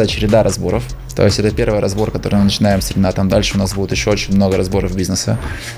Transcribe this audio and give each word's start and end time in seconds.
Это 0.00 0.08
череда 0.08 0.42
разборов. 0.42 0.82
То 1.14 1.26
есть 1.26 1.38
это 1.40 1.50
первый 1.50 1.80
разбор, 1.80 2.10
который 2.10 2.36
мы 2.36 2.44
начинаем 2.44 2.80
с 2.80 2.90
Ренатом. 2.90 3.28
Дальше 3.28 3.56
у 3.56 3.58
нас 3.58 3.74
будет 3.74 3.92
еще 3.92 4.08
очень 4.08 4.34
много 4.34 4.56
разборов 4.56 4.96
бизнеса. 4.96 5.36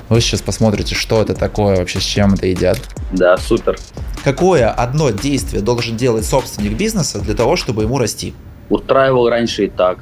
Вы 0.09 0.21
сейчас 0.21 0.41
посмотрите, 0.41 0.95
что 0.95 1.21
это 1.21 1.35
такое 1.35 1.79
вообще, 1.79 1.99
с 1.99 2.05
чем 2.05 2.35
это 2.35 2.47
едят. 2.47 2.79
Да, 3.11 3.37
супер. 3.37 3.77
Какое 4.23 4.71
одно 4.71 5.11
действие 5.11 5.61
должен 5.61 5.97
делать 5.97 6.25
собственник 6.25 6.75
бизнеса 6.75 7.19
для 7.19 7.35
того, 7.35 7.57
чтобы 7.57 7.83
ему 7.83 7.99
расти? 7.99 8.33
Устраивал 8.71 9.29
раньше 9.29 9.65
и 9.65 9.69
так. 9.69 9.99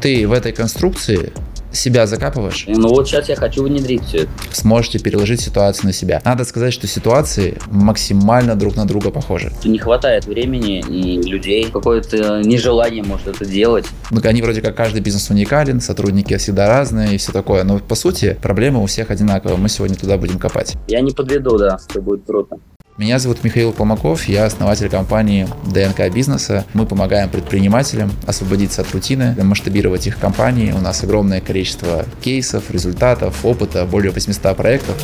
Ты 0.00 0.28
в 0.28 0.32
этой 0.32 0.52
конструкции 0.52 1.32
себя 1.78 2.06
закапываешь, 2.06 2.64
Ну 2.66 2.88
вот 2.88 3.08
сейчас 3.08 3.28
я 3.28 3.36
хочу 3.36 3.62
внедрить 3.62 4.04
все 4.04 4.18
это. 4.18 4.30
сможете 4.52 4.98
переложить 4.98 5.40
ситуацию 5.40 5.86
на 5.86 5.92
себя. 5.92 6.20
Надо 6.24 6.44
сказать, 6.44 6.72
что 6.72 6.86
ситуации 6.86 7.58
максимально 7.66 8.54
друг 8.56 8.76
на 8.76 8.86
друга 8.86 9.10
похожи. 9.10 9.52
Не 9.64 9.78
хватает 9.78 10.26
времени 10.26 10.80
и 10.80 11.22
людей, 11.22 11.70
какое-то 11.70 12.42
нежелание 12.42 13.02
может 13.02 13.28
это 13.28 13.44
делать. 13.44 13.86
Ну, 14.10 14.20
Они 14.24 14.42
вроде 14.42 14.60
как 14.60 14.76
каждый 14.76 15.00
бизнес 15.00 15.30
уникален, 15.30 15.80
сотрудники 15.80 16.36
всегда 16.36 16.68
разные 16.68 17.14
и 17.14 17.18
все 17.18 17.32
такое. 17.32 17.64
Но 17.64 17.78
по 17.78 17.94
сути 17.94 18.36
проблемы 18.42 18.82
у 18.82 18.86
всех 18.86 19.10
одинаковые. 19.10 19.56
Мы 19.58 19.68
сегодня 19.68 19.96
туда 19.96 20.16
будем 20.18 20.38
копать. 20.38 20.76
Я 20.88 21.00
не 21.00 21.12
подведу, 21.12 21.56
да, 21.58 21.78
это 21.88 22.00
будет 22.00 22.24
круто. 22.26 22.56
Меня 22.98 23.20
зовут 23.20 23.44
Михаил 23.44 23.72
Полмаков, 23.72 24.24
я 24.24 24.44
основатель 24.44 24.88
компании 24.88 25.46
ДНК 25.72 26.12
Бизнеса. 26.12 26.66
Мы 26.74 26.84
помогаем 26.84 27.28
предпринимателям 27.28 28.10
освободиться 28.26 28.82
от 28.82 28.90
рутины, 28.90 29.36
масштабировать 29.40 30.08
их 30.08 30.18
компании. 30.18 30.72
У 30.72 30.80
нас 30.80 31.04
огромное 31.04 31.40
количество 31.40 32.04
кейсов, 32.20 32.72
результатов, 32.72 33.44
опыта, 33.44 33.84
более 33.84 34.10
800 34.10 34.56
проектов. 34.56 34.96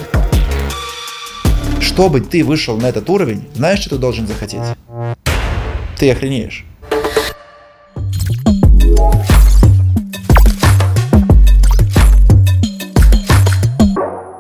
Чтобы 1.78 2.20
ты 2.20 2.42
вышел 2.42 2.76
на 2.78 2.86
этот 2.86 3.08
уровень, 3.08 3.48
знаешь, 3.54 3.78
что 3.78 3.90
ты 3.90 3.98
должен 3.98 4.26
захотеть? 4.26 4.62
Ты 5.96 6.10
охренеешь. 6.10 6.66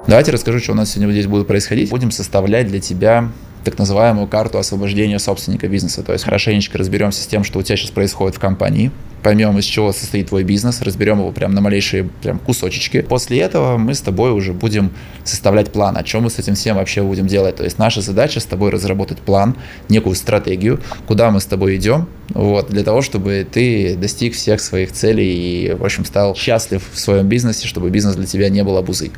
Давайте 0.06 0.32
расскажу, 0.32 0.58
что 0.58 0.72
у 0.72 0.74
нас 0.74 0.90
сегодня 0.90 1.12
здесь 1.12 1.26
будет 1.26 1.46
происходить. 1.46 1.90
Будем 1.90 2.10
составлять 2.10 2.68
для 2.68 2.78
тебя 2.78 3.30
так 3.64 3.78
называемую 3.78 4.26
карту 4.28 4.58
освобождения 4.58 5.18
собственника 5.18 5.68
бизнеса. 5.68 6.02
То 6.02 6.12
есть 6.12 6.24
хорошенечко 6.24 6.78
разберемся 6.78 7.22
с 7.22 7.26
тем, 7.26 7.44
что 7.44 7.58
у 7.58 7.62
тебя 7.62 7.76
сейчас 7.76 7.90
происходит 7.90 8.36
в 8.36 8.38
компании, 8.38 8.90
поймем, 9.22 9.58
из 9.58 9.64
чего 9.64 9.92
состоит 9.92 10.28
твой 10.28 10.44
бизнес, 10.44 10.82
разберем 10.82 11.18
его 11.18 11.32
прям 11.32 11.54
на 11.54 11.60
малейшие 11.60 12.04
прям 12.22 12.38
кусочечки. 12.38 13.00
После 13.00 13.40
этого 13.40 13.78
мы 13.78 13.94
с 13.94 14.00
тобой 14.00 14.30
уже 14.32 14.52
будем 14.52 14.90
составлять 15.24 15.72
план, 15.72 15.96
о 15.96 16.04
чем 16.04 16.24
мы 16.24 16.30
с 16.30 16.38
этим 16.38 16.54
всем 16.54 16.76
вообще 16.76 17.02
будем 17.02 17.26
делать. 17.26 17.56
То 17.56 17.64
есть 17.64 17.78
наша 17.78 18.02
задача 18.02 18.38
с 18.38 18.44
тобой 18.44 18.70
разработать 18.70 19.18
план, 19.18 19.56
некую 19.88 20.14
стратегию, 20.14 20.80
куда 21.06 21.30
мы 21.30 21.40
с 21.40 21.46
тобой 21.46 21.76
идем, 21.76 22.06
вот, 22.30 22.68
для 22.68 22.84
того, 22.84 23.00
чтобы 23.00 23.46
ты 23.50 23.96
достиг 23.96 24.34
всех 24.34 24.60
своих 24.60 24.92
целей 24.92 25.34
и, 25.34 25.72
в 25.72 25.84
общем, 25.84 26.04
стал 26.04 26.36
счастлив 26.36 26.86
в 26.92 26.98
своем 26.98 27.26
бизнесе, 27.26 27.66
чтобы 27.66 27.90
бизнес 27.90 28.16
для 28.16 28.26
тебя 28.26 28.50
не 28.50 28.62
был 28.62 28.76
обузой. 28.76 29.10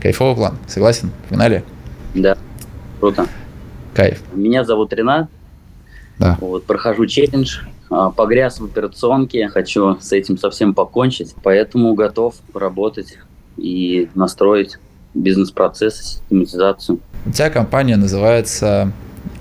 Кайфовый 0.00 0.36
план, 0.36 0.58
согласен? 0.68 1.10
Погнали? 1.30 1.64
Да, 2.14 2.36
круто. 3.00 3.26
Кайф. 3.94 4.20
Меня 4.34 4.64
зовут 4.64 4.92
Ренат. 4.92 5.28
Да. 6.18 6.36
Вот, 6.40 6.64
прохожу 6.64 7.06
челлендж. 7.06 7.60
а, 7.90 8.10
Погряз 8.10 8.60
в 8.60 8.64
операционке, 8.64 9.48
хочу 9.48 9.98
с 10.00 10.12
этим 10.12 10.38
совсем 10.38 10.74
покончить, 10.74 11.34
поэтому 11.42 11.94
готов 11.94 12.34
работать 12.54 13.18
и 13.56 14.08
настроить 14.14 14.78
бизнес-процессы, 15.14 16.04
систематизацию. 16.04 16.98
У 17.26 17.30
тебя 17.30 17.50
компания 17.50 17.96
называется 17.96 18.92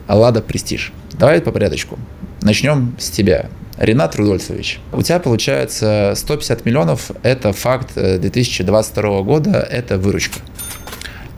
Аллада 0.07 0.41
Престиж. 0.41 0.93
Давай 1.13 1.41
по 1.41 1.51
порядочку. 1.51 1.97
Начнем 2.41 2.95
с 2.99 3.09
тебя. 3.09 3.49
Ренат 3.77 4.15
Рудольфович, 4.15 4.79
у 4.91 5.01
тебя 5.01 5.17
получается 5.19 6.13
150 6.15 6.63
миллионов, 6.65 7.09
это 7.23 7.53
факт 7.53 7.93
э, 7.95 8.19
2022 8.19 9.21
года, 9.23 9.49
это 9.59 9.97
выручка. 9.97 10.39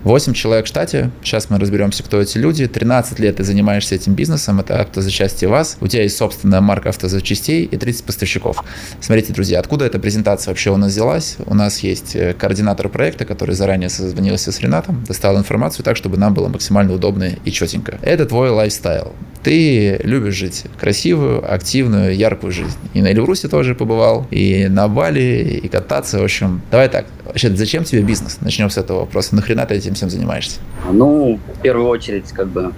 8 0.06 0.34
человек 0.34 0.66
в 0.66 0.68
штате, 0.68 1.10
сейчас 1.24 1.50
мы 1.50 1.58
разберемся, 1.58 2.04
кто 2.04 2.22
эти 2.22 2.38
люди. 2.38 2.68
13 2.68 3.18
лет 3.18 3.38
ты 3.38 3.44
занимаешься 3.44 3.96
этим 3.96 4.14
бизнесом, 4.14 4.60
это 4.60 4.82
автозапчасти 4.82 5.46
ВАЗ. 5.46 5.78
У 5.82 5.88
тебя 5.88 6.04
есть 6.04 6.16
собственная 6.16 6.62
марка 6.62 6.90
автозапчастей 6.90 7.64
и 7.64 7.76
30 7.76 8.06
поставщиков. 8.06 8.64
Смотрите, 9.02 9.34
друзья, 9.34 9.60
откуда 9.60 9.86
эта 9.86 9.98
презентация 9.98 10.52
вообще 10.52 10.70
у 10.70 10.78
нас 10.78 10.92
взялась? 10.92 11.38
У 11.48 11.56
нас 11.56 11.80
есть 11.80 12.16
э, 12.16 12.36
координатор 12.36 12.88
проекта, 12.88 13.26
который 13.26 13.56
заранее 13.56 13.90
созвонился 13.90 14.52
с 14.52 14.60
Ренатом, 14.60 15.04
достал 15.08 15.40
информацию 15.40 15.84
так, 15.84 15.98
чтобы 15.98 16.18
нам 16.18 16.36
было 16.36 16.50
максимально 16.50 16.94
удобно 16.94 17.32
и 17.44 17.52
четенько. 17.52 17.98
Это 18.04 18.28
твой 18.28 18.52
лайфстайл. 18.52 19.14
Ты 19.42 20.00
любишь 20.04 20.34
жить 20.36 20.64
красивую, 20.80 21.52
активную, 21.52 22.16
яркую 22.16 22.52
жизнь. 22.52 22.78
И 22.94 23.02
на 23.02 23.12
Эльбрусе 23.12 23.48
тоже 23.48 23.74
побывал, 23.74 24.28
и 24.32 24.68
на 24.68 24.88
Бали, 24.88 25.60
и 25.64 25.68
кататься, 25.68 26.20
в 26.20 26.24
общем. 26.24 26.62
Давай 26.72 26.90
так, 26.90 27.06
вообще, 27.24 27.56
зачем 27.56 27.84
тебе 27.84 28.02
бизнес? 28.02 28.38
Начнем 28.42 28.70
с 28.70 28.78
этого 28.78 29.02
вопроса. 29.02 29.36
Нахрена 29.36 29.66
ты 29.66 29.76
этим 29.76 29.95
всем 29.96 30.10
занимаешься? 30.10 30.60
Ну, 30.92 31.40
в 31.56 31.62
первую 31.62 31.88
очередь, 31.88 32.32
как 32.32 32.48
бы 32.48 32.74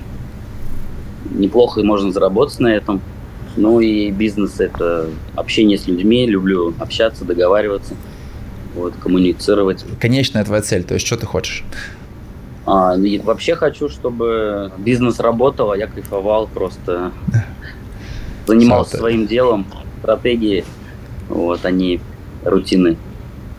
неплохо 1.32 1.82
и 1.82 1.84
можно 1.84 2.12
заработать 2.12 2.60
на 2.60 2.68
этом. 2.68 3.02
Ну 3.56 3.80
и 3.80 4.12
бизнес 4.12 4.60
это 4.60 5.10
общение 5.36 5.78
с 5.78 5.88
людьми, 5.88 6.28
люблю 6.28 6.74
общаться, 6.80 7.26
договариваться, 7.26 7.96
вот, 8.76 8.94
коммуницировать. 8.96 9.84
Конечная 10.00 10.46
твоя 10.46 10.62
цель, 10.62 10.84
то 10.84 10.94
есть 10.94 11.06
что 11.06 11.18
ты 11.18 11.26
хочешь? 11.26 11.64
А, 12.68 12.96
и 12.98 13.18
вообще 13.18 13.56
хочу, 13.56 13.90
чтобы 13.90 14.72
бизнес 14.78 15.20
работал, 15.20 15.72
а 15.72 15.78
я 15.78 15.88
кайфовал, 15.88 16.48
просто 16.48 17.12
занимался 18.46 18.98
своим 18.98 19.26
делом, 19.26 19.66
стратегии, 20.02 20.64
вот, 21.30 21.66
они 21.66 22.00
рутины. 22.44 22.98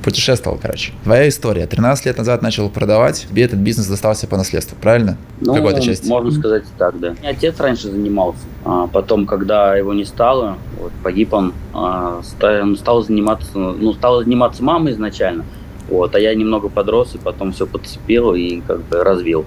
Путешествовал, 0.08 0.58
короче. 0.60 0.92
Твоя 1.04 1.28
история. 1.28 1.66
13 1.66 2.06
лет 2.06 2.16
назад 2.16 2.40
начал 2.40 2.70
продавать, 2.70 3.26
тебе 3.28 3.42
этот 3.42 3.58
бизнес 3.58 3.88
достался 3.88 4.26
по 4.26 4.38
наследству, 4.38 4.74
правильно? 4.80 5.18
Ну, 5.38 5.54
какой-то 5.54 5.82
части. 5.82 6.08
можно 6.08 6.30
сказать 6.30 6.64
так, 6.78 6.98
да. 6.98 7.14
Отец 7.22 7.60
раньше 7.60 7.90
занимался, 7.90 8.40
а 8.64 8.86
потом, 8.86 9.26
когда 9.26 9.76
его 9.76 9.92
не 9.92 10.06
стало, 10.06 10.56
вот, 10.80 10.92
погиб 11.02 11.34
он, 11.34 11.52
а, 11.74 12.22
стал 12.22 13.02
заниматься, 13.02 13.50
ну, 13.54 13.92
стал 13.92 14.22
заниматься 14.22 14.62
мама 14.62 14.92
изначально, 14.92 15.44
вот, 15.90 16.14
а 16.14 16.18
я 16.18 16.34
немного 16.34 16.70
подрос 16.70 17.14
и 17.14 17.18
потом 17.18 17.52
все 17.52 17.66
подцепил 17.66 18.32
и 18.32 18.62
как 18.62 18.80
бы 18.84 19.04
развил. 19.04 19.44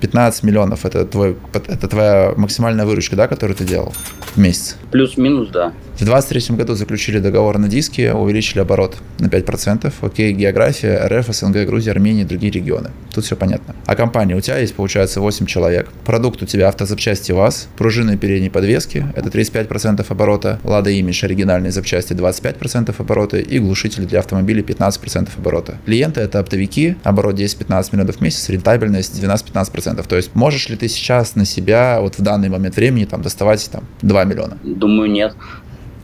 15 0.00 0.42
миллионов 0.42 0.86
это, 0.86 1.04
твой, 1.04 1.36
это 1.52 1.88
твоя 1.88 2.32
максимальная 2.36 2.86
выручка, 2.86 3.16
да, 3.16 3.28
которую 3.28 3.56
ты 3.56 3.64
делал 3.64 3.92
в 4.34 4.38
месяц? 4.38 4.76
Плюс-минус, 4.90 5.48
да. 5.50 5.72
В 5.94 6.02
2023 6.02 6.56
году 6.56 6.74
заключили 6.74 7.18
договор 7.18 7.58
на 7.58 7.68
диске, 7.68 8.14
увеличили 8.14 8.60
оборот 8.60 8.96
на 9.18 9.26
5%. 9.26 9.92
Окей, 10.00 10.32
география, 10.32 11.06
РФ, 11.06 11.28
СНГ, 11.28 11.66
Грузия, 11.66 11.90
Армения 11.90 12.24
другие 12.24 12.50
регионы. 12.50 12.90
Тут 13.14 13.24
все 13.24 13.36
понятно. 13.36 13.74
А 13.86 13.94
компания 13.94 14.34
у 14.34 14.40
тебя 14.40 14.58
есть, 14.58 14.74
получается, 14.74 15.20
8 15.20 15.46
человек. 15.46 15.88
Продукт 16.06 16.42
у 16.42 16.46
тебя 16.46 16.68
автозапчасти 16.68 17.32
ВАЗ, 17.32 17.68
пружины 17.76 18.16
передней 18.16 18.48
подвески, 18.48 19.04
это 19.14 19.28
35% 19.28 20.06
оборота, 20.08 20.58
Лада 20.64 20.90
Имидж, 20.90 21.24
оригинальные 21.24 21.72
запчасти 21.72 22.14
25% 22.14 22.94
оборота 22.96 23.38
и 23.38 23.58
глушители 23.58 24.06
для 24.06 24.20
автомобилей 24.20 24.62
15% 24.62 25.28
оборота. 25.36 25.78
Клиенты 25.84 26.20
это 26.20 26.38
оптовики, 26.38 26.96
оборот 27.02 27.34
10-15 27.38 27.88
миллионов 27.92 28.16
в 28.16 28.20
месяц, 28.20 28.48
рентабельность 28.48 29.22
12-15%. 29.22 29.89
То 29.94 30.16
есть 30.16 30.34
можешь 30.34 30.68
ли 30.68 30.76
ты 30.76 30.88
сейчас 30.88 31.36
на 31.36 31.44
себя 31.44 32.00
вот 32.00 32.18
в 32.18 32.22
данный 32.22 32.48
момент 32.48 32.76
времени 32.76 33.04
там 33.04 33.22
доставать 33.22 33.68
там 33.70 33.84
2 34.02 34.24
миллиона? 34.24 34.58
Думаю, 34.62 35.10
нет. 35.10 35.34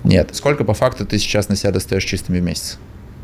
Нет. 0.05 0.31
Сколько 0.33 0.65
по 0.65 0.75
факту 0.75 1.05
ты 1.07 1.19
сейчас 1.19 1.49
на 1.49 1.57
себя 1.57 1.73
достаешь 1.73 2.05
чистыми 2.05 2.39
в 2.39 2.43
месяц? 2.43 2.79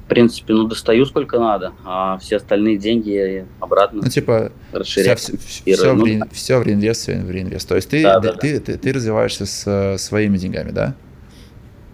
В 0.06 0.08
принципе, 0.08 0.52
ну, 0.52 0.64
достаю 0.64 1.06
сколько 1.06 1.38
надо, 1.38 1.72
а 1.84 2.18
все 2.18 2.36
остальные 2.36 2.76
деньги 2.76 3.46
обратно 3.60 4.02
Ну, 4.02 4.08
типа, 4.10 4.52
расширяю. 4.72 5.16
все, 5.16 5.32
и 5.64 5.72
все, 5.74 5.94
в, 5.94 6.04
реин- 6.04 6.28
всё 6.32 6.58
в 6.58 6.64
реинвест, 6.64 7.02
всё 7.02 7.18
в 7.20 7.30
реинвест. 7.30 7.66
То 7.68 7.76
есть 7.76 7.88
ты, 7.88 8.02
Да, 8.02 8.18
да, 8.20 8.32
ты, 8.32 8.60
ты, 8.60 8.76
ты 8.76 8.92
развиваешься 8.92 9.46
с 9.46 9.62
э, 9.66 9.96
своими 9.98 10.36
деньгами, 10.36 10.70
да? 10.70 10.94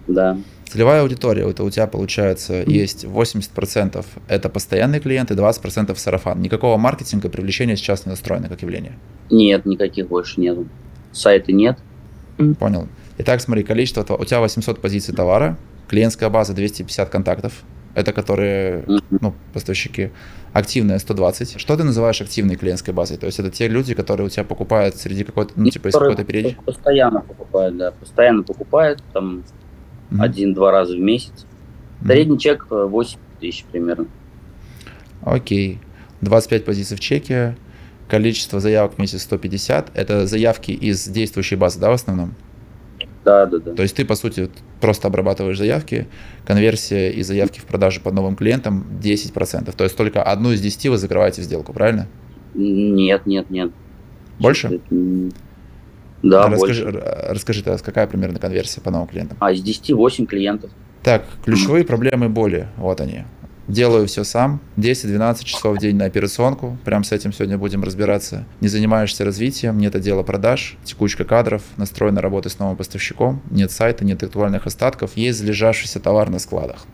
Да. 0.08 0.36
Целевая 0.68 1.00
аудитория, 1.00 1.48
это 1.48 1.64
у 1.64 1.70
тебя 1.70 1.86
получается 1.86 2.62
есть 2.66 3.04
80% 3.04 4.04
это 4.28 4.48
постоянные 4.50 5.00
клиенты, 5.00 5.32
20% 5.32 5.96
сарафан. 5.96 6.42
Никакого 6.42 6.76
маркетинга, 6.76 7.30
привлечения 7.30 7.74
сейчас 7.76 8.04
не 8.04 8.10
настроено 8.10 8.48
как 8.48 8.60
явление. 8.60 8.98
Нет, 9.30 9.64
никаких 9.64 10.08
больше 10.08 10.40
нету. 10.40 10.68
Сайта 11.12 11.52
нет. 11.52 11.78
Понял. 12.58 12.86
Итак, 13.16 13.40
смотри, 13.40 13.64
количество, 13.64 14.02
у 14.14 14.24
тебя 14.24 14.40
800 14.40 14.80
позиций 14.80 15.14
товара, 15.14 15.56
клиентская 15.88 16.28
база 16.28 16.52
250 16.52 17.08
контактов, 17.08 17.64
это 17.94 18.12
которые, 18.12 18.84
ну, 19.10 19.34
поставщики, 19.54 20.10
активная 20.52 20.98
120. 20.98 21.58
Что 21.58 21.76
ты 21.76 21.82
называешь 21.82 22.20
активной 22.20 22.56
клиентской 22.56 22.92
базой? 22.92 23.16
То 23.16 23.26
есть 23.26 23.40
это 23.40 23.50
те 23.50 23.68
люди, 23.68 23.94
которые 23.94 24.26
у 24.26 24.30
тебя 24.30 24.44
покупают 24.44 24.96
среди 24.96 25.24
какой-то, 25.24 25.54
ну, 25.56 25.68
типа, 25.70 25.88
из 25.88 25.94
какой-то 25.94 26.24
период? 26.24 26.56
Постоянно 26.64 27.20
покупают, 27.20 27.76
да. 27.76 27.90
Постоянно 27.90 28.42
покупают, 28.42 29.02
там, 29.12 29.42
Мгм. 30.10 30.22
один-два 30.22 30.70
раза 30.70 30.96
в 30.96 31.00
месяц. 31.00 31.46
Средний 32.04 32.38
чек 32.38 32.66
э, 32.70 32.84
8 32.84 33.18
тысяч 33.40 33.64
примерно. 33.70 34.06
Окей. 35.22 35.78
25 36.20 36.64
позиций 36.64 36.96
в 36.96 37.00
чеке, 37.00 37.56
количество 38.08 38.60
заявок 38.60 38.94
в 38.94 38.98
месяц 38.98 39.22
150. 39.22 39.90
Это 39.94 40.26
заявки 40.26 40.72
из 40.72 41.06
действующей 41.08 41.56
базы, 41.56 41.78
да, 41.78 41.90
в 41.90 41.94
основном? 41.94 42.34
Да, 43.24 43.46
да, 43.46 43.58
да. 43.58 43.74
То 43.74 43.82
есть 43.82 43.94
ты, 43.94 44.04
по 44.04 44.14
сути, 44.14 44.48
просто 44.80 45.08
обрабатываешь 45.08 45.58
заявки, 45.58 46.06
конверсия 46.46 47.10
и 47.10 47.22
заявки 47.22 47.60
в 47.60 47.64
продажу 47.64 48.00
под 48.00 48.14
новым 48.14 48.36
клиентам 48.36 48.86
10%. 49.02 49.74
То 49.76 49.84
есть 49.84 49.96
только 49.96 50.22
одну 50.22 50.52
из 50.52 50.60
10 50.60 50.86
вы 50.86 50.96
закрываете 50.96 51.42
сделку, 51.42 51.72
правильно? 51.72 52.06
Нет, 52.54 53.26
нет, 53.26 53.50
нет. 53.50 53.70
Больше? 54.38 54.80
Да, 56.22 56.48
расскажи, 56.48 56.84
больше. 56.84 57.02
Расскажи, 57.28 57.62
Тарас, 57.62 57.82
какая 57.82 58.06
примерно 58.06 58.38
конверсия 58.38 58.80
по 58.80 58.90
новым 58.90 59.08
клиентам? 59.08 59.36
А 59.40 59.52
из 59.52 59.62
10 59.62 59.92
8 59.92 60.26
клиентов. 60.26 60.70
Так, 61.02 61.24
ключевые 61.44 61.84
проблемы 61.84 62.28
боли, 62.28 62.68
вот 62.76 63.00
они. 63.00 63.24
Делаю 63.68 64.06
все 64.06 64.24
сам, 64.24 64.60
10-12 64.78 65.44
часов 65.44 65.76
в 65.76 65.78
день 65.78 65.94
на 65.94 66.06
операционку, 66.06 66.78
прям 66.86 67.04
с 67.04 67.12
этим 67.12 67.34
сегодня 67.34 67.58
будем 67.58 67.84
разбираться. 67.84 68.46
Не 68.62 68.68
занимаешься 68.68 69.26
развитием, 69.26 69.76
нет 69.76 69.94
отдела 69.94 70.22
продаж, 70.22 70.78
текучка 70.84 71.24
кадров, 71.24 71.62
настроена 71.76 72.22
работа 72.22 72.48
с 72.48 72.58
новым 72.58 72.76
поставщиком, 72.76 73.42
нет 73.50 73.70
сайта, 73.70 74.06
нет 74.06 74.22
актуальных 74.22 74.66
остатков, 74.66 75.18
есть 75.18 75.38
залежавшийся 75.38 76.00
товар 76.00 76.30
на 76.30 76.38
складах. 76.38 76.86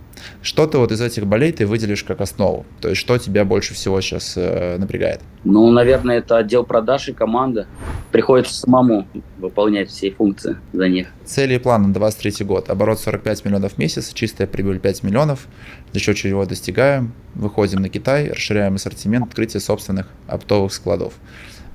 Что 0.43 0.67
ты 0.67 0.79
вот 0.79 0.93
из 0.93 1.01
этих 1.01 1.27
болей 1.27 1.53
ты 1.53 1.67
выделишь 1.67 2.05
как 2.05 2.21
основу? 2.21 2.67
То 2.81 2.89
есть 2.89 3.01
что 3.01 3.19
тебя 3.19 3.45
больше 3.45 3.75
всего 3.75 4.01
сейчас 4.01 4.35
э, 4.37 4.77
напрягает? 4.79 5.21
Ну, 5.45 5.71
наверное, 5.71 6.19
это 6.19 6.39
отдел 6.39 6.65
продаж 6.65 7.09
и 7.09 7.13
команда. 7.13 7.67
Приходится 8.13 8.55
самому 8.55 9.07
выполнять 9.39 9.91
все 9.91 10.11
функции 10.11 10.57
за 10.73 10.89
них. 10.89 11.09
Цели 11.25 11.55
и 11.55 11.59
планы 11.59 11.89
на 11.89 11.95
23 11.95 12.45
год. 12.47 12.71
Оборот 12.71 13.01
45 13.01 13.45
миллионов 13.45 13.75
в 13.75 13.79
месяц, 13.79 14.13
чистая 14.13 14.47
прибыль 14.47 14.79
5 14.79 15.03
миллионов, 15.03 15.47
за 15.93 16.01
счет 16.01 16.17
чего 16.17 16.47
достигаем. 16.47 17.13
Выходим 17.35 17.83
на 17.83 17.89
Китай, 17.89 18.31
расширяем 18.31 18.77
ассортимент, 18.77 19.27
открытие 19.27 19.61
собственных 19.61 20.09
оптовых 20.27 20.73
складов. 20.73 21.15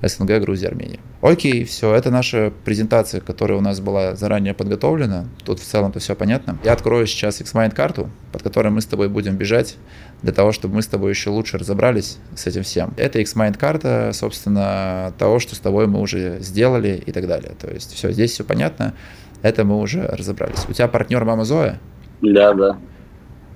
СНГ, 0.02 0.40
Грузия, 0.40 0.68
Армения. 0.68 1.00
Окей, 1.20 1.64
все, 1.64 1.94
это 1.94 2.10
наша 2.10 2.52
презентация, 2.64 3.20
которая 3.20 3.58
у 3.58 3.60
нас 3.60 3.80
была 3.80 4.14
заранее 4.16 4.54
подготовлена. 4.54 5.26
Тут 5.44 5.60
в 5.60 5.64
целом-то 5.64 5.98
все 5.98 6.14
понятно. 6.14 6.58
Я 6.64 6.72
открою 6.72 7.06
сейчас 7.06 7.40
Xmind 7.40 7.74
карту, 7.74 8.08
под 8.32 8.42
которой 8.42 8.68
мы 8.68 8.80
с 8.80 8.86
тобой 8.86 9.08
будем 9.08 9.36
бежать, 9.36 9.76
для 10.22 10.32
того, 10.32 10.52
чтобы 10.52 10.76
мы 10.76 10.82
с 10.82 10.86
тобой 10.86 11.10
еще 11.10 11.30
лучше 11.30 11.58
разобрались 11.58 12.18
с 12.34 12.46
этим 12.46 12.62
всем. 12.62 12.94
Это 12.96 13.20
Xmind 13.20 13.58
карта, 13.58 14.10
собственно, 14.14 15.12
того, 15.18 15.38
что 15.38 15.54
с 15.54 15.58
тобой 15.58 15.86
мы 15.86 16.00
уже 16.00 16.38
сделали 16.40 17.02
и 17.04 17.12
так 17.12 17.26
далее. 17.26 17.52
То 17.60 17.70
есть 17.70 17.92
все, 17.92 18.10
здесь 18.12 18.32
все 18.32 18.44
понятно, 18.44 18.94
это 19.42 19.64
мы 19.64 19.78
уже 19.78 20.06
разобрались. 20.06 20.66
У 20.68 20.72
тебя 20.72 20.88
партнер 20.88 21.24
Мама 21.24 21.44
Зоя? 21.44 21.78
Да, 22.22 22.54
да. 22.54 22.78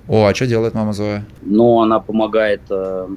О, 0.09 0.27
а 0.27 0.35
что 0.35 0.47
делает 0.47 0.75
Мама 0.75 0.93
Зоя? 0.93 1.25
Ну, 1.43 1.81
она 1.81 2.01
помогает 2.01 2.63
э, 2.71 3.09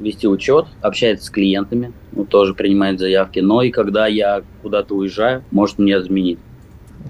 вести 0.00 0.26
учет, 0.26 0.66
общается 0.80 1.26
с 1.26 1.30
клиентами, 1.30 1.92
ну, 2.12 2.24
тоже 2.24 2.54
принимает 2.54 2.98
заявки. 2.98 3.40
Но 3.40 3.62
и 3.62 3.70
когда 3.70 4.06
я 4.06 4.42
куда-то 4.62 4.94
уезжаю, 4.94 5.44
может 5.50 5.78
мне 5.78 6.02
заменить. 6.02 6.38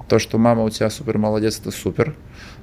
То, 0.09 0.19
что 0.19 0.39
мама 0.39 0.63
у 0.63 0.71
тебя 0.71 0.91
супер 0.91 1.19
молодец, 1.19 1.59
это 1.61 1.71
супер. 1.71 2.15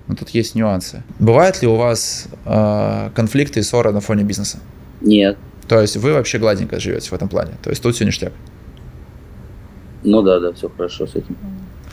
Но 0.08 0.16
тут 0.16 0.30
есть 0.30 0.56
нюансы. 0.56 1.04
Бывают 1.20 1.62
ли 1.62 1.68
у 1.68 1.76
вас 1.76 2.28
э, 2.46 3.10
конфликты 3.16 3.62
и 3.62 3.64
ссоры 3.64 3.92
на 3.92 4.02
фоне 4.02 4.24
бизнеса? 4.24 4.60
Нет. 5.02 5.38
То 5.68 5.80
есть 5.80 5.98
вы 5.98 6.14
вообще 6.14 6.40
гладенько 6.40 6.80
живете 6.80 7.10
в 7.10 7.14
этом 7.14 7.30
плане? 7.30 7.54
То 7.64 7.70
есть 7.70 7.82
тут 7.82 7.96
все 7.96 8.06
ништяк? 8.06 8.34
Ну 10.04 10.22
да, 10.22 10.40
да, 10.40 10.52
все 10.52 10.70
хорошо 10.70 11.08
с 11.08 11.16
этим. 11.16 11.38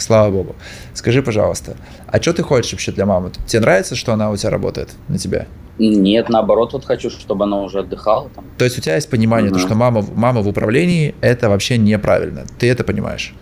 Слава 0.00 0.31
богу. 0.31 0.56
Скажи, 0.94 1.23
пожалуйста, 1.23 1.76
а 2.06 2.20
что 2.20 2.32
ты 2.32 2.43
хочешь 2.43 2.73
вообще 2.73 2.93
для 2.93 3.06
мамы? 3.06 3.32
Тебе 3.47 3.61
нравится, 3.61 3.94
что 3.94 4.12
она 4.12 4.31
у 4.31 4.37
тебя 4.37 4.50
работает 4.50 4.88
на 5.08 5.19
тебя? 5.19 5.47
Нет, 5.79 6.29
наоборот, 6.29 6.73
вот 6.73 6.85
хочу, 6.85 7.11
чтобы 7.11 7.44
она 7.44 7.61
уже 7.61 7.81
отдыхала. 7.81 8.29
Там. 8.35 8.44
То 8.58 8.64
есть 8.64 8.79
у 8.79 8.81
тебя 8.81 8.97
есть 8.97 9.08
понимание, 9.08 9.50
угу. 9.50 9.58
то, 9.58 9.67
что 9.67 9.75
мама, 9.75 10.05
мама 10.14 10.43
в 10.43 10.49
управлении 10.49 11.14
это 11.20 11.49
вообще 11.49 11.79
неправильно. 11.79 12.44
Ты 12.58 12.70
это 12.70 12.85
понимаешь. 12.85 13.35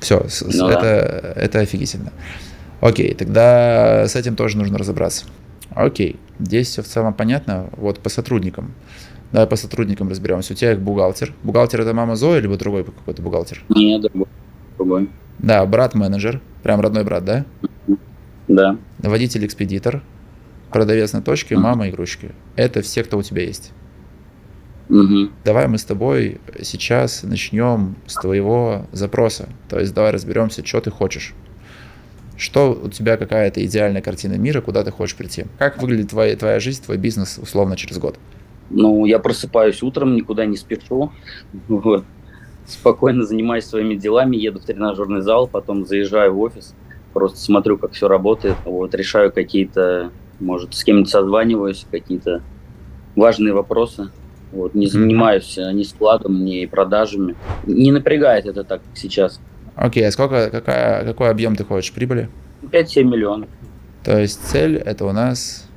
Все, 0.00 0.24
ну, 0.52 0.68
это, 0.68 1.34
да. 1.36 1.40
это 1.40 1.60
офигительно. 1.60 2.12
Окей, 2.80 3.14
тогда 3.14 4.06
с 4.08 4.16
этим 4.16 4.34
тоже 4.34 4.56
нужно 4.56 4.78
разобраться. 4.78 5.26
Окей, 5.70 6.16
здесь 6.38 6.68
все 6.68 6.82
в 6.82 6.86
целом 6.86 7.14
понятно. 7.14 7.70
Вот 7.76 8.00
по 8.00 8.08
сотрудникам. 8.08 8.74
Давай 9.32 9.46
по 9.46 9.56
сотрудникам 9.56 10.08
разберемся. 10.08 10.54
У 10.54 10.56
тебя 10.56 10.72
их 10.72 10.80
бухгалтер. 10.80 11.34
Бухгалтер 11.44 11.82
это 11.82 11.94
мама 11.94 12.16
Зоя, 12.16 12.40
либо 12.40 12.56
другой 12.56 12.84
какой-то 12.84 13.22
бухгалтер? 13.22 13.62
Нет, 13.68 14.00
другой. 14.02 14.26
другой. 14.76 15.08
Да, 15.42 15.64
брат-менеджер. 15.66 16.40
Прям 16.62 16.80
родной 16.80 17.04
брат, 17.04 17.24
да? 17.24 17.44
Да. 18.48 18.76
Водитель-экспедитор 18.98 20.02
продавец 20.70 21.12
на 21.12 21.22
точке, 21.22 21.56
мама 21.56 21.86
и 21.86 21.90
игрушки. 21.90 22.32
Это 22.56 22.82
все, 22.82 23.02
кто 23.04 23.18
у 23.18 23.22
тебя 23.22 23.42
есть. 23.42 23.72
Угу. 24.88 25.30
Давай 25.44 25.68
мы 25.68 25.78
с 25.78 25.84
тобой 25.84 26.40
сейчас 26.62 27.22
начнем 27.22 27.96
с 28.06 28.14
твоего 28.14 28.86
запроса. 28.92 29.48
То 29.68 29.78
есть 29.78 29.94
давай 29.94 30.10
разберемся, 30.10 30.66
что 30.66 30.80
ты 30.80 30.90
хочешь. 30.90 31.34
Что 32.36 32.72
у 32.72 32.88
тебя 32.88 33.16
какая-то 33.16 33.64
идеальная 33.64 34.02
картина 34.02 34.34
мира, 34.34 34.60
куда 34.60 34.82
ты 34.82 34.90
хочешь 34.90 35.14
прийти? 35.14 35.44
Как 35.58 35.80
выглядит 35.80 36.10
твоя, 36.10 36.34
твоя 36.36 36.58
жизнь, 36.58 36.82
твой 36.82 36.96
бизнес 36.96 37.38
условно 37.38 37.76
через 37.76 37.98
год? 37.98 38.18
Ну, 38.70 39.04
я 39.04 39.18
просыпаюсь 39.18 39.82
утром, 39.82 40.14
никуда 40.14 40.46
не 40.46 40.56
спешу. 40.56 41.12
Вот. 41.68 42.04
Спокойно 42.70 43.24
занимаюсь 43.24 43.64
своими 43.64 43.94
делами, 43.94 44.36
еду 44.36 44.60
в 44.60 44.64
тренажерный 44.64 45.20
зал, 45.20 45.46
потом 45.46 45.84
заезжаю 45.84 46.34
в 46.34 46.40
офис, 46.40 46.74
просто 47.12 47.38
смотрю, 47.38 47.78
как 47.78 47.92
все 47.92 48.08
работает, 48.08 48.56
вот, 48.64 48.94
решаю 48.94 49.32
какие-то 49.32 50.10
может, 50.40 50.74
с 50.74 50.84
кем-нибудь 50.84 51.10
созваниваюсь, 51.10 51.86
какие-то 51.90 52.42
важные 53.14 53.52
вопросы. 53.52 54.10
Вот, 54.52 54.74
не 54.74 54.88
занимаюсь 54.88 55.56
mm-hmm. 55.56 55.72
ни 55.74 55.82
складом, 55.84 56.44
ни 56.44 56.66
продажами. 56.66 57.36
Не 57.66 57.92
напрягает 57.92 58.46
это 58.46 58.64
так, 58.64 58.82
как 58.82 58.96
сейчас. 58.96 59.40
Окей, 59.76 60.02
okay, 60.02 60.06
а 60.06 60.10
сколько, 60.10 60.50
какая, 60.50 61.04
какой 61.04 61.30
объем 61.30 61.54
ты 61.54 61.64
хочешь 61.64 61.92
прибыли? 61.92 62.28
5-7 62.62 63.04
миллионов. 63.04 63.48
То 64.02 64.18
есть 64.18 64.42
цель 64.44 64.76
это 64.76 65.04
у 65.04 65.12
нас 65.12 65.68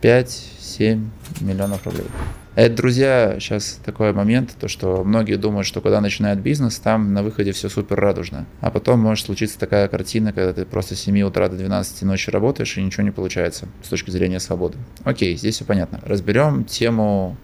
5-7 0.00 1.04
миллионов 1.40 1.84
рублей. 1.84 2.06
Это, 2.54 2.76
друзья, 2.76 3.36
сейчас 3.40 3.80
такой 3.84 4.12
момент, 4.12 4.54
то 4.60 4.68
что 4.68 5.02
многие 5.02 5.34
думают, 5.34 5.66
что 5.66 5.80
когда 5.80 6.00
начинают 6.00 6.38
бизнес, 6.38 6.78
там 6.78 7.12
на 7.12 7.24
выходе 7.24 7.50
все 7.50 7.68
супер 7.68 7.98
радужно. 7.98 8.46
А 8.60 8.70
потом 8.70 9.00
может 9.00 9.26
случиться 9.26 9.58
такая 9.58 9.88
картина, 9.88 10.32
когда 10.32 10.52
ты 10.52 10.64
просто 10.64 10.94
с 10.94 11.00
7 11.00 11.20
утра 11.22 11.48
до 11.48 11.56
12 11.56 12.02
ночи 12.02 12.30
работаешь 12.30 12.78
и 12.78 12.82
ничего 12.82 13.02
не 13.02 13.10
получается 13.10 13.66
с 13.82 13.88
точки 13.88 14.10
зрения 14.10 14.38
свободы. 14.38 14.78
Окей, 15.02 15.36
здесь 15.36 15.56
все 15.56 15.64
понятно. 15.64 16.00
Разберем 16.04 16.64
тему, 16.64 17.36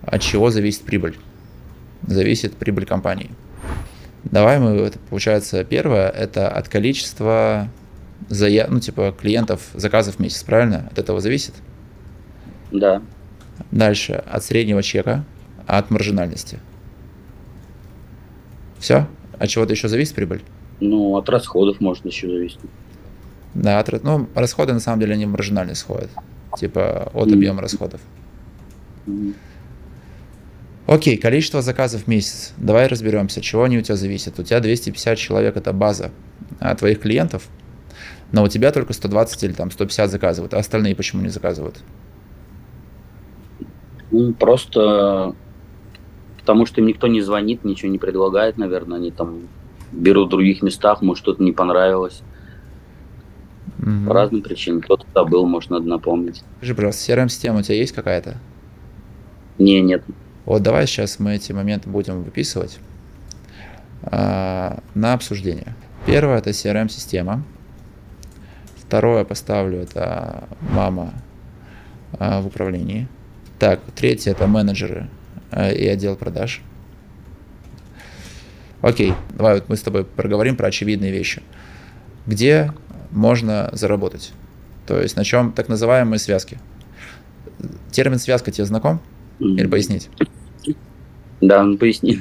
от 0.00 0.22
чего 0.22 0.50
зависит 0.50 0.84
прибыль. 0.84 1.18
Зависит 2.06 2.56
прибыль 2.56 2.86
компании. 2.86 3.30
Давай 4.24 4.58
мы, 4.58 4.70
это 4.70 4.98
получается, 5.10 5.64
первое, 5.64 6.08
это 6.08 6.48
от 6.48 6.68
количества 6.70 7.68
зая... 8.30 8.66
ну, 8.70 8.80
типа, 8.80 9.14
клиентов, 9.20 9.68
заказов 9.74 10.16
в 10.16 10.18
месяц, 10.18 10.42
правильно? 10.44 10.88
От 10.90 10.98
этого 10.98 11.20
зависит? 11.20 11.52
Да. 12.72 13.02
Дальше 13.70 14.12
от 14.12 14.44
среднего 14.44 14.82
чека, 14.82 15.24
от 15.66 15.90
маржинальности. 15.90 16.58
Все? 18.78 19.06
От 19.38 19.48
чего-то 19.48 19.72
еще 19.72 19.88
зависит 19.88 20.14
прибыль? 20.14 20.42
Ну, 20.80 21.16
от 21.16 21.28
расходов 21.28 21.80
может 21.80 22.04
еще 22.04 22.28
зависеть. 22.28 22.60
Да, 23.54 23.78
от, 23.78 24.02
ну, 24.02 24.28
расходы 24.34 24.72
на 24.72 24.80
самом 24.80 25.00
деле 25.00 25.14
они 25.14 25.26
маржинально 25.26 25.74
сходят. 25.74 26.10
Типа 26.58 27.10
от 27.14 27.28
mm. 27.28 27.32
объема 27.32 27.62
расходов. 27.62 28.00
Mm. 29.06 29.34
Окей, 30.86 31.16
количество 31.16 31.62
заказов 31.62 32.04
в 32.04 32.06
месяц. 32.06 32.52
Давай 32.58 32.86
разберемся, 32.86 33.40
чего 33.40 33.64
они 33.64 33.78
у 33.78 33.82
тебя 33.82 33.96
зависят. 33.96 34.38
У 34.38 34.42
тебя 34.42 34.60
250 34.60 35.18
человек, 35.18 35.56
это 35.56 35.72
база 35.72 36.12
а, 36.60 36.74
твоих 36.76 37.00
клиентов, 37.00 37.48
но 38.30 38.44
у 38.44 38.48
тебя 38.48 38.70
только 38.70 38.92
120 38.92 39.42
или 39.44 39.52
там 39.52 39.70
150 39.70 40.10
заказывают, 40.10 40.54
а 40.54 40.58
остальные 40.58 40.94
почему 40.94 41.22
не 41.22 41.28
заказывают? 41.28 41.80
Ну, 44.16 44.32
просто 44.32 45.34
потому 46.40 46.64
что 46.64 46.80
им 46.80 46.86
никто 46.86 47.06
не 47.06 47.20
звонит, 47.20 47.64
ничего 47.64 47.90
не 47.90 47.98
предлагает, 47.98 48.56
наверное, 48.56 48.98
они 48.98 49.10
там 49.10 49.40
берут 49.92 50.28
в 50.28 50.30
других 50.30 50.62
местах, 50.62 51.02
может, 51.02 51.22
что-то 51.22 51.42
не 51.42 51.52
понравилось. 51.52 52.22
Угу. 53.78 54.06
По 54.06 54.14
разным 54.14 54.42
причинам. 54.42 54.80
Кто-то 54.80 55.04
забыл, 55.14 55.44
может, 55.44 55.70
надо 55.70 55.86
напомнить. 55.86 56.42
Скажи, 56.58 56.74
пожалуйста, 56.74 57.12
CRM-система 57.12 57.58
у 57.58 57.62
тебя 57.62 57.74
есть 57.76 57.92
какая-то? 57.92 58.36
Не, 59.58 59.80
нет. 59.80 60.02
Вот 60.44 60.62
давай 60.62 60.86
сейчас 60.86 61.18
мы 61.18 61.34
эти 61.34 61.52
моменты 61.52 61.90
будем 61.90 62.22
выписывать 62.22 62.78
а, 64.02 64.78
на 64.94 65.12
обсуждение. 65.12 65.74
Первое– 66.06 66.38
это 66.38 66.50
CRM-система. 66.50 67.42
Второе 68.76 69.24
поставлю– 69.24 69.78
это 69.80 70.48
мама 70.70 71.12
а, 72.18 72.40
в 72.40 72.46
управлении. 72.46 73.08
Так, 73.58 73.80
третье 73.94 74.32
это 74.32 74.46
менеджеры 74.46 75.08
э, 75.50 75.74
и 75.74 75.86
отдел 75.86 76.16
продаж. 76.16 76.60
Окей, 78.82 79.14
давай 79.30 79.54
вот 79.54 79.68
мы 79.68 79.76
с 79.76 79.82
тобой 79.82 80.04
проговорим 80.04 80.56
про 80.56 80.68
очевидные 80.68 81.10
вещи. 81.10 81.42
Где 82.26 82.72
можно 83.10 83.70
заработать? 83.72 84.32
То 84.86 85.00
есть 85.00 85.16
на 85.16 85.24
чем 85.24 85.52
так 85.52 85.68
называемые 85.68 86.18
связки? 86.18 86.58
Термин 87.90 88.18
связка 88.18 88.50
тебе 88.50 88.66
знаком? 88.66 89.00
Или 89.38 89.66
пояснить? 89.66 90.10
Да, 91.40 91.62
ну 91.62 91.78
поясни. 91.78 92.20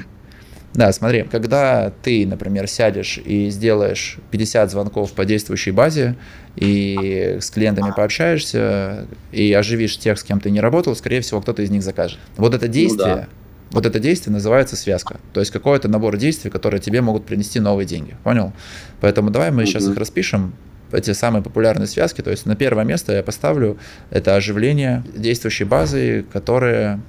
Да, 0.76 0.92
смотри, 0.92 1.24
когда 1.24 1.92
ты, 2.04 2.28
например, 2.28 2.68
сядешь 2.68 3.18
и 3.24 3.50
сделаешь 3.50 4.18
50 4.32 4.70
звонков 4.72 5.14
по 5.14 5.24
действующей 5.24 5.72
базе, 5.72 6.16
и 6.58 7.38
с 7.40 7.50
клиентами 7.50 7.94
пообщаешься, 7.96 9.08
и 9.32 9.54
оживишь 9.54 9.98
тех, 9.98 10.20
с 10.20 10.24
кем 10.24 10.40
ты 10.40 10.52
не 10.52 10.60
работал, 10.60 10.96
скорее 10.96 11.22
всего, 11.22 11.42
кто-то 11.42 11.62
из 11.62 11.70
них 11.70 11.82
закажет. 11.82 12.20
Вот 12.38 12.54
это 12.54 12.68
действие, 12.68 13.08
ну, 13.08 13.22
да. 13.22 13.28
вот 13.72 13.86
это 13.86 14.00
действие 14.00 14.34
называется 14.34 14.76
связка. 14.76 15.20
То 15.34 15.40
есть 15.40 15.52
какой-то 15.52 15.88
набор 15.88 16.18
действий, 16.18 16.52
которые 16.52 16.82
тебе 16.82 17.02
могут 17.02 17.26
принести 17.26 17.60
новые 17.60 17.86
деньги. 17.86 18.16
Понял? 18.24 18.52
Поэтому 19.00 19.32
давай 19.32 19.52
мы 19.52 19.64
угу. 19.64 19.72
сейчас 19.72 19.88
их 19.88 19.98
распишем, 19.98 20.54
эти 20.92 21.12
самые 21.12 21.42
популярные 21.42 21.88
связки. 21.88 22.22
То 22.22 22.32
есть 22.32 22.46
на 22.46 22.56
первое 22.56 22.84
место 22.84 23.14
я 23.14 23.24
поставлю 23.24 23.78
это 24.12 24.36
оживление 24.36 25.04
действующей 25.16 25.66
базы, 25.66 26.26
которые 26.32 27.02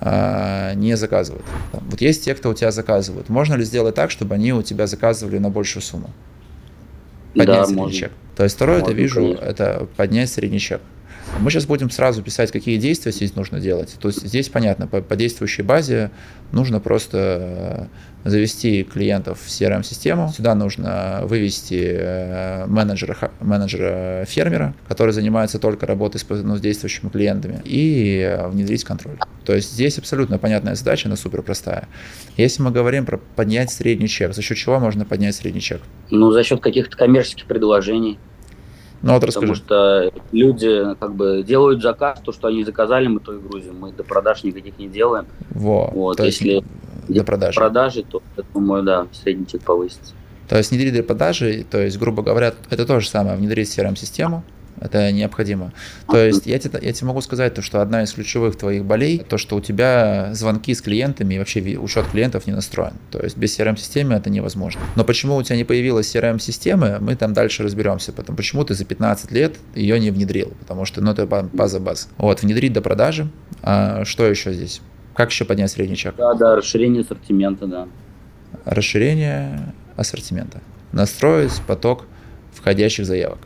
не 0.00 0.96
заказывают. 0.96 1.44
Вот 1.72 2.00
есть 2.00 2.24
те, 2.24 2.34
кто 2.34 2.50
у 2.50 2.54
тебя 2.54 2.70
заказывают. 2.70 3.28
Можно 3.28 3.54
ли 3.54 3.64
сделать 3.64 3.94
так, 3.94 4.10
чтобы 4.10 4.34
они 4.34 4.52
у 4.52 4.62
тебя 4.62 4.86
заказывали 4.86 5.38
на 5.38 5.50
большую 5.50 5.82
сумму? 5.82 6.10
Поднять 7.34 7.46
да, 7.46 7.64
средний 7.64 7.82
можно. 7.82 7.96
чек. 7.96 8.12
То 8.36 8.44
есть 8.44 8.56
второе, 8.56 8.78
можно, 8.78 8.92
это 8.92 9.00
вижу, 9.00 9.20
конечно. 9.20 9.44
это 9.44 9.88
поднять 9.96 10.30
средний 10.30 10.60
чек. 10.60 10.80
Мы 11.40 11.50
сейчас 11.50 11.66
будем 11.66 11.90
сразу 11.90 12.22
писать, 12.22 12.50
какие 12.50 12.78
действия 12.78 13.12
здесь 13.12 13.34
нужно 13.34 13.60
делать. 13.60 13.96
То 14.00 14.08
есть 14.08 14.26
здесь 14.26 14.48
понятно, 14.48 14.86
по, 14.86 15.02
по 15.02 15.16
действующей 15.16 15.62
базе 15.62 16.10
нужно 16.52 16.80
просто 16.80 17.88
завести 18.24 18.84
клиентов 18.84 19.40
в 19.40 19.48
CRM-систему. 19.48 20.32
Сюда 20.34 20.54
нужно 20.54 21.20
вывести 21.24 21.96
э, 21.98 22.66
менеджера, 22.66 23.30
менеджера 23.40 24.24
фермера, 24.26 24.74
который 24.86 25.12
занимается 25.12 25.58
только 25.58 25.86
работой 25.86 26.18
с, 26.18 26.26
ну, 26.28 26.56
с 26.56 26.60
действующими 26.60 27.08
клиентами, 27.08 27.60
и 27.64 28.20
э, 28.20 28.48
внедрить 28.48 28.84
контроль. 28.84 29.18
То 29.44 29.54
есть 29.54 29.72
здесь 29.72 29.98
абсолютно 29.98 30.38
понятная 30.38 30.74
задача, 30.74 31.08
она 31.08 31.16
супер 31.16 31.42
простая. 31.42 31.88
Если 32.36 32.62
мы 32.62 32.70
говорим 32.70 33.06
про 33.06 33.18
поднять 33.36 33.70
средний 33.70 34.08
чек, 34.08 34.34
за 34.34 34.42
счет 34.42 34.56
чего 34.56 34.78
можно 34.78 35.04
поднять 35.04 35.34
средний 35.34 35.60
чек? 35.60 35.80
Ну, 36.10 36.32
за 36.32 36.42
счет 36.42 36.60
каких-то 36.60 36.96
коммерческих 36.96 37.46
предложений. 37.46 38.18
Ну 39.00 39.12
вот 39.12 39.22
расскажи. 39.22 39.54
Потому 39.54 39.54
что 39.54 40.12
люди 40.32 40.94
как 40.98 41.14
бы 41.14 41.44
делают 41.46 41.82
заказ, 41.82 42.20
то, 42.24 42.32
что 42.32 42.48
они 42.48 42.64
заказали, 42.64 43.06
мы 43.06 43.20
то 43.20 43.32
и 43.32 43.38
грузим. 43.38 43.78
Мы 43.78 43.92
до 43.92 44.02
продаж 44.02 44.42
никаких 44.42 44.78
не 44.78 44.88
делаем. 44.88 45.26
Во, 45.50 45.90
вот, 45.94 46.16
то 46.16 46.24
если 46.24 46.64
до 47.08 47.24
продажи. 47.24 47.58
продажи, 47.58 48.04
то, 48.04 48.22
я 48.36 48.44
думаю, 48.54 48.82
да, 48.82 49.06
средний 49.12 49.46
чек 49.46 49.62
повысится. 49.62 50.14
То 50.48 50.56
есть 50.56 50.70
внедрить 50.70 50.92
для 50.94 51.02
продажи, 51.02 51.64
то 51.70 51.78
есть, 51.78 51.98
грубо 51.98 52.22
говоря, 52.22 52.54
это 52.70 52.86
то 52.86 53.00
же 53.00 53.08
самое, 53.08 53.36
внедрить 53.36 53.68
CRM-систему, 53.68 54.42
это 54.80 55.10
необходимо. 55.12 55.72
То 56.08 56.18
есть 56.18 56.46
я 56.46 56.58
тебе, 56.58 56.78
я 56.80 56.92
тебе 56.92 57.08
могу 57.08 57.20
сказать, 57.20 57.54
то, 57.54 57.62
что 57.62 57.82
одна 57.82 58.02
из 58.02 58.12
ключевых 58.12 58.56
твоих 58.56 58.84
болей, 58.84 59.18
то, 59.18 59.38
что 59.38 59.56
у 59.56 59.60
тебя 59.60 60.30
звонки 60.32 60.74
с 60.74 60.80
клиентами 60.80 61.34
и 61.34 61.38
вообще 61.38 61.60
учет 61.76 62.06
клиентов 62.06 62.46
не 62.46 62.52
настроен. 62.52 62.94
То 63.10 63.20
есть 63.20 63.36
без 63.36 63.58
CRM-системы 63.58 64.14
это 64.14 64.30
невозможно. 64.30 64.80
Но 64.96 65.04
почему 65.04 65.36
у 65.36 65.42
тебя 65.42 65.56
не 65.56 65.64
появилась 65.64 66.14
CRM-системы, 66.14 66.98
мы 67.00 67.16
там 67.16 67.32
дальше 67.32 67.62
разберемся. 67.62 68.12
Потом, 68.12 68.36
почему 68.36 68.64
ты 68.64 68.74
за 68.74 68.84
15 68.84 69.32
лет 69.32 69.56
ее 69.74 69.98
не 69.98 70.10
внедрил? 70.10 70.52
Потому 70.60 70.84
что 70.84 71.00
ну, 71.00 71.10
это 71.12 71.26
база 71.26 71.80
баз. 71.80 72.08
Вот, 72.16 72.42
внедрить 72.42 72.72
до 72.72 72.80
продажи. 72.80 73.28
А 73.62 74.04
что 74.04 74.26
еще 74.26 74.52
здесь? 74.52 74.80
Как 75.18 75.30
еще 75.30 75.44
поднять 75.44 75.72
средний 75.72 75.96
чек? 75.96 76.14
Да, 76.16 76.32
да, 76.34 76.54
расширение 76.54 77.00
ассортимента, 77.00 77.66
да. 77.66 77.88
Расширение 78.64 79.74
ассортимента. 79.96 80.60
Настроить 80.92 81.60
поток 81.66 82.04
входящих 82.52 83.04
заявок. 83.04 83.40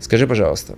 Скажи, 0.00 0.26
пожалуйста, 0.26 0.76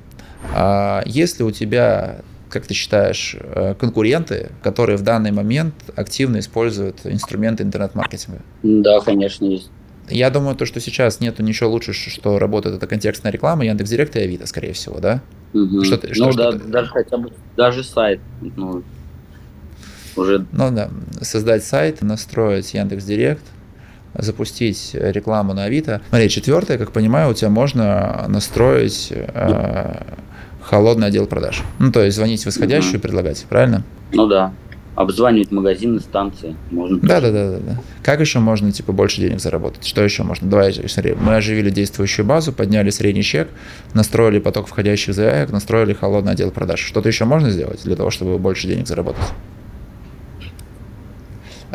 а 0.52 1.04
есть 1.06 1.38
ли 1.38 1.44
у 1.44 1.52
тебя, 1.52 2.22
как 2.48 2.66
ты 2.66 2.74
считаешь, 2.74 3.36
э, 3.38 3.76
конкуренты, 3.78 4.50
которые 4.60 4.96
в 4.96 5.02
данный 5.02 5.30
момент 5.30 5.74
активно 5.94 6.40
используют 6.40 7.02
инструменты 7.04 7.62
интернет-маркетинга? 7.62 8.40
Да, 8.64 8.98
конечно, 8.98 9.44
есть. 9.44 9.70
Я 10.08 10.30
думаю, 10.30 10.56
то, 10.56 10.66
что 10.66 10.80
сейчас 10.80 11.20
нету 11.20 11.44
ничего 11.44 11.70
лучше, 11.70 11.92
что 11.92 12.40
работает 12.40 12.74
это 12.74 12.88
контекстная 12.88 13.30
реклама, 13.30 13.64
Яндекс.Директ 13.64 14.16
и 14.16 14.18
Авито, 14.18 14.48
скорее 14.48 14.72
всего, 14.72 14.98
да? 14.98 15.22
Угу. 15.54 15.84
Что, 15.84 16.00
ну 16.02 16.32
что, 16.32 16.32
да, 16.32 16.58
что 16.58 16.68
даже 16.68 16.90
хотя 16.90 17.16
бы, 17.18 17.30
даже 17.56 17.84
сайт, 17.84 18.18
ну, 18.56 18.82
уже... 20.16 20.44
Ну 20.52 20.70
да, 20.70 20.90
создать 21.20 21.64
сайт, 21.64 22.02
настроить 22.02 22.74
Яндекс.Директ, 22.74 23.44
запустить 24.14 24.90
рекламу 24.94 25.54
на 25.54 25.64
Авито. 25.64 26.00
Смотри, 26.08 26.28
четвертое, 26.28 26.78
как 26.78 26.92
понимаю, 26.92 27.30
у 27.30 27.34
тебя 27.34 27.50
можно 27.50 28.24
настроить 28.28 29.12
э, 29.12 30.02
холодный 30.62 31.08
отдел 31.08 31.26
продаж. 31.26 31.62
Ну, 31.78 31.92
то 31.92 32.02
есть 32.02 32.16
звонить 32.16 32.44
в 32.44 32.48
исходящую 32.48 32.96
и 32.96 32.98
предлагать, 32.98 33.44
правильно? 33.48 33.84
Ну 34.12 34.26
да. 34.26 34.52
Обзванивать 34.96 35.50
магазины, 35.52 36.00
станции 36.00 36.56
можно. 36.70 36.98
Да, 36.98 37.20
да, 37.20 37.30
да, 37.30 37.52
да, 37.52 37.58
да. 37.58 37.80
Как 38.02 38.20
еще 38.20 38.40
можно 38.40 38.70
типа 38.72 38.92
больше 38.92 39.20
денег 39.20 39.40
заработать? 39.40 39.86
Что 39.86 40.02
еще 40.02 40.24
можно? 40.24 40.50
Давай, 40.50 40.72
смотри, 40.72 41.14
мы 41.14 41.36
оживили 41.36 41.70
действующую 41.70 42.26
базу, 42.26 42.52
подняли 42.52 42.90
средний 42.90 43.22
чек, 43.22 43.48
настроили 43.94 44.40
поток 44.40 44.66
входящих 44.66 45.14
заявок, 45.14 45.52
настроили 45.52 45.94
холодный 45.94 46.32
отдел 46.32 46.50
продаж. 46.50 46.80
Что-то 46.80 47.08
еще 47.08 47.24
можно 47.24 47.50
сделать 47.50 47.82
для 47.84 47.96
того, 47.96 48.10
чтобы 48.10 48.38
больше 48.38 48.66
денег 48.66 48.88
заработать? 48.88 49.24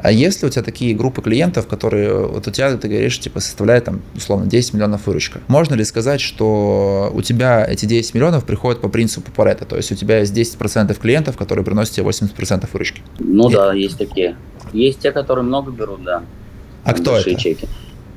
А 0.06 0.12
если 0.12 0.46
у 0.46 0.50
тебя 0.50 0.62
такие 0.62 0.94
группы 0.94 1.24
клиентов, 1.24 1.66
которые 1.66 2.28
вот 2.28 2.48
у 2.48 2.52
тебя, 2.52 2.78
ты 2.78 2.88
говоришь, 2.88 3.20
типа 3.20 3.40
составляет 3.40 3.86
там 3.86 4.04
условно 4.16 4.46
10 4.46 4.76
миллионов 4.76 5.08
выручка, 5.08 5.40
можно 5.48 5.74
ли 5.74 5.84
сказать, 5.84 6.22
что 6.22 7.10
у 7.12 7.24
тебя 7.24 7.66
эти 7.66 7.88
10 7.88 8.14
миллионов 8.14 8.46
приходят 8.46 8.82
по 8.82 8.88
принципу 8.88 9.32
Паретта, 9.32 9.66
то 9.66 9.76
есть 9.76 9.92
у 9.92 9.96
тебя 9.96 10.20
есть 10.20 10.32
10% 10.32 10.96
клиентов, 11.00 11.38
которые 11.38 11.66
приносят 11.66 11.96
тебе 11.96 12.06
80% 12.06 12.70
выручки? 12.72 13.02
Ну 13.18 13.50
И... 13.50 13.54
да, 13.54 13.74
есть 13.74 13.98
такие. 13.98 14.38
Есть 14.74 15.00
те, 15.00 15.12
которые 15.12 15.44
много 15.44 15.72
берут, 15.72 16.04
да. 16.04 16.22
А 16.84 16.94
кто 16.94 17.18
это? 17.18 17.34
чеки. 17.34 17.68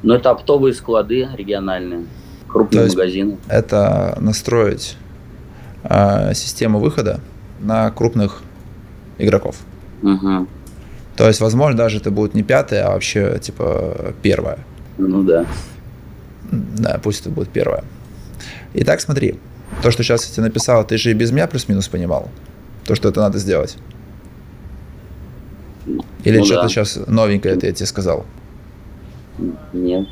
Ну 0.02 0.12
это 0.12 0.28
оптовые 0.30 0.74
склады 0.74 1.26
региональные, 1.38 2.04
крупные 2.48 2.84
то 2.84 2.90
магазины. 2.90 3.38
Это 3.48 4.18
настроить 4.20 4.98
э, 5.84 6.34
систему 6.34 6.80
выхода 6.80 7.20
на 7.60 7.90
крупных 7.92 8.42
игроков. 9.16 9.56
Угу. 10.02 10.48
То 11.18 11.26
есть, 11.26 11.40
возможно, 11.40 11.76
даже 11.76 11.96
это 11.96 12.12
будет 12.12 12.34
не 12.34 12.44
пятое, 12.44 12.86
а 12.86 12.92
вообще, 12.92 13.40
типа, 13.40 14.14
первое. 14.22 14.58
Ну 14.98 15.24
да. 15.24 15.46
Да, 16.52 17.00
пусть 17.02 17.22
это 17.22 17.30
будет 17.30 17.48
первое. 17.48 17.82
Итак, 18.74 19.00
смотри. 19.00 19.34
То, 19.82 19.90
что 19.90 20.04
сейчас 20.04 20.28
я 20.28 20.32
тебе 20.32 20.44
написал, 20.44 20.86
ты 20.86 20.96
же 20.96 21.10
и 21.10 21.14
без 21.14 21.32
меня 21.32 21.48
плюс-минус 21.48 21.88
понимал? 21.88 22.30
То, 22.84 22.94
что 22.94 23.08
это 23.08 23.20
надо 23.20 23.38
сделать? 23.38 23.76
Или 26.22 26.38
ну, 26.38 26.44
что-то 26.44 26.62
да. 26.62 26.68
сейчас 26.68 26.98
новенькое 27.08 27.56
это 27.56 27.66
я 27.66 27.72
тебе 27.72 27.86
сказал? 27.86 28.24
Нет. 29.72 30.06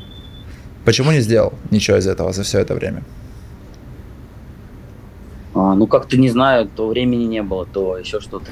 Почему 0.83 1.13
не 1.13 1.21
сделал 1.21 1.53
ничего 1.71 1.97
из 1.97 2.07
этого 2.07 2.33
за 2.33 2.43
все 2.43 2.59
это 2.59 2.75
время? 2.75 3.01
А, 5.53 5.73
ну, 5.73 5.87
как-то 5.87 6.17
не 6.17 6.29
знаю, 6.29 6.67
то 6.67 6.89
времени 6.89 7.23
не 7.23 7.43
было, 7.43 7.65
то 7.65 7.97
еще 7.97 8.19
что-то. 8.19 8.51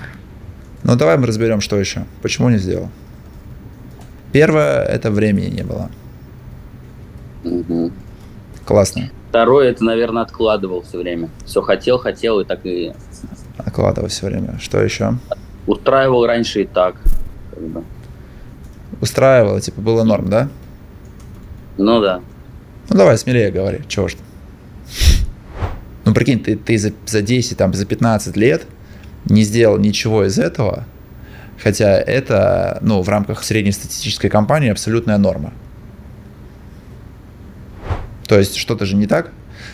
Ну, 0.86 0.96
давай 0.96 1.18
мы 1.18 1.26
разберем, 1.26 1.62
что 1.62 1.78
еще. 1.78 2.06
Почему 2.22 2.48
не 2.50 2.60
сделал? 2.60 2.90
Первое, 4.32 4.84
это 4.84 5.10
времени 5.10 5.48
не 5.48 5.64
было. 5.64 5.90
Угу. 7.44 7.92
Классно. 8.66 9.10
Второе, 9.30 9.72
это, 9.72 9.84
наверное, 9.84 10.22
откладывал 10.22 10.84
все 10.84 11.00
время. 11.00 11.30
Все 11.44 11.64
хотел, 11.64 11.98
хотел, 11.98 12.40
и 12.40 12.46
так 12.46 12.60
и... 12.66 12.94
Откладывал 13.58 14.10
все 14.10 14.28
время. 14.28 14.60
Что 14.60 14.80
еще? 14.80 15.16
Устраивал 15.66 16.28
раньше 16.28 16.62
и 16.62 16.66
так. 16.66 16.98
Как 17.52 17.64
бы. 17.64 17.84
Устраивало, 19.02 19.60
типа, 19.62 19.82
было 19.82 20.04
норм, 20.04 20.30
да? 20.30 20.50
Ну 21.78 22.00
да. 22.00 22.22
Ну 22.90 22.96
давай, 22.96 23.18
смелее 23.18 23.52
говори, 23.52 23.82
чего 23.88 24.08
ж 24.08 24.18
Ну 26.06 26.14
прикинь, 26.14 26.44
ты, 26.44 26.56
ты 26.56 26.78
за, 26.78 26.92
за 27.08 27.24
10, 27.24 27.58
там, 27.58 27.74
за 27.74 27.88
15 27.88 28.38
лет 28.38 28.68
не 29.26 29.44
сделал 29.44 29.78
ничего 29.78 30.26
из 30.26 30.40
этого, 30.40 30.86
хотя 31.62 31.98
это, 31.98 32.80
ну, 32.82 33.02
в 33.02 33.10
рамках 33.10 33.44
среднестатистической 33.44 34.30
компании 34.30 34.70
абсолютная 34.70 35.18
норма. 35.18 35.54
То 38.28 38.38
есть 38.40 38.56
что-то 38.56 38.86
же 38.86 38.96
не 38.96 39.08
так. 39.08 39.32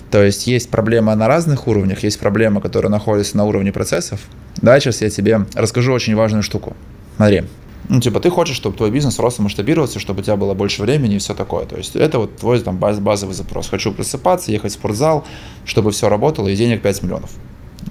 То 0.09 0.21
есть 0.21 0.45
есть 0.47 0.69
проблема 0.69 1.15
на 1.15 1.27
разных 1.27 1.67
уровнях, 1.67 2.03
есть 2.03 2.19
проблема, 2.19 2.59
которая 2.59 2.91
находится 2.91 3.37
на 3.37 3.45
уровне 3.45 3.71
процессов. 3.71 4.19
Да, 4.57 4.79
сейчас 4.79 5.01
я 5.01 5.09
тебе 5.09 5.45
расскажу 5.53 5.93
очень 5.93 6.15
важную 6.15 6.43
штуку. 6.43 6.75
Смотри, 7.15 7.43
ну, 7.89 7.99
типа, 7.99 8.19
ты 8.19 8.29
хочешь, 8.29 8.55
чтобы 8.55 8.77
твой 8.77 8.91
бизнес 8.91 9.19
рос 9.19 9.39
и 9.39 9.41
масштабировался, 9.41 9.99
чтобы 9.99 10.21
у 10.21 10.23
тебя 10.23 10.35
было 10.35 10.53
больше 10.53 10.81
времени 10.81 11.15
и 11.15 11.17
все 11.17 11.33
такое. 11.33 11.65
То 11.65 11.77
есть 11.77 11.95
это 11.95 12.19
вот 12.19 12.37
твой 12.37 12.59
там 12.59 12.77
базовый 12.77 13.33
запрос. 13.33 13.69
Хочу 13.69 13.91
просыпаться, 13.91 14.51
ехать 14.51 14.71
в 14.71 14.75
спортзал, 14.75 15.25
чтобы 15.65 15.91
все 15.91 16.09
работало, 16.09 16.47
и 16.47 16.55
денег 16.55 16.81
5 16.81 17.03
миллионов. 17.03 17.31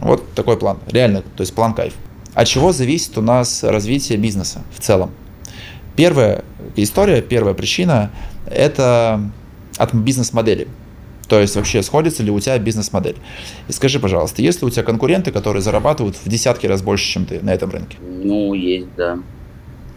Вот 0.01 0.33
такой 0.35 0.57
план. 0.59 0.79
Реально, 0.91 1.23
то 1.23 1.43
есть 1.43 1.55
план 1.55 1.75
кайф. 1.75 1.95
От 2.35 2.47
чего 2.47 2.73
зависит 2.73 3.19
у 3.19 3.23
нас 3.23 3.63
развитие 3.65 4.19
бизнеса 4.19 4.63
в 4.73 4.81
целом? 4.81 5.11
Первая 5.97 6.45
история, 6.77 7.21
первая 7.21 7.55
причина– 7.55 8.11
это 8.47 9.21
от 9.77 9.95
бизнес-модели. 9.95 10.69
То 11.29 11.41
есть 11.41 11.55
вообще 11.55 11.83
сходится 11.83 12.23
ли 12.23 12.31
у 12.31 12.41
тебя 12.41 12.59
бизнес-модель. 12.59 13.17
И 13.69 13.73
скажи, 13.73 14.01
пожалуйста, 14.01 14.43
есть 14.43 14.63
ли 14.63 14.67
у 14.67 14.71
тебя 14.71 14.83
конкуренты, 14.83 15.31
которые 15.31 15.63
зарабатывают 15.63 16.17
в 16.17 16.29
десятки 16.29 16.67
раз 16.67 16.83
больше, 16.83 17.05
чем 17.05 17.25
ты 17.25 17.41
на 17.41 17.51
этом 17.51 17.71
рынке? 17.71 17.99
Ну, 18.01 18.55
есть, 18.55 18.89
да. 18.97 19.19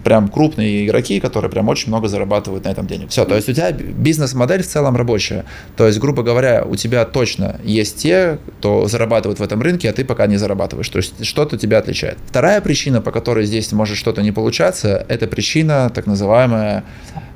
Прям 0.03 0.27
крупные 0.27 0.86
игроки, 0.86 1.19
которые 1.19 1.50
прям 1.50 1.69
очень 1.69 1.89
много 1.89 2.07
зарабатывают 2.07 2.65
на 2.65 2.69
этом 2.69 2.88
денег. 2.88 3.10
Все, 3.10 3.25
то 3.25 3.36
есть 3.36 3.50
у 3.50 3.53
тебя 3.53 3.72
бизнес-модель 3.72 4.63
в 4.63 4.67
целом 4.67 4.95
рабочая. 4.95 5.45
То 5.75 5.88
есть, 5.88 6.00
грубо 6.00 6.24
говоря, 6.24 6.63
у 6.65 6.75
тебя 6.75 7.05
точно 7.05 7.60
есть 7.63 7.98
те, 7.98 8.39
кто 8.60 8.88
зарабатывает 8.88 9.39
в 9.39 9.43
этом 9.43 9.62
рынке, 9.62 9.89
а 9.89 9.93
ты 9.93 10.05
пока 10.05 10.27
не 10.27 10.38
зарабатываешь. 10.38 10.89
То 10.89 10.98
есть 10.98 11.25
что-то 11.25 11.57
тебя 11.57 11.79
отличает. 11.79 12.17
Вторая 12.27 12.62
причина, 12.62 13.01
по 13.01 13.12
которой 13.12 13.45
здесь 13.45 13.72
может 13.72 13.98
что-то 13.98 14.22
не 14.22 14.31
получаться, 14.31 15.05
это 15.07 15.27
причина 15.27 15.91
так 15.93 16.05
называемая 16.05 16.83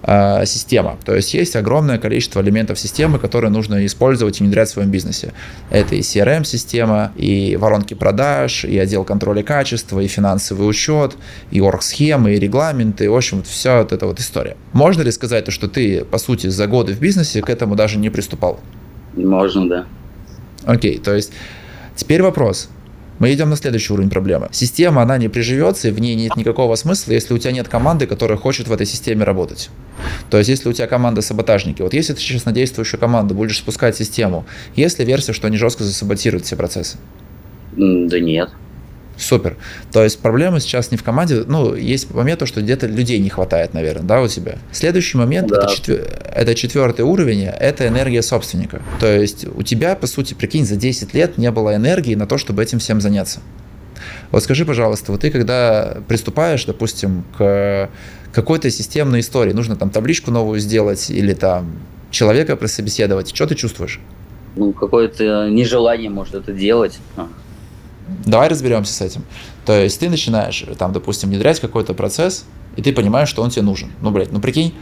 э, 0.03 0.45
система. 0.45 0.97
То 1.05 1.15
есть 1.15 1.33
есть 1.33 1.55
огромное 1.55 1.97
количество 1.97 2.41
элементов 2.41 2.79
системы, 2.79 3.19
которые 3.19 3.51
нужно 3.51 3.85
использовать 3.85 4.39
и 4.39 4.43
внедрять 4.43 4.69
в 4.69 4.71
своем 4.73 4.89
бизнесе. 4.89 5.33
Это 5.69 5.95
и 5.95 5.99
CRM-система, 5.99 7.11
и 7.15 7.55
воронки 7.55 7.93
продаж, 7.93 8.65
и 8.65 8.77
отдел 8.77 9.03
контроля 9.03 9.43
качества, 9.43 9.99
и 9.99 10.07
финансовый 10.07 10.67
учет, 10.67 11.15
и 11.51 11.61
орг-схемы, 11.61 12.35
и 12.35 12.39
регламенты, 12.57 13.09
в 13.09 13.15
общем, 13.15 13.37
вот 13.37 13.47
вся 13.47 13.79
вот 13.79 13.91
эта 13.91 14.07
вот 14.07 14.19
история. 14.19 14.57
Можно 14.73 15.03
ли 15.03 15.11
сказать, 15.11 15.45
то, 15.45 15.51
что 15.51 15.67
ты, 15.67 16.03
по 16.03 16.17
сути, 16.17 16.47
за 16.47 16.67
годы 16.67 16.93
в 16.93 16.99
бизнесе 16.99 17.41
к 17.41 17.49
этому 17.49 17.75
даже 17.75 17.99
не 17.99 18.09
приступал? 18.09 18.59
Можно, 19.15 19.69
да. 19.69 19.85
Окей, 20.65 20.97
то 20.97 21.15
есть 21.15 21.31
теперь 21.95 22.21
вопрос. 22.21 22.69
Мы 23.19 23.33
идем 23.33 23.49
на 23.49 23.55
следующий 23.55 23.93
уровень 23.93 24.09
проблемы. 24.09 24.47
Система, 24.51 25.01
она 25.01 25.17
не 25.17 25.27
приживется, 25.27 25.87
и 25.87 25.91
в 25.91 25.99
ней 25.99 26.15
нет 26.15 26.35
никакого 26.35 26.75
смысла, 26.75 27.13
если 27.13 27.33
у 27.33 27.37
тебя 27.39 27.51
нет 27.51 27.67
команды, 27.67 28.05
которая 28.05 28.37
хочет 28.37 28.67
в 28.67 28.71
этой 28.71 28.85
системе 28.85 29.23
работать. 29.23 29.69
То 30.29 30.37
есть, 30.37 30.49
если 30.49 30.69
у 30.69 30.73
тебя 30.73 30.85
команда 30.87 31.21
саботажники, 31.21 31.81
вот 31.81 31.93
если 31.93 32.13
ты 32.13 32.19
сейчас 32.19 32.45
на 32.45 32.51
действующую 32.51 32.99
команду 32.99 33.33
будешь 33.33 33.57
спускать 33.57 33.97
систему, 33.97 34.45
есть 34.75 34.99
ли 34.99 35.05
версия, 35.05 35.33
что 35.33 35.47
они 35.47 35.57
жестко 35.57 35.83
засаботируют 35.83 36.45
все 36.45 36.55
процессы? 36.55 36.97
Да 37.75 38.19
нет. 38.19 38.49
Супер. 39.17 39.57
То 39.91 40.03
есть 40.03 40.19
проблема 40.19 40.59
сейчас 40.59 40.91
не 40.91 40.97
в 40.97 41.03
команде, 41.03 41.43
ну, 41.47 41.73
есть 41.73 42.13
момент, 42.13 42.47
что 42.47 42.61
где-то 42.61 42.85
людей 42.87 43.19
не 43.19 43.29
хватает, 43.29 43.73
наверное, 43.73 44.03
да, 44.03 44.21
у 44.21 44.27
тебя. 44.27 44.57
Следующий 44.71 45.17
момент, 45.17 45.47
да. 45.47 45.63
это, 45.63 45.73
четвер... 45.73 46.07
это 46.35 46.53
четвертый 46.53 47.01
уровень, 47.01 47.45
это 47.45 47.87
энергия 47.87 48.21
собственника. 48.21 48.81
То 48.99 49.07
есть 49.07 49.45
у 49.47 49.63
тебя, 49.63 49.95
по 49.95 50.05
сути, 50.05 50.35
прикинь, 50.35 50.65
за 50.65 50.75
10 50.75 51.13
лет 51.13 51.37
не 51.37 51.49
было 51.51 51.75
энергии 51.75 52.13
на 52.15 52.27
то, 52.27 52.37
чтобы 52.37 52.61
этим 52.61 52.79
всем 52.79 53.01
заняться. 53.01 53.39
Вот 54.31 54.43
скажи, 54.43 54.65
пожалуйста, 54.65 55.11
вот 55.11 55.21
ты 55.21 55.31
когда 55.31 55.97
приступаешь, 56.07 56.65
допустим, 56.65 57.23
к 57.37 57.89
какой-то 58.31 58.69
системной 58.69 59.21
истории, 59.21 59.53
нужно 59.53 59.75
там 59.75 59.89
табличку 59.89 60.31
новую 60.31 60.59
сделать 60.59 61.09
или 61.09 61.33
там 61.33 61.79
человека 62.11 62.55
прособеседовать, 62.55 63.33
что 63.33 63.47
ты 63.47 63.55
чувствуешь? 63.55 63.99
Ну, 64.55 64.73
какое-то 64.73 65.49
нежелание, 65.49 66.09
может, 66.09 66.35
это 66.35 66.51
делать. 66.51 66.99
Давай 68.25 68.47
разберемся 68.47 68.93
с 68.93 69.01
этим. 69.01 69.23
То 69.65 69.73
есть 69.73 69.99
ты 69.99 70.09
начинаешь, 70.09 70.65
там, 70.77 70.93
допустим, 70.93 71.29
внедрять 71.29 71.59
какой-то 71.59 71.93
процесс, 71.93 72.45
и 72.75 72.81
ты 72.81 72.93
понимаешь, 72.93 73.29
что 73.29 73.41
он 73.41 73.49
тебе 73.49 73.63
нужен. 73.63 73.91
Ну, 74.01 74.11
блядь, 74.11 74.31
ну 74.31 74.39
прикинь, 74.39 74.73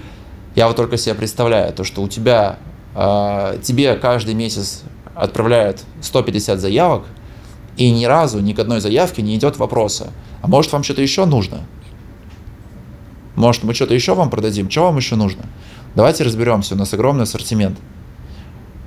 я 0.55 0.67
вот 0.67 0.75
только 0.75 0.98
себе 0.98 1.15
представляю, 1.15 1.74
то, 1.74 1.84
что 1.84 2.01
у 2.01 2.08
тебя, 2.08 2.60
э, 2.96 3.60
тебе 3.63 3.96
каждый 3.96 4.36
месяц 4.36 4.84
отправляют 5.15 5.84
150 6.01 6.60
заявок, 6.60 7.05
и 7.77 7.91
ни 7.91 8.05
разу 8.05 8.39
ни 8.39 8.53
к 8.53 8.60
одной 8.60 8.79
заявке 8.79 9.22
не 9.22 9.36
идет 9.36 9.58
вопроса, 9.58 10.12
а 10.41 10.48
может 10.48 10.72
вам 10.72 10.84
что-то 10.84 11.01
еще 11.01 11.25
нужно? 11.25 11.62
Может 13.36 13.63
мы 13.63 13.74
что-то 13.74 13.94
еще 13.94 14.15
вам 14.15 14.29
продадим? 14.29 14.70
Что 14.70 14.84
вам 14.84 14.98
еще 14.98 15.15
нужно? 15.15 15.46
Давайте 15.94 16.24
разберемся, 16.24 16.75
у 16.75 16.77
нас 16.77 16.94
огромный 16.94 17.24
ассортимент. 17.24 17.77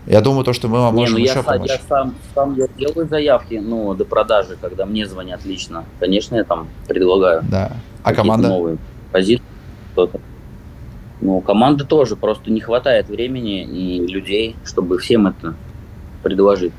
Я 0.09 0.23
думаю, 0.23 0.43
то, 0.43 0.55
что 0.55 0.69
мы 0.69 0.79
вам 0.81 0.95
не, 0.95 1.01
можем 1.03 1.19
ну 1.19 1.25
еще 1.25 1.35
я, 1.35 1.43
помочь. 1.43 1.69
Я 1.69 1.79
сам, 1.87 2.15
сам 2.35 2.57
я 2.57 2.67
делаю 2.79 3.07
заявки, 3.07 3.61
ну, 3.63 3.93
до 3.95 4.07
продажи, 4.07 4.57
когда 4.59 4.87
мне 4.87 5.07
звонят 5.07 5.45
лично. 5.45 5.85
Конечно, 6.01 6.37
я 6.37 6.45
там 6.45 6.69
предлагаю. 6.87 7.43
Да. 7.43 7.73
А 8.03 8.15
команда? 8.15 8.49
Новые 8.49 8.79
позиции, 9.13 9.45
что-то. 9.93 10.19
Ну, 11.21 11.43
команда 11.43 11.85
тоже, 11.85 12.17
просто 12.17 12.51
не 12.51 12.61
хватает 12.61 13.09
времени 13.09 13.63
и 13.65 14.07
людей, 14.07 14.57
чтобы 14.65 14.99
всем 14.99 15.27
это 15.27 15.55
предложить. 16.23 16.73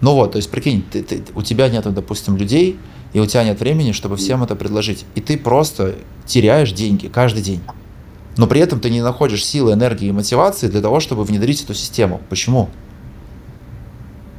Ну 0.00 0.14
вот, 0.14 0.32
то 0.32 0.36
есть, 0.36 0.48
прикинь, 0.48 0.84
ты, 0.88 1.02
ты, 1.02 1.24
у 1.34 1.42
тебя 1.42 1.68
нет, 1.68 1.92
допустим, 1.92 2.36
людей, 2.36 2.78
и 3.12 3.18
у 3.18 3.26
тебя 3.26 3.42
нет 3.42 3.58
времени, 3.58 3.90
чтобы 3.90 4.16
всем 4.16 4.44
это 4.44 4.54
предложить. 4.54 5.04
И 5.16 5.20
ты 5.20 5.36
просто 5.36 5.96
теряешь 6.26 6.70
деньги 6.70 7.08
каждый 7.08 7.42
день 7.42 7.60
но 8.38 8.46
при 8.46 8.60
этом 8.60 8.80
ты 8.80 8.88
не 8.88 9.02
находишь 9.02 9.44
силы, 9.44 9.72
энергии 9.72 10.08
и 10.08 10.12
мотивации 10.12 10.68
для 10.68 10.80
того, 10.80 11.00
чтобы 11.00 11.24
внедрить 11.24 11.62
эту 11.64 11.74
систему. 11.74 12.22
Почему? 12.30 12.70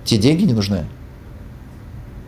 Те 0.05 0.17
деньги 0.17 0.43
не 0.45 0.53
нужны? 0.53 0.85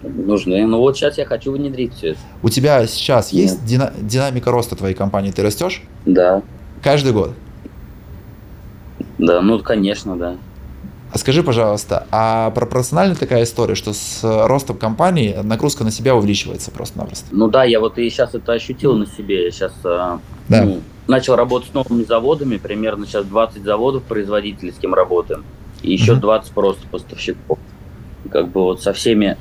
Нужны. 0.03 0.65
Ну 0.67 0.79
вот 0.79 0.97
сейчас 0.97 1.17
я 1.17 1.25
хочу 1.25 1.53
внедрить 1.53 1.93
все 1.95 2.09
это. 2.09 2.19
У 2.43 2.49
тебя 2.49 2.85
сейчас 2.87 3.31
Нет. 3.31 3.43
есть 3.43 3.65
дина- 3.65 3.93
динамика 4.01 4.51
роста 4.51 4.75
твоей 4.75 4.93
компании? 4.93 5.31
Ты 5.31 5.41
растешь? 5.43 5.81
Да. 6.05 6.43
Каждый 6.83 7.13
год? 7.13 7.33
Да, 9.17 9.41
ну 9.41 9.57
конечно, 9.59 10.17
да. 10.17 10.35
А 11.13 11.17
скажи, 11.17 11.43
пожалуйста, 11.43 12.07
а 12.11 12.51
пропорциональна 12.51 13.15
такая 13.15 13.43
история, 13.43 13.75
что 13.75 13.93
с 13.93 14.19
ростом 14.23 14.77
компании 14.77 15.37
нагрузка 15.41 15.83
на 15.83 15.91
себя 15.91 16.15
увеличивается 16.15 16.71
просто-напросто? 16.71 17.27
Ну 17.31 17.47
да, 17.47 17.63
я 17.63 17.79
вот 17.79 17.97
и 17.97 18.09
сейчас 18.09 18.33
это 18.33 18.53
ощутил 18.53 18.95
на 18.95 19.05
себе. 19.05 19.45
Я 19.45 19.51
сейчас 19.51 19.73
а, 19.83 20.19
да. 20.49 20.63
ну, 20.63 20.81
начал 21.07 21.35
работать 21.35 21.69
с 21.69 21.73
новыми 21.73 22.03
заводами, 22.03 22.57
примерно 22.57 23.05
сейчас 23.05 23.25
20 23.25 23.63
заводов 23.63 24.03
производителей, 24.03 24.71
с 24.71 24.77
кем 24.77 24.93
работаем, 24.93 25.43
и 25.81 25.91
еще 25.91 26.13
mm 26.13 26.19
20 26.19 26.51
просто 26.53 26.87
поставщиков. 26.87 27.59
Как 28.29 28.49
бы 28.49 28.61
вот 28.61 28.81
со 28.81 28.93
всеми 28.93 29.37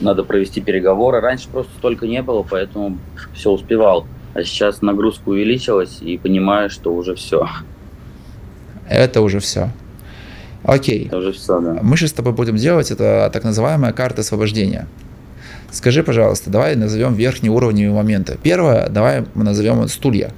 надо 0.00 0.22
провести 0.24 0.60
переговоры. 0.60 1.20
Раньше 1.20 1.48
просто 1.48 1.72
столько 1.78 2.06
не 2.06 2.22
было, 2.22 2.44
поэтому 2.48 2.98
все 3.34 3.50
успевал. 3.50 4.06
А 4.34 4.42
сейчас 4.44 4.82
нагрузка 4.82 5.28
увеличилась 5.30 5.98
и 6.00 6.16
понимаю, 6.18 6.70
что 6.70 6.94
уже 6.94 7.14
все. 7.14 7.48
Это 8.88 9.20
уже 9.22 9.40
все. 9.40 9.70
Окей. 10.62 11.06
Это 11.06 11.18
уже 11.18 11.32
все, 11.32 11.60
да. 11.60 11.78
Мы 11.82 11.96
сейчас 11.96 12.10
с 12.10 12.14
тобой 12.14 12.32
будем 12.32 12.56
делать 12.56 12.90
это 12.90 13.30
так 13.32 13.44
называемая 13.44 13.92
карта 13.92 14.20
освобождения. 14.20 14.86
Скажи, 15.70 16.02
пожалуйста, 16.02 16.50
давай 16.50 16.76
назовем 16.76 17.14
верхние 17.14 17.52
уровни 17.52 17.86
моменты. 17.88 18.38
Первое, 18.42 18.88
давай 18.88 19.24
мы 19.34 19.44
назовем 19.44 19.86
стулья. 19.88 20.32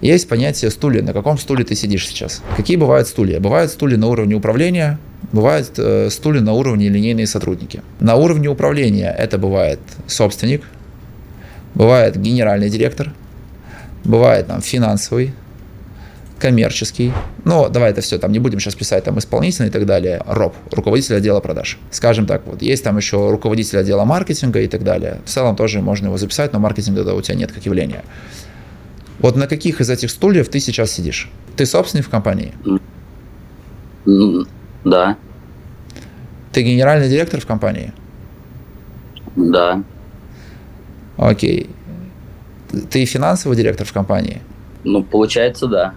Есть 0.00 0.28
понятие 0.28 0.70
стулья. 0.70 1.02
На 1.02 1.12
каком 1.12 1.38
стуле 1.38 1.64
ты 1.64 1.74
сидишь 1.74 2.06
сейчас? 2.06 2.42
Какие 2.56 2.76
бывают 2.76 3.08
стулья? 3.08 3.40
Бывают 3.40 3.70
стулья 3.70 3.96
на 3.96 4.06
уровне 4.06 4.34
управления, 4.34 4.98
бывают 5.32 5.72
э, 5.76 6.08
стулья 6.10 6.40
на 6.40 6.52
уровне 6.52 6.88
линейные 6.88 7.26
сотрудники. 7.26 7.82
На 8.00 8.14
уровне 8.14 8.48
управления 8.48 9.14
это 9.16 9.38
бывает 9.38 9.80
собственник, 10.06 10.62
бывает 11.74 12.16
генеральный 12.16 12.70
директор, 12.70 13.12
бывает 14.04 14.46
там 14.46 14.60
финансовый, 14.60 15.34
коммерческий. 16.38 17.12
Ну, 17.44 17.68
давай 17.68 17.90
это 17.90 18.00
все, 18.00 18.18
там 18.18 18.32
не 18.32 18.38
будем 18.38 18.60
сейчас 18.60 18.74
писать 18.74 19.04
там 19.04 19.18
исполнительный 19.18 19.68
и 19.68 19.72
так 19.72 19.86
далее. 19.86 20.22
РОП, 20.26 20.54
руководитель 20.70 21.16
отдела 21.16 21.40
продаж. 21.40 21.78
Скажем 21.90 22.26
так, 22.26 22.46
вот 22.46 22.62
есть 22.62 22.84
там 22.84 22.96
еще 22.96 23.30
руководитель 23.30 23.78
отдела 23.78 24.04
маркетинга 24.04 24.60
и 24.60 24.68
так 24.68 24.84
далее. 24.84 25.20
В 25.24 25.28
целом 25.28 25.56
тоже 25.56 25.80
можно 25.82 26.06
его 26.06 26.16
записать, 26.16 26.52
но 26.52 26.60
маркетинга 26.60 27.04
да, 27.04 27.14
у 27.14 27.20
тебя 27.20 27.36
нет 27.36 27.52
как 27.52 27.64
явления. 27.66 28.04
Вот 29.18 29.36
на 29.36 29.46
каких 29.46 29.80
из 29.80 29.90
этих 29.90 30.10
стульев 30.10 30.48
ты 30.48 30.60
сейчас 30.60 30.92
сидишь? 30.92 31.30
Ты 31.56 31.66
собственник 31.66 32.06
в 32.06 32.10
компании? 32.10 32.52
Да. 34.84 35.16
Ты 36.52 36.62
генеральный 36.62 37.08
директор 37.08 37.40
в 37.40 37.46
компании? 37.46 37.92
Да. 39.36 39.82
Окей. 41.16 41.68
Ты 42.90 43.04
финансовый 43.04 43.56
директор 43.56 43.86
в 43.86 43.92
компании? 43.92 44.40
Ну, 44.84 45.02
получается, 45.02 45.66
да. 45.66 45.94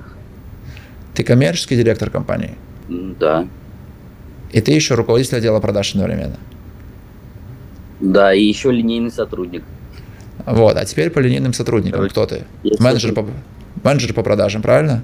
Ты 1.13 1.23
коммерческий 1.23 1.75
директор 1.75 2.09
компании? 2.09 2.55
Да. 2.89 3.47
И 4.51 4.61
ты 4.61 4.71
еще 4.71 4.95
руководитель 4.95 5.37
отдела 5.37 5.59
продаж 5.59 5.91
одновременно? 5.91 6.37
Да, 7.99 8.33
и 8.33 8.43
еще 8.43 8.71
линейный 8.71 9.11
сотрудник. 9.11 9.63
Вот, 10.45 10.77
а 10.77 10.85
теперь 10.85 11.09
по 11.09 11.19
линейным 11.19 11.53
сотрудникам. 11.53 12.07
Кто 12.09 12.25
ты? 12.25 12.45
Менеджер 12.79 13.13
по, 13.13 13.25
менеджер 13.83 14.13
по 14.13 14.23
продажам, 14.23 14.61
правильно? 14.61 15.03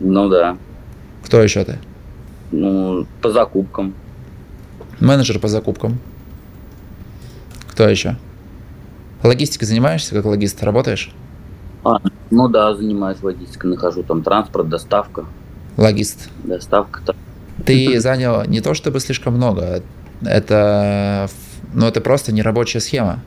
Ну 0.00 0.28
да. 0.28 0.56
Кто 1.24 1.42
еще 1.42 1.64
ты? 1.64 1.78
Ну, 2.50 3.06
по 3.20 3.30
закупкам. 3.30 3.94
Менеджер 4.98 5.38
по 5.38 5.48
закупкам. 5.48 5.98
Кто 7.68 7.88
еще? 7.88 8.16
Логистикой 9.22 9.68
занимаешься, 9.68 10.14
как 10.14 10.24
логист? 10.24 10.62
Работаешь? 10.62 11.12
А, 11.84 11.98
ну 12.30 12.48
да, 12.48 12.74
занимаюсь 12.74 13.22
логистикой, 13.22 13.70
нахожу 13.70 14.02
там 14.02 14.22
транспорт, 14.22 14.68
доставка. 14.68 15.26
Логист. 15.76 16.28
Доставка. 16.44 17.00
-то. 17.04 17.14
Ты 17.64 18.00
занял 18.00 18.44
не 18.46 18.60
то 18.60 18.74
чтобы 18.74 19.00
слишком 19.00 19.34
много, 19.34 19.82
это, 20.22 21.28
ну, 21.74 21.86
это 21.86 22.00
просто 22.00 22.32
нерабочая 22.32 22.80
схема. 22.80 23.20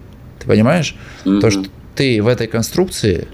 Ты 0.44 0.50
понимаешь? 0.50 0.96
Mm-hmm. 1.24 1.40
То, 1.40 1.52
что 1.52 1.66
ты 1.96 2.22
в 2.22 2.28
этой 2.28 2.48
конструкции 2.48 3.28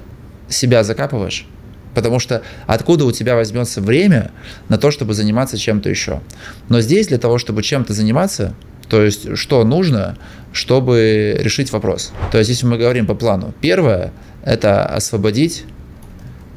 себя 0.48 0.84
закапываешь. 0.84 1.48
Потому 1.96 2.20
что 2.20 2.44
откуда 2.68 3.06
у 3.06 3.12
тебя 3.12 3.36
возьмется 3.36 3.82
время 3.82 4.32
на 4.70 4.78
то, 4.78 4.92
чтобы 4.92 5.16
заниматься 5.16 5.58
чем-то 5.58 5.90
еще? 5.90 6.22
Но 6.70 6.82
здесь 6.82 7.08
для 7.08 7.18
того, 7.18 7.40
чтобы 7.40 7.64
чем-то 7.64 7.94
заниматься, 7.94 8.54
То 8.90 9.04
есть, 9.04 9.38
что 9.38 9.64
нужно, 9.64 10.18
чтобы 10.52 11.38
решить 11.40 11.72
вопрос. 11.72 12.12
То 12.32 12.40
есть, 12.40 12.50
если 12.50 12.66
мы 12.66 12.78
говорим 12.78 13.06
по 13.06 13.14
плану, 13.14 13.54
первое– 13.62 14.12
это 14.44 14.84
освободить 14.86 15.66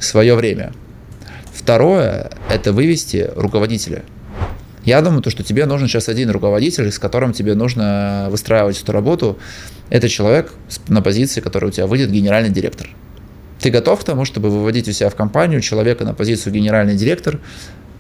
свое 0.00 0.34
время. 0.34 0.72
Второе– 1.52 2.30
это 2.50 2.72
вывести 2.72 3.30
руководителя. 3.36 4.02
Я 4.84 5.00
думаю, 5.00 5.22
то, 5.22 5.30
что 5.30 5.42
тебе 5.42 5.66
нужен 5.66 5.88
сейчас 5.88 6.08
один 6.08 6.30
руководитель, 6.30 6.90
с 6.90 6.98
которым 6.98 7.32
тебе 7.32 7.54
нужно 7.54 8.26
выстраивать 8.30 8.80
эту 8.82 8.92
работу. 8.92 9.38
Это 9.90 10.08
человек 10.08 10.52
на 10.88 11.02
позиции, 11.02 11.40
который 11.40 11.68
у 11.68 11.72
тебя 11.72 11.86
выйдет 11.86 12.10
генеральный 12.10 12.50
директор. 12.50 12.88
Ты 13.60 13.70
готов 13.70 14.00
к 14.00 14.04
тому, 14.04 14.24
чтобы 14.24 14.50
выводить 14.50 14.88
у 14.88 14.92
себя 14.92 15.08
в 15.08 15.14
компанию 15.14 15.60
человека 15.60 16.04
на 16.04 16.14
позицию 16.14 16.52
генеральный 16.52 16.96
директор, 16.96 17.38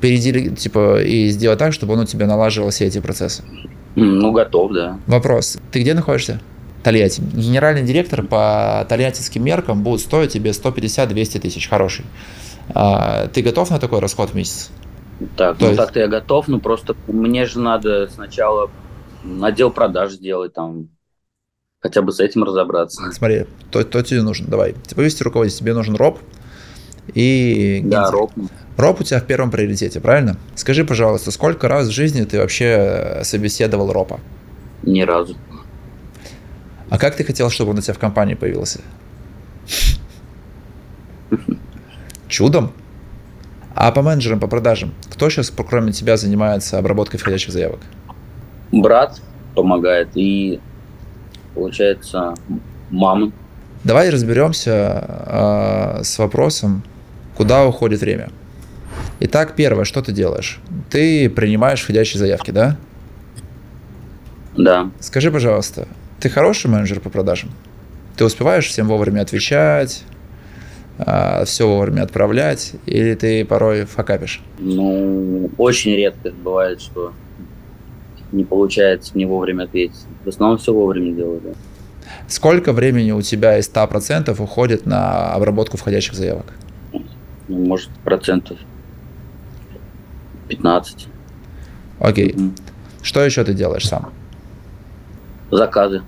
передели, 0.00 0.48
типа, 0.50 1.00
и 1.02 1.28
сделать 1.28 1.60
так, 1.60 1.72
чтобы 1.72 1.94
он 1.94 2.00
у 2.00 2.04
тебя 2.04 2.26
налаживал 2.26 2.70
все 2.70 2.86
эти 2.86 2.98
процессы? 2.98 3.44
Ну, 3.94 4.32
готов, 4.32 4.72
да. 4.72 4.98
Вопрос. 5.06 5.58
Ты 5.70 5.80
где 5.80 5.94
находишься? 5.94 6.40
Тольятти. 6.82 7.22
Генеральный 7.32 7.82
директор 7.82 8.24
по 8.24 8.84
тольяттинским 8.88 9.44
меркам 9.44 9.84
будет 9.84 10.00
стоить 10.00 10.32
тебе 10.32 10.50
150-200 10.50 11.38
тысяч. 11.38 11.68
Хороший. 11.68 12.04
А, 12.74 13.28
ты 13.28 13.42
готов 13.42 13.70
на 13.70 13.78
такой 13.78 14.00
расход 14.00 14.30
в 14.30 14.34
месяц? 14.34 14.70
Так, 15.36 15.58
То 15.58 15.64
ну 15.64 15.70
есть... 15.70 15.76
так-то 15.78 16.00
я 16.00 16.08
готов, 16.08 16.48
но 16.48 16.58
просто 16.58 16.96
мне 17.06 17.46
же 17.46 17.60
надо 17.60 18.08
сначала 18.08 18.70
отдел 19.40 19.70
продаж 19.70 20.12
сделать, 20.12 20.52
там, 20.52 20.88
хотя 21.80 22.02
бы 22.02 22.12
с 22.12 22.20
этим 22.20 22.44
разобраться. 22.44 23.10
Смотри, 23.12 23.46
то, 23.70 23.84
то 23.84 24.02
тебе 24.02 24.22
нужно, 24.22 24.48
давай. 24.48 24.72
Тебе 24.72 24.96
вывести 24.96 25.22
руководитель, 25.22 25.58
тебе 25.58 25.74
нужен 25.74 25.94
роб 25.96 26.18
и 27.14 27.80
Да, 27.84 28.10
роб. 28.10 28.32
Роб 28.76 29.00
у 29.00 29.04
тебя 29.04 29.20
в 29.20 29.26
первом 29.26 29.50
приоритете, 29.50 30.00
правильно? 30.00 30.36
Скажи, 30.54 30.84
пожалуйста, 30.84 31.30
сколько 31.30 31.68
раз 31.68 31.88
в 31.88 31.92
жизни 31.92 32.24
ты 32.24 32.38
вообще 32.38 33.20
собеседовал 33.22 33.92
ропа? 33.92 34.18
Ни 34.82 35.02
разу. 35.02 35.36
А 36.88 36.98
как 36.98 37.16
ты 37.16 37.24
хотел, 37.24 37.50
чтобы 37.50 37.70
он 37.72 37.78
у 37.78 37.80
тебя 37.80 37.94
в 37.94 37.98
компании 37.98 38.34
появился? 38.34 38.80
Чудом? 42.28 42.72
А 43.74 43.90
по 43.92 44.02
менеджерам, 44.02 44.40
по 44.40 44.46
продажам, 44.46 44.92
кто 45.10 45.30
сейчас, 45.30 45.50
кроме 45.50 45.92
тебя, 45.92 46.16
занимается 46.16 46.78
обработкой 46.78 47.18
входящих 47.18 47.52
заявок? 47.52 47.80
Брат 48.70 49.20
помогает 49.54 50.08
и, 50.14 50.60
получается, 51.54 52.34
мама. 52.90 53.32
Давай 53.84 54.10
разберемся 54.10 55.98
э, 55.98 56.04
с 56.04 56.18
вопросом, 56.18 56.82
куда 57.36 57.66
уходит 57.66 58.00
время. 58.00 58.30
Итак, 59.20 59.54
первое, 59.56 59.84
что 59.84 60.02
ты 60.02 60.12
делаешь? 60.12 60.60
Ты 60.90 61.28
принимаешь 61.30 61.82
входящие 61.82 62.18
заявки, 62.18 62.50
да? 62.50 62.76
Да. 64.56 64.90
Скажи, 65.00 65.30
пожалуйста, 65.30 65.88
ты 66.20 66.28
хороший 66.28 66.70
менеджер 66.70 67.00
по 67.00 67.10
продажам? 67.10 67.50
Ты 68.16 68.24
успеваешь 68.24 68.66
всем 68.66 68.86
вовремя 68.88 69.22
отвечать, 69.22 70.04
а, 71.06 71.44
все 71.44 71.68
вовремя 71.68 72.02
отправлять, 72.02 72.72
или 72.86 73.14
ты 73.14 73.44
порой 73.44 73.84
факапишь? 73.84 74.42
Ну, 74.58 75.50
очень 75.58 75.94
редко 75.94 76.30
бывает, 76.30 76.80
что 76.80 77.12
не 78.32 78.44
получается 78.44 79.12
мне 79.14 79.26
вовремя 79.26 79.64
ответить. 79.64 80.00
В 80.24 80.28
основном 80.28 80.58
все 80.58 80.72
вовремя 80.72 81.12
делаю, 81.12 81.40
да. 81.42 81.50
Сколько 82.28 82.72
времени 82.72 83.12
у 83.12 83.22
тебя 83.22 83.58
из 83.58 83.70
100% 83.70 84.40
уходит 84.42 84.86
на 84.86 85.32
обработку 85.34 85.76
входящих 85.76 86.14
заявок? 86.14 86.46
Ну, 87.48 87.66
может, 87.66 87.90
процентов 88.04 88.58
15. 90.48 91.08
Окей. 91.98 92.32
Mm-hmm. 92.32 92.60
Что 93.02 93.24
еще 93.24 93.44
ты 93.44 93.54
делаешь 93.54 93.88
сам? 93.88 94.12
Заказы. 95.50 96.02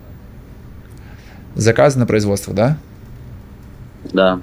Заказы 1.55 1.99
на 1.99 2.07
производство, 2.07 2.55
да? 2.55 2.79
Да. 4.13 4.41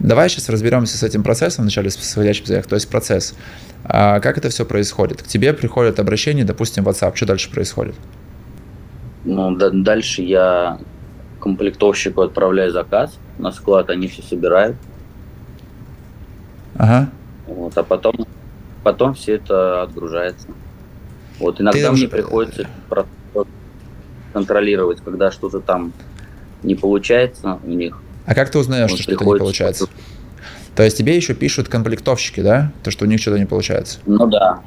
Давай 0.00 0.28
сейчас 0.28 0.48
разберемся 0.48 0.98
с 0.98 1.02
этим 1.02 1.22
процессом, 1.22 1.62
вначале 1.62 1.90
с 1.90 1.96
входящим 1.96 2.46
заявкой, 2.46 2.70
то 2.70 2.76
есть 2.76 2.88
процесс. 2.88 3.34
А 3.84 4.20
как 4.20 4.38
это 4.38 4.48
все 4.48 4.64
происходит? 4.64 5.22
К 5.22 5.26
тебе 5.26 5.52
приходит 5.52 6.00
обращение, 6.00 6.44
допустим, 6.44 6.84
в 6.84 6.88
WhatsApp. 6.88 7.14
Что 7.14 7.26
дальше 7.26 7.50
происходит? 7.50 7.94
Ну, 9.24 9.54
да, 9.56 9.70
дальше 9.70 10.22
я 10.22 10.78
комплектовщику 11.40 12.22
отправляю 12.22 12.72
заказ 12.72 13.18
на 13.38 13.52
склад, 13.52 13.90
они 13.90 14.08
все 14.08 14.22
собирают. 14.22 14.76
Ага. 16.76 17.10
Вот, 17.46 17.76
а 17.76 17.82
потом, 17.82 18.14
потом 18.82 19.14
все 19.14 19.34
это 19.34 19.82
отгружается. 19.82 20.48
Вот 21.38 21.60
иногда 21.60 21.78
Ты 21.78 21.90
мне 21.90 22.04
уже... 22.04 22.08
приходится 22.08 22.68
контролировать, 24.32 25.00
когда 25.04 25.30
что-то 25.30 25.60
там 25.60 25.92
не 26.62 26.74
получается 26.74 27.58
у 27.62 27.70
них. 27.70 28.00
А 28.26 28.34
как 28.34 28.50
ты 28.50 28.58
узнаешь, 28.58 28.90
что 28.90 29.02
что-то 29.02 29.24
не 29.24 29.38
получается? 29.38 29.86
То 30.74 30.82
есть 30.82 30.96
тебе 30.96 31.14
еще 31.14 31.34
пишут 31.34 31.68
комплектовщики, 31.68 32.40
да? 32.40 32.72
То, 32.82 32.90
что 32.90 33.04
у 33.04 33.08
них 33.08 33.20
что-то 33.20 33.38
не 33.38 33.46
получается. 33.46 33.98
Ну 34.06 34.26
да. 34.26 34.60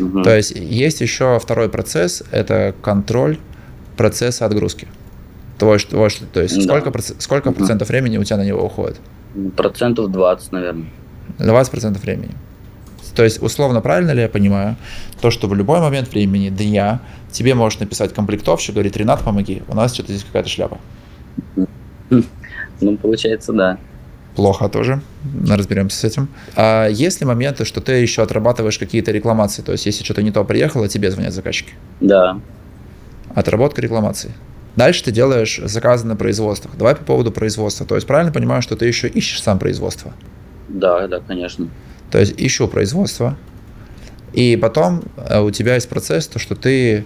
Угу. 0.00 0.22
То 0.22 0.36
есть 0.36 0.50
есть 0.50 1.00
еще 1.00 1.38
второй 1.38 1.68
процесс, 1.68 2.22
это 2.32 2.74
контроль 2.82 3.38
процесса 3.96 4.46
отгрузки. 4.46 4.88
Твой, 5.58 5.78
твой, 5.78 6.10
то 6.32 6.42
есть 6.42 6.56
да. 6.56 6.62
сколько, 6.62 7.00
сколько 7.18 7.48
угу. 7.48 7.58
процентов 7.58 7.88
времени 7.88 8.18
у 8.18 8.24
тебя 8.24 8.38
на 8.38 8.44
него 8.44 8.64
уходит? 8.64 8.96
Процентов 9.56 10.10
20, 10.10 10.52
наверное. 10.52 10.86
20 11.38 11.70
процентов 11.70 12.02
времени. 12.02 12.32
То 13.14 13.22
есть, 13.22 13.40
условно, 13.40 13.80
правильно 13.80 14.10
ли 14.10 14.22
я 14.22 14.28
понимаю, 14.28 14.76
то, 15.20 15.30
что 15.30 15.46
в 15.46 15.54
любой 15.54 15.80
момент 15.80 16.10
времени, 16.10 16.48
дня, 16.48 17.00
тебе 17.30 17.54
может 17.54 17.78
написать 17.78 18.12
комплектовщик, 18.12 18.74
говорит, 18.74 18.96
Ренат, 18.96 19.22
помоги, 19.22 19.62
у 19.68 19.76
нас 19.76 19.94
что-то 19.94 20.12
здесь 20.12 20.24
какая-то 20.24 20.48
шляпа. 20.48 20.78
Ну, 22.80 22.96
получается, 22.96 23.52
да. 23.52 23.78
Плохо 24.36 24.68
тоже, 24.68 25.00
разберемся 25.48 25.96
с 25.96 26.04
этим. 26.04 26.28
А 26.56 26.88
есть 26.88 27.20
ли 27.20 27.26
моменты, 27.26 27.64
что 27.64 27.80
ты 27.80 27.92
еще 27.92 28.22
отрабатываешь 28.22 28.78
какие-то 28.78 29.12
рекламации? 29.12 29.62
То 29.62 29.72
есть, 29.72 29.86
если 29.86 30.02
что-то 30.02 30.22
не 30.22 30.32
то 30.32 30.44
приехало, 30.44 30.88
тебе 30.88 31.10
звонят 31.10 31.32
заказчики? 31.32 31.74
Да. 32.00 32.40
Отработка 33.34 33.80
рекламации. 33.80 34.32
Дальше 34.74 35.04
ты 35.04 35.12
делаешь 35.12 35.60
заказы 35.62 36.06
на 36.06 36.16
производствах. 36.16 36.76
Давай 36.76 36.96
по 36.96 37.04
поводу 37.04 37.30
производства. 37.30 37.86
То 37.86 37.94
есть, 37.94 38.08
правильно 38.08 38.32
понимаю, 38.32 38.60
что 38.60 38.76
ты 38.76 38.86
еще 38.86 39.06
ищешь 39.06 39.40
сам 39.40 39.60
производство? 39.60 40.12
Да, 40.68 41.06
да, 41.06 41.20
конечно. 41.20 41.68
То 42.10 42.18
есть, 42.18 42.34
ищу 42.36 42.66
производство. 42.66 43.36
И 44.32 44.56
потом 44.56 45.04
э, 45.16 45.40
у 45.40 45.52
тебя 45.52 45.76
есть 45.76 45.88
процесс, 45.88 46.26
то, 46.26 46.40
что 46.40 46.56
ты 46.56 47.04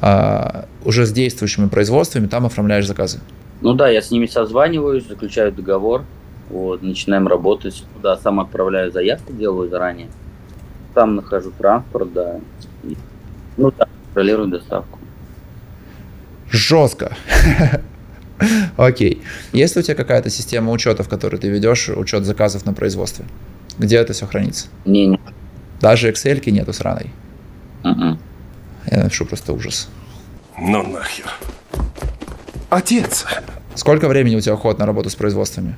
а, 0.00 0.66
уже 0.84 1.06
с 1.06 1.12
действующими 1.12 1.68
производствами 1.68 2.26
там 2.26 2.46
оформляешь 2.46 2.86
заказы. 2.86 3.18
Ну 3.60 3.74
да, 3.74 3.88
я 3.88 4.00
с 4.00 4.10
ними 4.10 4.26
созваниваюсь, 4.26 5.06
заключаю 5.06 5.52
договор, 5.52 6.04
вот, 6.50 6.82
начинаем 6.82 7.26
работать. 7.26 7.84
Да, 8.02 8.16
сам 8.16 8.40
отправляю 8.40 8.92
заявку, 8.92 9.32
делаю 9.32 9.68
заранее. 9.68 10.08
Там 10.94 11.16
нахожу 11.16 11.50
транспорт, 11.50 12.12
да. 12.12 12.40
И, 12.84 12.96
ну 13.56 13.72
да, 13.76 13.86
контролирую 14.06 14.48
доставку. 14.48 14.98
Жестко. 16.50 17.16
Окей. 18.76 19.22
Есть 19.52 19.76
ли 19.76 19.80
у 19.80 19.82
тебя 19.82 19.94
какая-то 19.94 20.30
система 20.30 20.72
учета, 20.72 21.02
в 21.02 21.08
которой 21.08 21.36
ты 21.36 21.48
ведешь 21.48 21.88
учет 21.88 22.24
заказов 22.24 22.64
на 22.64 22.72
производстве? 22.72 23.26
Где 23.78 23.96
это 23.96 24.12
все 24.12 24.26
хранится? 24.26 24.68
Не, 24.84 25.06
не. 25.06 25.20
Даже 25.80 26.10
Excel 26.10 26.40
нету 26.50 26.72
сраной? 26.72 27.10
Uh-uh. 27.84 28.18
Я 28.90 29.04
напишу 29.04 29.26
просто 29.26 29.52
ужас. 29.52 29.88
Ну 30.58 30.82
нахер. 30.82 31.26
Отец. 32.70 33.24
Сколько 33.74 34.08
времени 34.08 34.36
у 34.36 34.40
тебя 34.40 34.54
уходит 34.54 34.78
на 34.78 34.84
работу 34.84 35.08
с 35.08 35.14
производствами? 35.14 35.74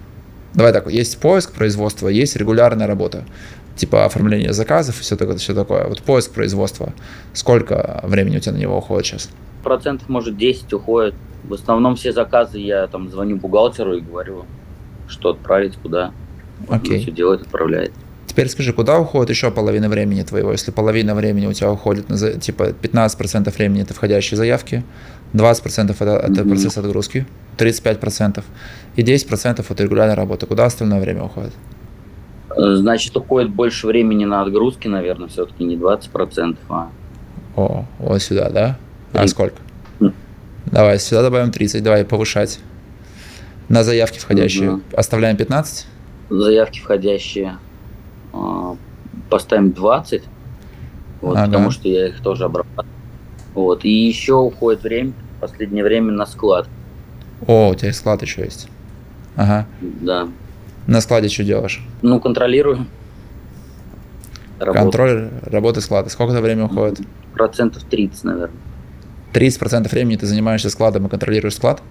Давай 0.54 0.72
так, 0.72 0.90
есть 0.90 1.18
поиск 1.20 1.52
производства, 1.52 2.08
есть 2.08 2.34
регулярная 2.34 2.88
работа. 2.88 3.24
Типа 3.76 4.04
оформление 4.04 4.52
заказов 4.52 4.98
и 4.98 5.02
все 5.02 5.16
такое, 5.16 5.36
все 5.36 5.54
такое. 5.54 5.86
Вот 5.86 6.02
поиск 6.02 6.32
производства. 6.32 6.92
Сколько 7.32 8.00
времени 8.02 8.38
у 8.38 8.40
тебя 8.40 8.52
на 8.52 8.58
него 8.58 8.76
уходит 8.76 9.06
сейчас? 9.06 9.30
Процентов, 9.62 10.08
может, 10.08 10.36
10 10.36 10.72
уходит. 10.72 11.14
В 11.44 11.54
основном 11.54 11.94
все 11.94 12.12
заказы 12.12 12.58
я 12.58 12.88
там 12.88 13.08
звоню 13.08 13.36
бухгалтеру 13.36 13.96
и 13.96 14.00
говорю, 14.00 14.44
что 15.06 15.30
отправить, 15.30 15.76
куда. 15.76 16.12
Окей. 16.68 16.96
Он 16.96 17.02
все 17.02 17.12
делает, 17.12 17.42
отправляет. 17.42 17.92
Теперь 18.26 18.48
скажи, 18.48 18.72
куда 18.72 18.98
уходит 18.98 19.30
еще 19.30 19.50
половина 19.50 19.88
времени 19.88 20.22
твоего? 20.22 20.52
Если 20.52 20.70
половина 20.70 21.14
времени 21.14 21.46
у 21.46 21.52
тебя 21.52 21.72
уходит 21.72 22.08
на 22.08 22.16
типа 22.16 22.74
15% 22.82 23.52
времени 23.54 23.82
это 23.82 23.94
входящие 23.94 24.36
заявки, 24.36 24.84
20% 25.32 25.90
это, 25.90 26.04
это 26.04 26.32
mm-hmm. 26.32 26.48
процесс 26.48 26.76
отгрузки, 26.78 27.26
35% 27.58 28.42
и 28.96 29.02
10% 29.02 29.64
это 29.68 29.82
регулярная 29.82 30.16
работа. 30.16 30.46
Куда 30.46 30.64
остальное 30.64 31.00
время 31.00 31.24
уходит? 31.24 31.52
Значит, 32.56 33.16
уходит 33.16 33.50
больше 33.50 33.86
времени 33.86 34.24
на 34.24 34.42
отгрузки, 34.42 34.88
наверное, 34.88 35.28
все-таки 35.28 35.64
не 35.64 35.76
20%, 35.76 36.56
а... 36.68 36.88
О, 37.56 37.84
вот 37.98 38.22
сюда, 38.22 38.50
да? 38.50 38.78
А 39.12 39.26
сколько? 39.28 39.56
Mm. 40.00 40.12
Давай, 40.66 40.98
сюда 40.98 41.22
добавим 41.22 41.52
30, 41.52 41.82
давай 41.82 42.04
повышать. 42.04 42.60
На 43.68 43.84
заявки 43.84 44.18
входящие 44.18 44.70
mm-hmm. 44.70 44.94
оставляем 44.96 45.36
15? 45.36 45.86
Заявки 46.30 46.80
входящие 46.80 47.58
а, 48.32 48.76
поставим 49.28 49.72
20, 49.72 50.22
вот, 51.20 51.36
ага. 51.36 51.46
потому 51.46 51.70
что 51.70 51.88
я 51.88 52.08
их 52.08 52.20
тоже 52.20 52.44
обрабатываю. 52.44 52.89
Вот. 53.54 53.84
И 53.84 53.90
еще 53.90 54.34
уходит 54.34 54.82
время, 54.82 55.12
последнее 55.40 55.84
время 55.84 56.12
на 56.12 56.26
склад. 56.26 56.68
О, 57.46 57.70
у 57.70 57.74
тебя 57.74 57.92
склад 57.92 58.22
еще 58.22 58.42
есть. 58.42 58.68
Ага. 59.36 59.66
Да. 59.80 60.28
На 60.86 61.00
складе 61.00 61.28
что 61.28 61.44
делаешь? 61.44 61.82
Ну, 62.02 62.20
контролирую. 62.20 62.86
Работу. 64.58 64.82
Контроль 64.82 65.30
работы 65.44 65.80
склада. 65.80 66.10
Сколько 66.10 66.32
это 66.32 66.42
время 66.42 66.66
уходит? 66.66 67.00
Процентов 67.32 67.84
30, 67.84 68.24
наверное. 68.24 68.56
30% 69.32 69.88
времени 69.90 70.16
ты 70.16 70.26
занимаешься 70.26 70.70
складом 70.70 71.06
и 71.06 71.08
контролируешь 71.08 71.54
склад? 71.54 71.82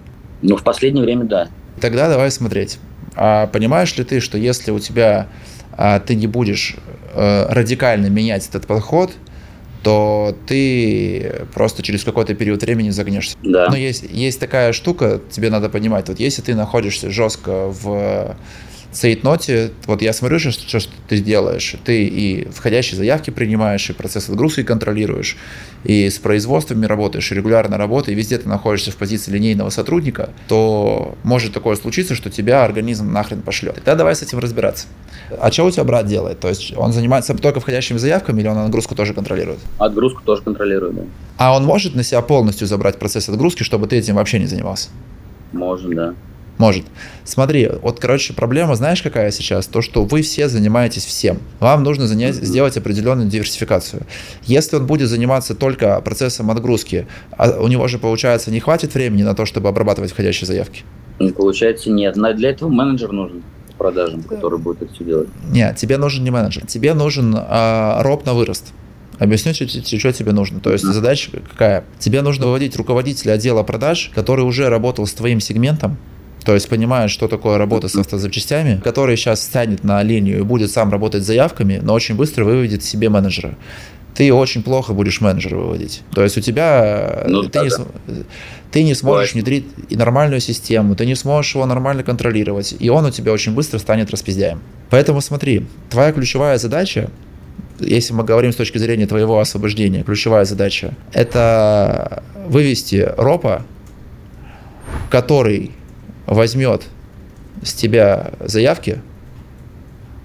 Ну, 0.42 0.56
в 0.56 0.62
последнее 0.62 1.04
время, 1.04 1.24
да. 1.24 1.48
Тогда 1.80 2.08
давай 2.08 2.30
смотреть. 2.30 2.78
А 3.16 3.46
понимаешь 3.48 3.96
ли 3.96 4.04
ты, 4.04 4.20
что 4.20 4.38
если 4.38 4.70
у 4.70 4.78
тебя 4.78 5.28
а, 5.72 5.98
ты 5.98 6.14
не 6.14 6.26
будешь 6.26 6.76
а, 7.14 7.52
радикально 7.52 8.06
менять 8.06 8.46
этот 8.48 8.66
подход, 8.66 9.12
то 9.82 10.36
ты 10.46 11.46
просто 11.54 11.82
через 11.82 12.04
какой-то 12.04 12.34
период 12.34 12.62
времени 12.62 12.90
загнешься. 12.90 13.36
Да. 13.42 13.68
Но 13.70 13.76
есть, 13.76 14.04
есть 14.10 14.40
такая 14.40 14.72
штука, 14.72 15.20
тебе 15.30 15.50
надо 15.50 15.68
понимать, 15.68 16.08
вот 16.08 16.20
если 16.20 16.42
ты 16.42 16.54
находишься 16.54 17.10
жестко 17.10 17.68
в 17.68 18.36
цейтноте, 18.92 19.70
вот 19.86 20.02
я 20.02 20.12
смотрю, 20.12 20.38
что, 20.38 20.50
что, 20.52 20.80
что 20.80 20.92
ты 21.08 21.18
делаешь, 21.18 21.76
ты 21.84 22.04
и 22.04 22.48
входящие 22.50 22.96
заявки 22.96 23.30
принимаешь, 23.30 23.88
и 23.90 23.92
процесс 23.92 24.28
отгрузки 24.28 24.62
контролируешь, 24.62 25.36
и 25.84 26.10
с 26.10 26.18
производствами 26.18 26.86
работаешь, 26.86 27.30
и 27.30 27.34
регулярно 27.34 27.78
работаешь, 27.78 28.16
и 28.16 28.18
везде 28.18 28.38
ты 28.38 28.48
находишься 28.48 28.90
в 28.90 28.96
позиции 28.96 29.30
линейного 29.30 29.70
сотрудника, 29.70 30.30
то 30.48 31.16
может 31.22 31.52
такое 31.52 31.76
случиться, 31.76 32.14
что 32.14 32.30
тебя 32.30 32.64
организм 32.64 33.12
нахрен 33.12 33.42
пошлет. 33.42 33.76
Тогда 33.76 33.96
давай 33.96 34.16
с 34.16 34.22
этим 34.22 34.38
разбираться. 34.38 34.86
А 35.38 35.52
что 35.52 35.64
у 35.64 35.70
тебя 35.70 35.84
брат 35.84 36.06
делает? 36.06 36.40
То 36.40 36.48
есть 36.48 36.76
он 36.76 36.92
занимается 36.92 37.34
только 37.34 37.60
входящими 37.60 37.98
заявками 37.98 38.40
или 38.40 38.48
он 38.48 38.58
отгрузку 38.58 38.94
тоже 38.94 39.14
контролирует? 39.14 39.60
Отгрузку 39.78 40.22
тоже 40.24 40.42
контролирует, 40.42 40.96
да. 40.96 41.02
А 41.36 41.56
он 41.56 41.64
может 41.64 41.94
на 41.94 42.02
себя 42.02 42.20
полностью 42.20 42.66
забрать 42.66 42.98
процесс 42.98 43.28
отгрузки, 43.28 43.62
чтобы 43.62 43.86
ты 43.86 43.96
этим 43.96 44.16
вообще 44.16 44.38
не 44.38 44.46
занимался? 44.46 44.88
Может, 45.52 45.94
да. 45.94 46.14
Может. 46.60 46.84
Смотри, 47.24 47.70
вот, 47.80 48.00
короче, 48.00 48.34
проблема, 48.34 48.74
знаешь, 48.74 49.00
какая 49.00 49.30
сейчас? 49.30 49.66
То, 49.66 49.80
что 49.80 50.04
вы 50.04 50.20
все 50.20 50.46
занимаетесь 50.46 51.06
всем. 51.06 51.38
Вам 51.58 51.82
нужно 51.82 52.06
занять, 52.06 52.34
сделать 52.34 52.76
определенную 52.76 53.30
диверсификацию. 53.30 54.02
Если 54.42 54.76
он 54.76 54.86
будет 54.86 55.08
заниматься 55.08 55.54
только 55.54 55.98
процессом 56.02 56.50
отгрузки, 56.50 57.06
а 57.30 57.62
у 57.62 57.66
него 57.66 57.88
же, 57.88 57.98
получается, 57.98 58.50
не 58.50 58.60
хватит 58.60 58.92
времени 58.92 59.22
на 59.22 59.34
то, 59.34 59.46
чтобы 59.46 59.70
обрабатывать 59.70 60.12
входящие 60.12 60.46
заявки? 60.46 60.82
Получается, 61.34 61.90
нет. 61.90 62.16
Для 62.36 62.50
этого 62.50 62.68
менеджер 62.68 63.10
нужен 63.10 63.42
продажам, 63.78 64.22
который 64.22 64.58
будет 64.58 64.82
это 64.82 64.92
все 64.92 65.04
делать. 65.04 65.28
Нет, 65.50 65.76
тебе 65.76 65.96
нужен 65.96 66.24
не 66.24 66.30
менеджер. 66.30 66.66
Тебе 66.66 66.92
нужен 66.92 67.34
а, 67.38 68.02
роб 68.02 68.26
на 68.26 68.34
вырост. 68.34 68.74
Объясню, 69.18 69.54
что, 69.54 69.66
что 69.66 70.12
тебе 70.12 70.32
нужно. 70.32 70.60
То 70.60 70.72
есть 70.72 70.84
задача 70.84 71.30
какая? 71.30 71.84
Тебе 71.98 72.20
нужно 72.20 72.44
выводить 72.44 72.76
руководителя 72.76 73.32
отдела 73.32 73.62
продаж, 73.62 74.10
который 74.14 74.44
уже 74.44 74.68
работал 74.68 75.06
с 75.06 75.14
твоим 75.14 75.40
сегментом, 75.40 75.96
то 76.44 76.54
есть 76.54 76.68
понимает, 76.68 77.10
что 77.10 77.28
такое 77.28 77.58
работа 77.58 77.88
с 77.88 77.96
автозапчастями, 77.96 78.80
который 78.82 79.16
сейчас 79.16 79.42
станет 79.42 79.84
на 79.84 80.02
линию 80.02 80.38
и 80.38 80.42
будет 80.42 80.70
сам 80.70 80.90
работать 80.90 81.22
с 81.22 81.26
заявками, 81.26 81.80
но 81.82 81.94
очень 81.94 82.14
быстро 82.14 82.44
выведет 82.44 82.82
себе 82.82 83.08
менеджера. 83.08 83.56
Ты 84.14 84.32
очень 84.32 84.62
плохо 84.62 84.92
будешь 84.92 85.20
менеджера 85.20 85.56
выводить. 85.56 86.02
То 86.14 86.22
есть 86.22 86.36
у 86.36 86.40
тебя 86.40 87.24
ну, 87.28 87.44
ты, 87.44 87.50
да, 87.50 87.64
не, 87.64 87.70
да. 87.70 88.14
ты 88.72 88.82
не 88.82 88.94
сможешь 88.94 89.34
внедрить 89.34 89.66
и 89.88 89.96
нормальную 89.96 90.40
систему, 90.40 90.96
ты 90.96 91.06
не 91.06 91.14
сможешь 91.14 91.54
его 91.54 91.64
нормально 91.66 92.02
контролировать, 92.02 92.74
и 92.78 92.88
он 92.90 93.04
у 93.04 93.10
тебя 93.10 93.32
очень 93.32 93.54
быстро 93.54 93.78
станет 93.78 94.10
распиздяем. 94.10 94.60
Поэтому 94.90 95.20
смотри, 95.20 95.66
твоя 95.90 96.12
ключевая 96.12 96.58
задача 96.58 97.10
если 97.80 98.12
мы 98.12 98.24
говорим 98.24 98.52
с 98.52 98.56
точки 98.56 98.78
зрения 98.78 99.06
твоего 99.06 99.38
освобождения, 99.38 100.02
ключевая 100.02 100.44
задача– 100.44 100.94
это 101.12 102.22
вывести 102.46 103.10
ропа, 103.16 103.64
который 105.08 105.72
возьмет 106.30 106.84
с 107.62 107.74
тебя 107.74 108.32
заявки, 108.40 109.02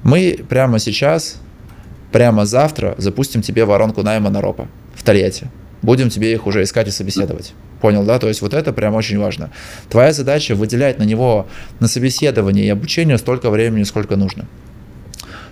мы 0.03 0.39
прямо 0.47 0.79
сейчас, 0.79 1.41
прямо 2.13 2.45
завтра 2.45 2.95
запустим 2.97 3.41
тебе 3.41 3.65
воронку 3.65 4.03
найма 4.03 4.29
на 4.29 4.39
ропа 4.39 4.67
в 4.93 5.03
Тольятти. 5.03 5.49
Будем 5.81 6.09
тебе 6.09 6.31
их 6.31 6.47
уже 6.47 6.63
искать 6.63 6.87
и 6.87 6.91
собеседовать. 6.91 7.53
Понял, 7.81 8.03
да? 8.05 8.19
То 8.19 8.27
есть 8.27 8.41
вот 8.41 8.53
это 8.53 8.71
прям 8.71 8.95
очень 8.95 9.19
важно. 9.19 9.51
Твоя 9.89 10.13
задача 10.13 10.55
выделять 10.55 10.99
на 10.99 11.03
него 11.03 11.47
на 11.79 11.87
собеседование 11.87 12.65
и 12.65 12.69
обучение 12.69 13.17
столько 13.17 13.49
времени, 13.49 13.83
сколько 13.83 14.15
нужно. 14.15 14.45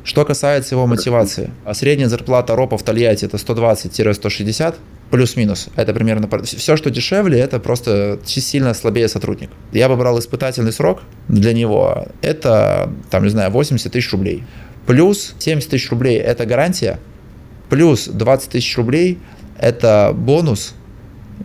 Что 0.03 0.25
касается 0.25 0.75
его 0.75 0.85
мотивации, 0.85 1.49
а 1.65 1.73
средняя 1.73 2.09
зарплата 2.09 2.55
ропа 2.55 2.77
в 2.77 2.83
Тольятти 2.83 3.25
это 3.25 3.37
120-160, 3.37 4.75
плюс-минус. 5.13 5.67
Это 5.75 5.93
примерно 5.93 6.27
все, 6.43 6.75
что 6.75 6.89
дешевле, 6.89 7.37
это 7.39 7.59
просто 7.59 8.19
сильно 8.25 8.73
слабее 8.73 9.07
сотрудник. 9.07 9.51
Я 9.71 9.87
бы 9.87 9.95
брал 9.95 10.17
испытательный 10.17 10.73
срок 10.73 11.03
для 11.27 11.53
него, 11.53 12.07
это, 12.23 12.91
там, 13.11 13.21
не 13.21 13.29
знаю, 13.29 13.51
80 13.51 13.91
тысяч 13.91 14.11
рублей. 14.11 14.43
Плюс 14.87 15.35
70 15.37 15.69
тысяч 15.69 15.91
рублей 15.91 16.17
это 16.17 16.47
гарантия, 16.47 16.99
плюс 17.69 18.07
20 18.07 18.49
тысяч 18.49 18.75
рублей 18.75 19.19
это 19.59 20.13
бонус, 20.15 20.73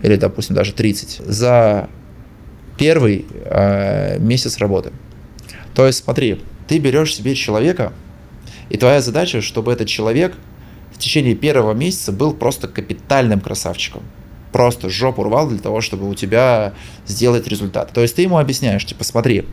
или, 0.02 0.16
допустим, 0.16 0.56
даже 0.56 0.72
30, 0.72 1.26
за 1.26 1.90
первый 2.78 3.26
э, 3.44 4.18
месяц 4.18 4.56
работы. 4.56 4.92
То 5.74 5.86
есть, 5.86 6.04
смотри, 6.04 6.40
ты 6.68 6.78
берешь 6.78 7.14
себе 7.14 7.34
человека, 7.34 7.92
и 8.70 8.78
твоя 8.78 9.02
задача, 9.02 9.42
чтобы 9.42 9.74
этот 9.74 9.88
человек 9.88 10.34
в 10.92 10.98
течение 10.98 11.34
первого 11.34 11.72
месяца 11.72 12.12
был 12.12 12.34
просто 12.34 12.68
капитальным 12.68 13.40
красавчиком. 13.40 14.02
Просто 14.52 14.88
жопу 14.88 15.22
рвал 15.24 15.48
для 15.48 15.58
того, 15.58 15.80
чтобы 15.82 16.08
у 16.08 16.14
тебя 16.14 16.72
сделать 17.06 17.46
результат. 17.46 17.92
То 17.92 18.00
есть 18.00 18.16
ты 18.16 18.22
ему 18.22 18.38
объясняешь, 18.38 18.84
типа, 18.84 19.04
смотри, 19.04 19.44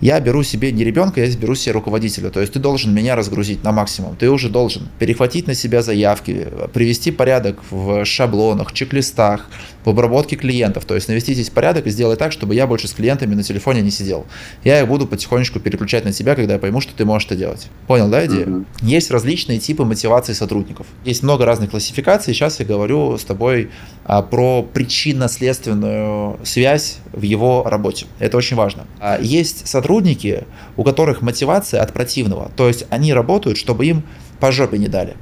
я 0.00 0.20
беру 0.20 0.42
себе 0.42 0.70
не 0.70 0.84
ребенка, 0.84 1.24
я 1.24 1.34
беру 1.34 1.54
себе 1.54 1.72
руководителя. 1.72 2.28
То 2.28 2.40
есть 2.40 2.52
ты 2.52 2.58
должен 2.58 2.92
меня 2.92 3.16
разгрузить 3.16 3.64
на 3.64 3.72
максимум. 3.72 4.16
Ты 4.16 4.30
уже 4.30 4.50
должен 4.50 4.88
перехватить 4.98 5.46
на 5.46 5.54
себя 5.54 5.80
заявки, 5.80 6.48
привести 6.74 7.10
порядок 7.10 7.62
в 7.70 8.04
шаблонах, 8.04 8.72
чек-листах, 8.74 9.48
в 9.84 9.90
обработке 9.90 10.36
клиентов. 10.36 10.84
То 10.84 10.94
есть 10.94 11.08
навести 11.08 11.34
здесь 11.34 11.50
порядок 11.50 11.86
и 11.86 11.90
сделать 11.90 12.18
так, 12.18 12.32
чтобы 12.32 12.54
я 12.54 12.66
больше 12.66 12.88
с 12.88 12.92
клиентами 12.92 13.34
на 13.34 13.42
телефоне 13.42 13.82
не 13.82 13.90
сидел. 13.90 14.26
Я 14.64 14.80
их 14.80 14.88
буду 14.88 15.06
потихонечку 15.06 15.60
переключать 15.60 16.04
на 16.04 16.12
тебя, 16.12 16.34
когда 16.34 16.54
я 16.54 16.58
пойму, 16.58 16.80
что 16.80 16.94
ты 16.94 17.04
можешь 17.04 17.26
это 17.26 17.36
делать. 17.36 17.68
Понял, 17.86 18.08
да, 18.08 18.24
идея? 18.26 18.46
Mm-hmm. 18.46 18.64
Есть 18.82 19.10
различные 19.10 19.58
типы 19.58 19.84
мотивации 19.84 20.32
сотрудников. 20.32 20.86
Есть 21.04 21.22
много 21.22 21.44
разных 21.44 21.70
классификаций. 21.70 22.34
Сейчас 22.34 22.60
я 22.60 22.66
говорю 22.66 23.18
с 23.18 23.24
тобой 23.24 23.70
а, 24.04 24.22
про 24.22 24.62
причинно-следственную 24.62 26.38
связь 26.44 26.98
в 27.12 27.22
его 27.22 27.64
работе. 27.64 28.06
Это 28.18 28.36
очень 28.36 28.56
важно. 28.56 28.86
А, 29.00 29.18
есть 29.20 29.66
сотрудники, 29.66 30.44
у 30.76 30.84
которых 30.84 31.22
мотивация 31.22 31.82
от 31.82 31.92
противного. 31.92 32.50
То 32.56 32.68
есть 32.68 32.86
они 32.90 33.12
работают, 33.12 33.58
чтобы 33.58 33.86
им 33.86 34.02
по 34.40 34.52
жопе 34.52 34.78
не 34.78 34.88
дали 34.88 35.16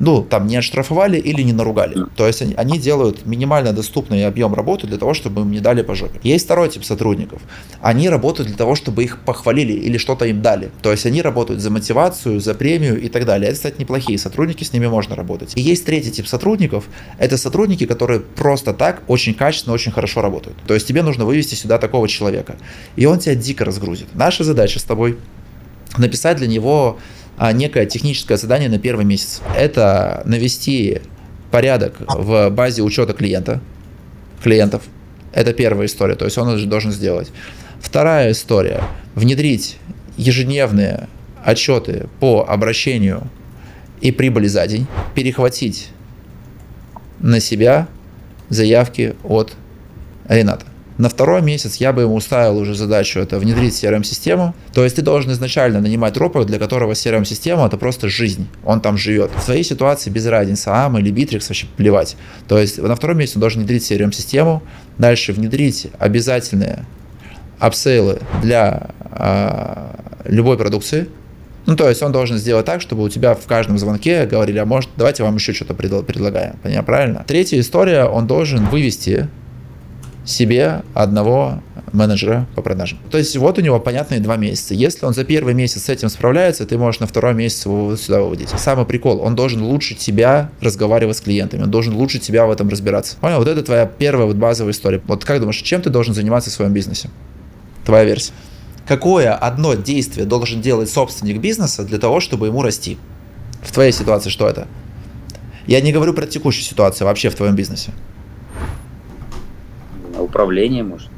ну, 0.00 0.22
там 0.22 0.46
не 0.46 0.56
оштрафовали 0.56 1.18
или 1.18 1.42
не 1.42 1.52
наругали. 1.52 2.06
То 2.16 2.26
есть 2.26 2.42
они, 2.42 2.54
они 2.54 2.78
делают 2.78 3.26
минимально 3.26 3.72
доступный 3.72 4.26
объем 4.26 4.54
работы 4.54 4.86
для 4.86 4.96
того, 4.96 5.14
чтобы 5.14 5.42
им 5.42 5.50
не 5.50 5.60
дали 5.60 5.82
по 5.82 5.94
жопе. 5.94 6.18
Есть 6.22 6.46
второй 6.46 6.70
тип 6.70 6.84
сотрудников. 6.84 7.42
Они 7.82 8.08
работают 8.08 8.48
для 8.48 8.56
того, 8.56 8.74
чтобы 8.74 9.04
их 9.04 9.18
похвалили 9.18 9.74
или 9.74 9.98
что-то 9.98 10.24
им 10.24 10.40
дали. 10.40 10.70
То 10.82 10.90
есть 10.90 11.04
они 11.04 11.20
работают 11.20 11.60
за 11.60 11.70
мотивацию, 11.70 12.40
за 12.40 12.54
премию 12.54 13.00
и 13.00 13.08
так 13.08 13.26
далее. 13.26 13.48
Это, 13.48 13.56
кстати, 13.56 13.76
неплохие 13.78 14.18
сотрудники, 14.18 14.64
с 14.64 14.72
ними 14.72 14.86
можно 14.86 15.14
работать. 15.14 15.52
И 15.54 15.60
есть 15.60 15.84
третий 15.84 16.10
тип 16.10 16.26
сотрудников. 16.26 16.84
Это 17.18 17.36
сотрудники, 17.36 17.84
которые 17.84 18.20
просто 18.20 18.72
так 18.72 19.02
очень 19.06 19.34
качественно, 19.34 19.74
очень 19.74 19.92
хорошо 19.92 20.22
работают. 20.22 20.56
То 20.66 20.72
есть 20.72 20.88
тебе 20.88 21.02
нужно 21.02 21.26
вывести 21.26 21.54
сюда 21.54 21.76
такого 21.76 22.08
человека. 22.08 22.56
И 22.96 23.04
он 23.04 23.18
тебя 23.18 23.34
дико 23.34 23.66
разгрузит. 23.66 24.08
Наша 24.14 24.44
задача 24.44 24.80
с 24.80 24.84
тобой 24.84 25.18
написать 25.98 26.38
для 26.38 26.46
него 26.46 26.98
некое 27.52 27.86
техническое 27.86 28.36
задание 28.36 28.68
на 28.68 28.78
первый 28.78 29.04
месяц. 29.04 29.40
Это 29.56 30.22
навести 30.24 31.00
порядок 31.50 31.94
в 32.06 32.50
базе 32.50 32.82
учета 32.82 33.12
клиента, 33.12 33.60
клиентов. 34.42 34.82
Это 35.32 35.52
первая 35.52 35.86
история, 35.86 36.16
то 36.16 36.24
есть 36.24 36.36
он 36.38 36.48
это 36.48 36.66
должен 36.66 36.92
сделать. 36.92 37.30
Вторая 37.80 38.32
история– 38.32 38.82
внедрить 39.14 39.78
ежедневные 40.16 41.08
отчеты 41.44 42.08
по 42.20 42.44
обращению 42.46 43.22
и 44.00 44.12
прибыли 44.12 44.46
за 44.46 44.66
день, 44.66 44.86
перехватить 45.14 45.88
на 47.20 47.40
себя 47.40 47.88
заявки 48.48 49.14
от 49.24 49.54
Рената. 50.28 50.66
На 51.00 51.08
второй 51.08 51.40
месяц 51.40 51.76
я 51.76 51.94
бы 51.94 52.02
ему 52.02 52.20
ставил 52.20 52.58
уже 52.58 52.74
задачу 52.74 53.20
это 53.20 53.38
внедрить 53.38 53.72
CRM-систему. 53.72 54.54
То 54.74 54.84
есть 54.84 54.96
ты 54.96 55.02
должен 55.02 55.32
изначально 55.32 55.80
нанимать 55.80 56.14
ропа, 56.18 56.44
для 56.44 56.58
которого 56.58 56.92
CRM-система 56.92 57.66
это 57.66 57.78
просто 57.78 58.10
жизнь. 58.10 58.48
Он 58.66 58.82
там 58.82 58.98
живет. 58.98 59.30
В 59.34 59.40
своей 59.40 59.64
ситуации 59.64 60.10
без 60.10 60.26
разницы, 60.26 60.68
АМ 60.68 60.98
или 60.98 61.10
Bittrex 61.10 61.48
вообще 61.48 61.66
плевать. 61.78 62.18
То 62.48 62.58
есть 62.58 62.76
на 62.76 62.94
втором 62.94 63.16
месяце 63.16 63.38
он 63.38 63.40
должен 63.40 63.60
внедрить 63.62 63.90
CRM-систему, 63.90 64.62
дальше 64.98 65.32
внедрить 65.32 65.86
обязательные 65.98 66.84
апсейлы 67.58 68.18
для 68.42 68.90
э, 69.10 69.94
любой 70.26 70.58
продукции, 70.58 71.08
Ну, 71.64 71.76
то 71.76 71.88
есть 71.88 72.02
он 72.02 72.12
должен 72.12 72.36
сделать 72.36 72.66
так, 72.66 72.82
чтобы 72.82 73.04
у 73.04 73.08
тебя 73.08 73.34
в 73.34 73.46
каждом 73.46 73.78
звонке 73.78 74.26
говорили, 74.26 74.58
а 74.58 74.66
может, 74.66 74.90
давайте 74.98 75.22
вам 75.22 75.36
еще 75.36 75.54
что-то 75.54 75.72
предлагаем. 75.72 76.56
Понимаю, 76.62 76.84
правильно? 76.84 77.24
Третья 77.26 77.58
история, 77.58 78.04
он 78.04 78.26
должен 78.26 78.66
вывести 78.66 79.28
себе 80.24 80.82
одного 80.94 81.62
менеджера 81.92 82.46
по 82.54 82.62
продажам. 82.62 82.98
То 83.10 83.18
есть 83.18 83.36
вот 83.36 83.58
у 83.58 83.60
него 83.60 83.80
понятные 83.80 84.20
два 84.20 84.36
месяца. 84.36 84.74
Если 84.74 85.04
он 85.04 85.14
за 85.14 85.24
первый 85.24 85.54
месяц 85.54 85.84
с 85.84 85.88
этим 85.88 86.08
справляется, 86.08 86.66
ты 86.66 86.78
можешь 86.78 87.00
на 87.00 87.06
второй 87.06 87.34
месяц 87.34 87.66
его 87.66 87.96
сюда 87.96 88.20
выводить. 88.20 88.50
Самый 88.50 88.86
прикол, 88.86 89.20
он 89.20 89.34
должен 89.34 89.62
лучше 89.62 89.94
тебя 89.94 90.50
разговаривать 90.60 91.16
с 91.16 91.20
клиентами, 91.20 91.62
он 91.62 91.70
должен 91.70 91.94
лучше 91.94 92.18
тебя 92.18 92.46
в 92.46 92.50
этом 92.50 92.68
разбираться. 92.68 93.16
Понял? 93.20 93.38
Вот 93.38 93.48
это 93.48 93.62
твоя 93.62 93.86
первая 93.86 94.26
вот 94.26 94.36
базовая 94.36 94.72
история. 94.72 95.00
Вот 95.06 95.24
как 95.24 95.40
думаешь, 95.40 95.56
чем 95.56 95.82
ты 95.82 95.90
должен 95.90 96.14
заниматься 96.14 96.50
в 96.50 96.52
своем 96.52 96.72
бизнесе? 96.72 97.10
Твоя 97.84 98.04
версия. 98.04 98.32
Какое 98.86 99.34
одно 99.34 99.74
действие 99.74 100.26
должен 100.26 100.60
делать 100.60 100.90
собственник 100.90 101.40
бизнеса 101.40 101.84
для 101.84 101.98
того, 101.98 102.20
чтобы 102.20 102.48
ему 102.48 102.62
расти? 102.62 102.98
В 103.62 103.72
твоей 103.72 103.92
ситуации 103.92 104.30
что 104.30 104.48
это? 104.48 104.66
Я 105.66 105.80
не 105.80 105.92
говорю 105.92 106.14
про 106.14 106.26
текущую 106.26 106.64
ситуацию, 106.64 107.06
вообще 107.06 107.30
в 107.30 107.34
твоем 107.34 107.54
бизнесе. 107.54 107.92
Управление, 110.20 110.82
может. 110.82 111.08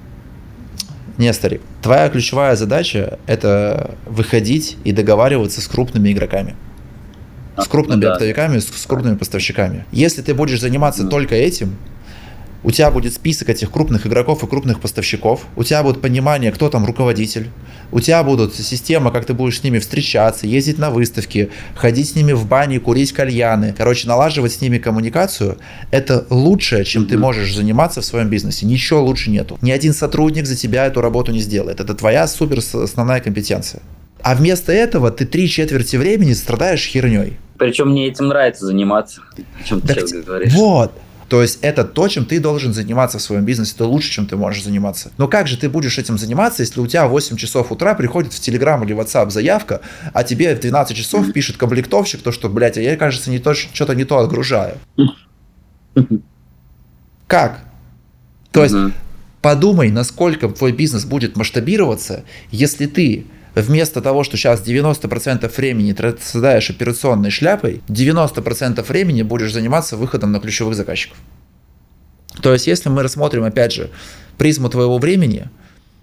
Не, 1.18 1.32
старик. 1.32 1.60
Твоя 1.82 2.08
ключевая 2.08 2.56
задача– 2.56 3.18
это 3.26 3.94
выходить 4.06 4.78
и 4.84 4.92
договариваться 4.92 5.60
с 5.60 5.68
крупными 5.68 6.10
игроками. 6.12 6.56
С 7.58 7.68
крупными 7.68 8.02
ну, 8.04 8.12
оптовиками, 8.12 8.58
с, 8.58 8.68
с 8.68 8.86
крупными 8.86 9.16
поставщиками. 9.16 9.84
Если 9.92 10.22
ты 10.22 10.32
будешь 10.32 10.60
заниматься 10.60 11.02
mm. 11.02 11.08
только 11.08 11.34
этим, 11.34 11.76
у 12.64 12.70
тебя 12.70 12.90
будет 12.90 13.14
список 13.14 13.48
этих 13.48 13.70
крупных 13.70 14.06
игроков 14.06 14.42
и 14.42 14.46
крупных 14.46 14.80
поставщиков, 14.80 15.46
у 15.56 15.64
тебя 15.64 15.82
будет 15.82 16.00
понимание, 16.00 16.52
кто 16.52 16.68
там 16.68 16.84
руководитель, 16.84 17.48
у 17.90 18.00
тебя 18.00 18.22
будут 18.22 18.54
система, 18.54 19.10
как 19.10 19.24
ты 19.24 19.34
будешь 19.34 19.60
с 19.60 19.64
ними 19.64 19.78
встречаться, 19.78 20.46
ездить 20.46 20.78
на 20.78 20.90
выставки, 20.90 21.50
ходить 21.74 22.10
с 22.10 22.14
ними 22.14 22.32
в 22.32 22.46
бане, 22.46 22.80
курить 22.80 23.12
кальяны. 23.12 23.74
Короче, 23.76 24.08
налаживать 24.08 24.52
с 24.52 24.60
ними 24.60 24.78
коммуникацию– 24.78 25.58
это 25.90 26.26
лучшее, 26.30 26.84
чем 26.84 27.02
mm-hmm. 27.02 27.08
ты 27.08 27.18
можешь 27.18 27.54
заниматься 27.54 28.00
в 28.00 28.04
своем 28.04 28.28
бизнесе. 28.28 28.66
Ничего 28.66 29.02
лучше 29.02 29.30
нету. 29.30 29.58
Ни 29.62 29.70
один 29.70 29.92
сотрудник 29.92 30.46
за 30.46 30.56
тебя 30.56 30.86
эту 30.86 31.00
работу 31.00 31.32
не 31.32 31.40
сделает. 31.40 31.80
Это 31.80 31.94
твоя 31.94 32.26
супер 32.26 32.58
основная 32.58 33.20
компетенция. 33.20 33.82
А 34.22 34.34
вместо 34.34 34.72
этого 34.72 35.10
ты 35.10 35.26
три 35.26 35.48
четверти 35.48 35.96
времени 35.96 36.32
страдаешь 36.32 36.86
херней. 36.86 37.38
Причем 37.58 37.90
мне 37.90 38.08
этим 38.08 38.28
нравится 38.28 38.66
заниматься, 38.66 39.20
о 39.60 39.64
чем 39.64 39.80
ты 39.80 39.94
сейчас 39.94 40.12
говоришь. 40.12 40.52
Вот. 40.54 40.92
То 41.32 41.40
есть 41.40 41.60
это 41.62 41.84
то, 41.84 42.08
чем 42.08 42.26
ты 42.26 42.40
должен 42.40 42.74
заниматься 42.74 43.16
в 43.16 43.22
своем 43.22 43.46
бизнесе, 43.46 43.72
это 43.74 43.86
лучше, 43.86 44.10
чем 44.10 44.26
ты 44.26 44.36
можешь 44.36 44.64
заниматься. 44.64 45.12
Но 45.16 45.28
как 45.28 45.46
же 45.46 45.56
ты 45.56 45.70
будешь 45.70 45.96
этим 45.96 46.18
заниматься, 46.18 46.62
если 46.62 46.78
у 46.78 46.86
тебя 46.86 47.06
в 47.06 47.10
8 47.12 47.38
часов 47.38 47.72
утра 47.72 47.94
приходит 47.94 48.34
в 48.34 48.36
Telegram 48.36 48.84
или 48.84 48.94
WhatsApp 48.94 49.30
заявка, 49.30 49.80
а 50.12 50.24
тебе 50.24 50.54
в 50.54 50.60
12 50.60 50.94
часов 50.94 51.32
пишет 51.32 51.56
комплектовщик, 51.56 52.20
то 52.20 52.32
что, 52.32 52.50
блядь, 52.50 52.76
а 52.76 52.82
я, 52.82 52.98
кажется, 52.98 53.30
не 53.30 53.38
то, 53.38 53.54
что-то 53.54 53.94
не 53.94 54.04
то 54.04 54.18
отгружаю. 54.18 54.76
Как? 57.26 57.64
То 58.50 58.62
есть 58.62 58.76
подумай, 59.40 59.90
насколько 59.90 60.50
твой 60.50 60.72
бизнес 60.72 61.06
будет 61.06 61.38
масштабироваться, 61.38 62.24
если 62.50 62.84
ты 62.84 63.24
вместо 63.54 64.00
того, 64.00 64.24
что 64.24 64.36
сейчас 64.36 64.66
90% 64.66 65.50
времени 65.56 65.94
страдаешь 66.20 66.70
операционной 66.70 67.30
шляпой, 67.30 67.82
90% 67.88 68.82
времени 68.86 69.22
будешь 69.22 69.52
заниматься 69.52 69.96
выходом 69.96 70.32
на 70.32 70.40
ключевых 70.40 70.74
заказчиков. 70.74 71.16
То 72.40 72.52
есть, 72.52 72.66
если 72.66 72.88
мы 72.88 73.02
рассмотрим, 73.02 73.44
опять 73.44 73.72
же, 73.72 73.90
призму 74.38 74.70
твоего 74.70 74.98
времени, 74.98 75.48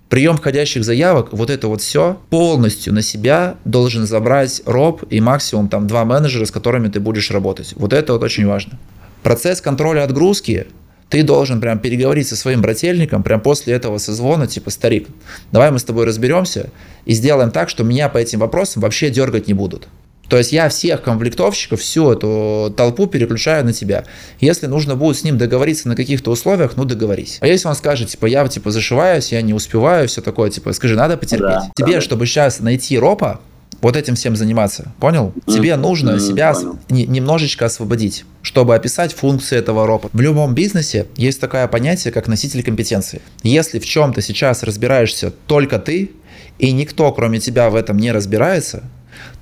прием 0.10 0.38
входящих 0.38 0.84
заявок, 0.84 1.30
вот 1.32 1.50
это 1.50 1.68
вот 1.68 1.82
все 1.82 2.20
полностью 2.30 2.94
на 2.94 3.02
себя 3.02 3.56
должен 3.66 4.06
забрать 4.06 4.62
роб 4.66 5.04
и 5.10 5.20
максимум 5.22 5.70
там 5.70 5.88
два 5.88 6.06
менеджера, 6.06 6.46
с 6.46 6.52
которыми 6.52 6.88
ты 6.90 7.00
будешь 7.00 7.32
работать. 7.32 7.74
Вот 7.76 7.94
это 7.94 8.14
вот 8.14 8.24
очень 8.24 8.46
важно. 8.46 8.78
Процесс 9.24 9.60
контроля 9.60 10.04
отгрузки 10.04 10.68
ты 11.10 11.24
должен 11.24 11.60
прям 11.60 11.80
переговорить 11.80 12.28
со 12.28 12.36
своим 12.36 12.62
брательником 12.62 13.24
прям 13.24 13.42
после 13.42 13.74
этого 13.74 13.98
созвона, 13.98 14.48
типа, 14.48 14.70
старик, 14.70 15.08
давай 15.52 15.72
мы 15.72 15.80
с 15.80 15.84
тобой 15.84 16.06
разберемся 16.06 16.70
и 17.06 17.14
сделаем 17.14 17.52
так, 17.52 17.70
что 17.70 17.84
меня 17.84 18.10
по 18.10 18.18
этим 18.18 18.40
вопросам 18.40 18.82
вообще 18.82 19.10
дергать 19.10 19.48
не 19.48 19.54
будут. 19.54 19.88
То 20.30 20.38
есть 20.38 20.52
я 20.52 20.70
всех 20.70 21.02
комплектовщиков, 21.02 21.82
всю 21.82 22.12
эту 22.12 22.72
толпу 22.78 23.08
переключаю 23.08 23.66
на 23.66 23.74
тебя. 23.74 24.06
Если 24.40 24.68
нужно 24.68 24.96
будет 24.96 25.18
с 25.18 25.24
ним 25.24 25.40
договориться 25.40 25.88
на 25.88 25.96
каких-то 25.96 26.30
условиях, 26.30 26.74
ну 26.78 26.86
договорись. 26.86 27.40
А 27.42 27.48
если 27.48 27.68
он 27.68 27.74
скажет, 27.74 28.10
типа, 28.10 28.28
я 28.28 28.48
типа 28.48 28.70
зашиваюсь, 28.70 29.32
я 29.32 29.42
не 29.42 29.56
успеваю, 29.56 30.08
все 30.08 30.22
такое, 30.22 30.52
типа, 30.52 30.72
скажи, 30.74 30.96
надо 30.96 31.18
потерпеть. 31.18 31.48
Да, 31.48 31.72
Тебе, 31.76 31.94
да. 31.96 32.02
чтобы 32.02 32.28
сейчас 32.28 32.60
найти 32.60 33.00
ропа, 33.00 33.42
вот 33.82 33.96
этим 33.96 34.16
всем 34.16 34.36
заниматься. 34.36 34.92
Понял? 35.00 35.34
Mm-hmm. 35.36 35.54
Тебе 35.54 35.76
нужно 35.76 36.12
mm-hmm. 36.12 36.20
себя 36.20 36.56
не, 36.90 37.06
немножечко 37.06 37.66
освободить, 37.66 38.26
чтобы 38.42 38.76
описать 38.76 39.14
функции 39.14 39.58
этого 39.58 39.88
робота. 39.88 40.16
В 40.16 40.22
любом 40.22 40.54
бизнесе 40.54 41.08
есть 41.16 41.40
такое 41.40 41.68
понятие, 41.68 42.12
как 42.12 42.28
носитель 42.28 42.64
компетенции. 42.64 43.22
Если 43.44 43.80
в 43.80 43.86
чем-то 43.86 44.22
сейчас 44.22 44.64
разбираешься 44.64 45.32
только 45.48 45.80
ты, 45.80 46.12
и 46.58 46.72
никто, 46.72 47.12
кроме 47.14 47.40
тебя, 47.40 47.70
в 47.70 47.76
этом 47.76 47.98
не 47.98 48.12
разбирается, 48.12 48.84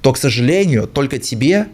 то, 0.02 0.14
к 0.14 0.18
сожалению, 0.18 0.88
только 0.88 1.18
тебе 1.18 1.68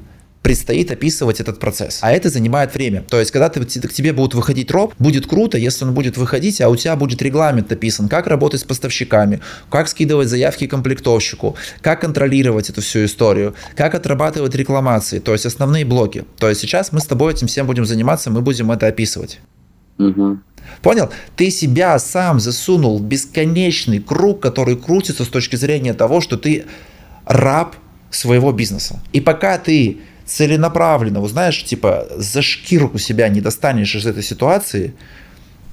предстоит 0.43 0.91
описывать 0.91 1.39
этот 1.39 1.59
процесс. 1.59 1.99
А 2.01 2.11
это 2.11 2.29
занимает 2.29 2.75
время. 2.75 3.01
То 3.01 3.17
есть, 3.19 3.31
когда 3.31 3.47
ты, 3.49 3.63
к 3.63 3.93
тебе 3.93 4.11
будут 4.11 4.35
выходить 4.35 4.69
роб, 4.71 4.93
будет 4.99 5.25
круто, 5.25 5.57
если 5.57 5.85
он 5.85 5.93
будет 5.93 6.17
выходить, 6.17 6.59
а 6.61 6.69
у 6.69 6.75
тебя 6.75 6.97
будет 6.97 7.21
регламент 7.21 7.69
написан, 7.69 8.09
как 8.09 8.27
работать 8.27 8.59
с 8.59 8.63
поставщиками, 8.65 9.39
как 9.71 9.87
скидывать 9.87 10.27
заявки 10.27 10.67
комплектовщику, 10.67 11.55
как 11.81 12.01
контролировать 12.01 12.69
эту 12.69 12.81
всю 12.81 13.05
историю, 13.05 13.55
как 13.75 13.95
отрабатывать 13.95 14.53
рекламации, 14.53 15.19
то 15.19 15.31
есть 15.31 15.45
основные 15.45 15.85
блоки. 15.85 16.25
То 16.37 16.49
есть 16.49 16.59
сейчас 16.59 16.91
мы 16.91 16.99
с 16.99 17.05
тобой 17.05 17.33
этим 17.33 17.47
всем 17.47 17.65
будем 17.65 17.85
заниматься, 17.85 18.29
мы 18.29 18.41
будем 18.41 18.69
это 18.69 18.87
описывать. 18.87 19.39
Угу. 19.97 20.39
Понял? 20.81 21.09
Ты 21.37 21.51
себя 21.51 21.97
сам 21.99 22.41
засунул 22.41 22.99
в 22.99 23.03
бесконечный 23.03 23.99
круг, 23.99 24.41
который 24.41 24.75
крутится 24.75 25.23
с 25.23 25.29
точки 25.29 25.55
зрения 25.55 25.93
того, 25.93 26.19
что 26.19 26.37
ты 26.37 26.65
раб 27.25 27.77
своего 28.11 28.51
бизнеса. 28.51 28.99
И 29.13 29.21
пока 29.21 29.57
ты 29.57 29.99
целенаправленно, 30.25 31.25
знаешь, 31.27 31.63
типа 31.63 32.07
за 32.15 32.41
шкирку 32.41 32.97
себя 32.97 33.29
не 33.29 33.41
достанешь 33.41 33.95
из 33.95 34.05
этой 34.05 34.23
ситуации, 34.23 34.93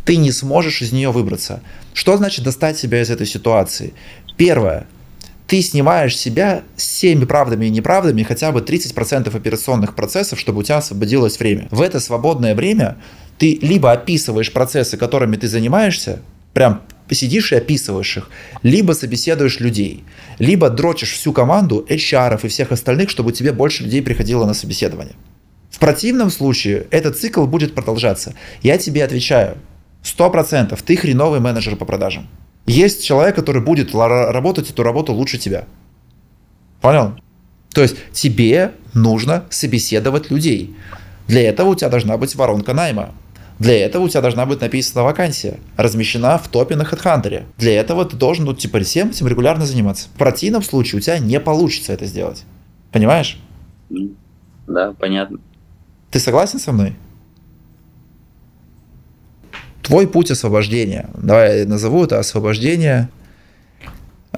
ты 0.04 0.16
не 0.16 0.32
сможешь 0.32 0.82
из 0.82 0.92
нее 0.92 1.10
выбраться. 1.10 1.62
Что 1.94 2.16
значит 2.16 2.44
достать 2.44 2.78
себя 2.78 3.00
из 3.00 3.10
этой 3.10 3.26
ситуации? 3.26 3.92
Первое. 4.36 4.86
Ты 5.46 5.62
снимаешь 5.62 6.16
себя 6.16 6.62
с 6.76 6.84
всеми 6.84 7.24
правдами 7.24 7.66
и 7.66 7.70
неправдами 7.70 8.22
хотя 8.22 8.52
бы 8.52 8.60
30% 8.60 9.36
операционных 9.36 9.96
процессов, 9.96 10.38
чтобы 10.38 10.60
у 10.60 10.62
тебя 10.62 10.78
освободилось 10.78 11.38
время. 11.38 11.66
В 11.70 11.80
это 11.82 11.98
свободное 11.98 12.54
время 12.54 12.98
ты 13.38 13.58
либо 13.60 13.90
описываешь 13.90 14.52
процессы, 14.52 14.96
которыми 14.96 15.36
ты 15.36 15.48
занимаешься, 15.48 16.20
прям 16.54 16.82
посидишь 17.10 17.52
и 17.52 17.56
описываешь 17.56 18.18
их, 18.18 18.30
либо 18.62 18.92
собеседуешь 18.92 19.58
людей, 19.58 20.04
либо 20.38 20.70
дрочишь 20.70 21.10
всю 21.12 21.32
команду 21.32 21.84
HR 21.88 22.38
и 22.40 22.48
всех 22.48 22.70
остальных, 22.70 23.10
чтобы 23.10 23.32
тебе 23.32 23.52
больше 23.52 23.82
людей 23.82 24.00
приходило 24.00 24.46
на 24.46 24.54
собеседование. 24.54 25.16
В 25.70 25.80
противном 25.80 26.30
случае 26.30 26.86
этот 26.92 27.18
цикл 27.18 27.46
будет 27.46 27.74
продолжаться. 27.74 28.34
Я 28.62 28.78
тебе 28.78 29.04
отвечаю, 29.04 29.58
100% 30.04 30.78
ты 30.86 30.96
хреновый 30.96 31.40
менеджер 31.40 31.74
по 31.74 31.84
продажам. 31.84 32.28
Есть 32.66 33.04
человек, 33.04 33.34
который 33.34 33.60
будет 33.60 33.92
работать 33.92 34.70
эту 34.70 34.84
работу 34.84 35.12
лучше 35.12 35.36
тебя. 35.36 35.64
Понял? 36.80 37.14
То 37.74 37.82
есть 37.82 37.96
тебе 38.12 38.70
нужно 38.94 39.46
собеседовать 39.50 40.30
людей. 40.30 40.76
Для 41.26 41.42
этого 41.48 41.70
у 41.70 41.74
тебя 41.74 41.88
должна 41.88 42.16
быть 42.16 42.36
воронка 42.36 42.72
найма. 42.72 43.12
Для 43.60 43.78
этого 43.84 44.04
у 44.04 44.08
тебя 44.08 44.22
должна 44.22 44.46
быть 44.46 44.62
написана 44.62 45.04
вакансия, 45.04 45.58
размещена 45.76 46.38
в 46.38 46.48
топе 46.48 46.76
на 46.76 46.82
HeadHunter. 46.82 47.44
Для 47.58 47.78
этого 47.78 48.06
ты 48.06 48.16
должен 48.16 48.46
ну, 48.46 48.54
типа 48.54 48.80
всем 48.80 49.10
этим 49.10 49.28
регулярно 49.28 49.66
заниматься. 49.66 50.08
В 50.14 50.18
противном 50.18 50.62
случае 50.62 50.98
у 50.98 51.02
тебя 51.02 51.18
не 51.18 51.38
получится 51.38 51.92
это 51.92 52.06
сделать. 52.06 52.44
Понимаешь? 52.90 53.38
Да, 54.66 54.94
понятно. 54.98 55.40
Ты 56.10 56.20
согласен 56.20 56.58
со 56.58 56.72
мной? 56.72 56.96
Твой 59.82 60.08
путь 60.08 60.30
освобождения. 60.30 61.10
Давай 61.22 61.60
я 61.60 61.66
назову 61.66 62.04
это 62.04 62.18
освобождение 62.18 63.10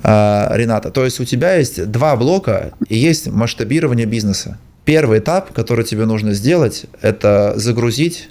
э, 0.03 0.49
Рената. 0.57 0.91
То 0.91 1.05
есть 1.05 1.20
у 1.20 1.25
тебя 1.25 1.55
есть 1.55 1.89
два 1.93 2.16
блока 2.16 2.73
и 2.89 2.99
есть 2.99 3.29
масштабирование 3.29 4.07
бизнеса. 4.07 4.59
Первый 4.85 5.20
этап, 5.20 5.53
который 5.53 5.85
тебе 5.85 6.07
нужно 6.07 6.33
сделать, 6.33 6.87
это 7.03 7.53
загрузить 7.55 8.29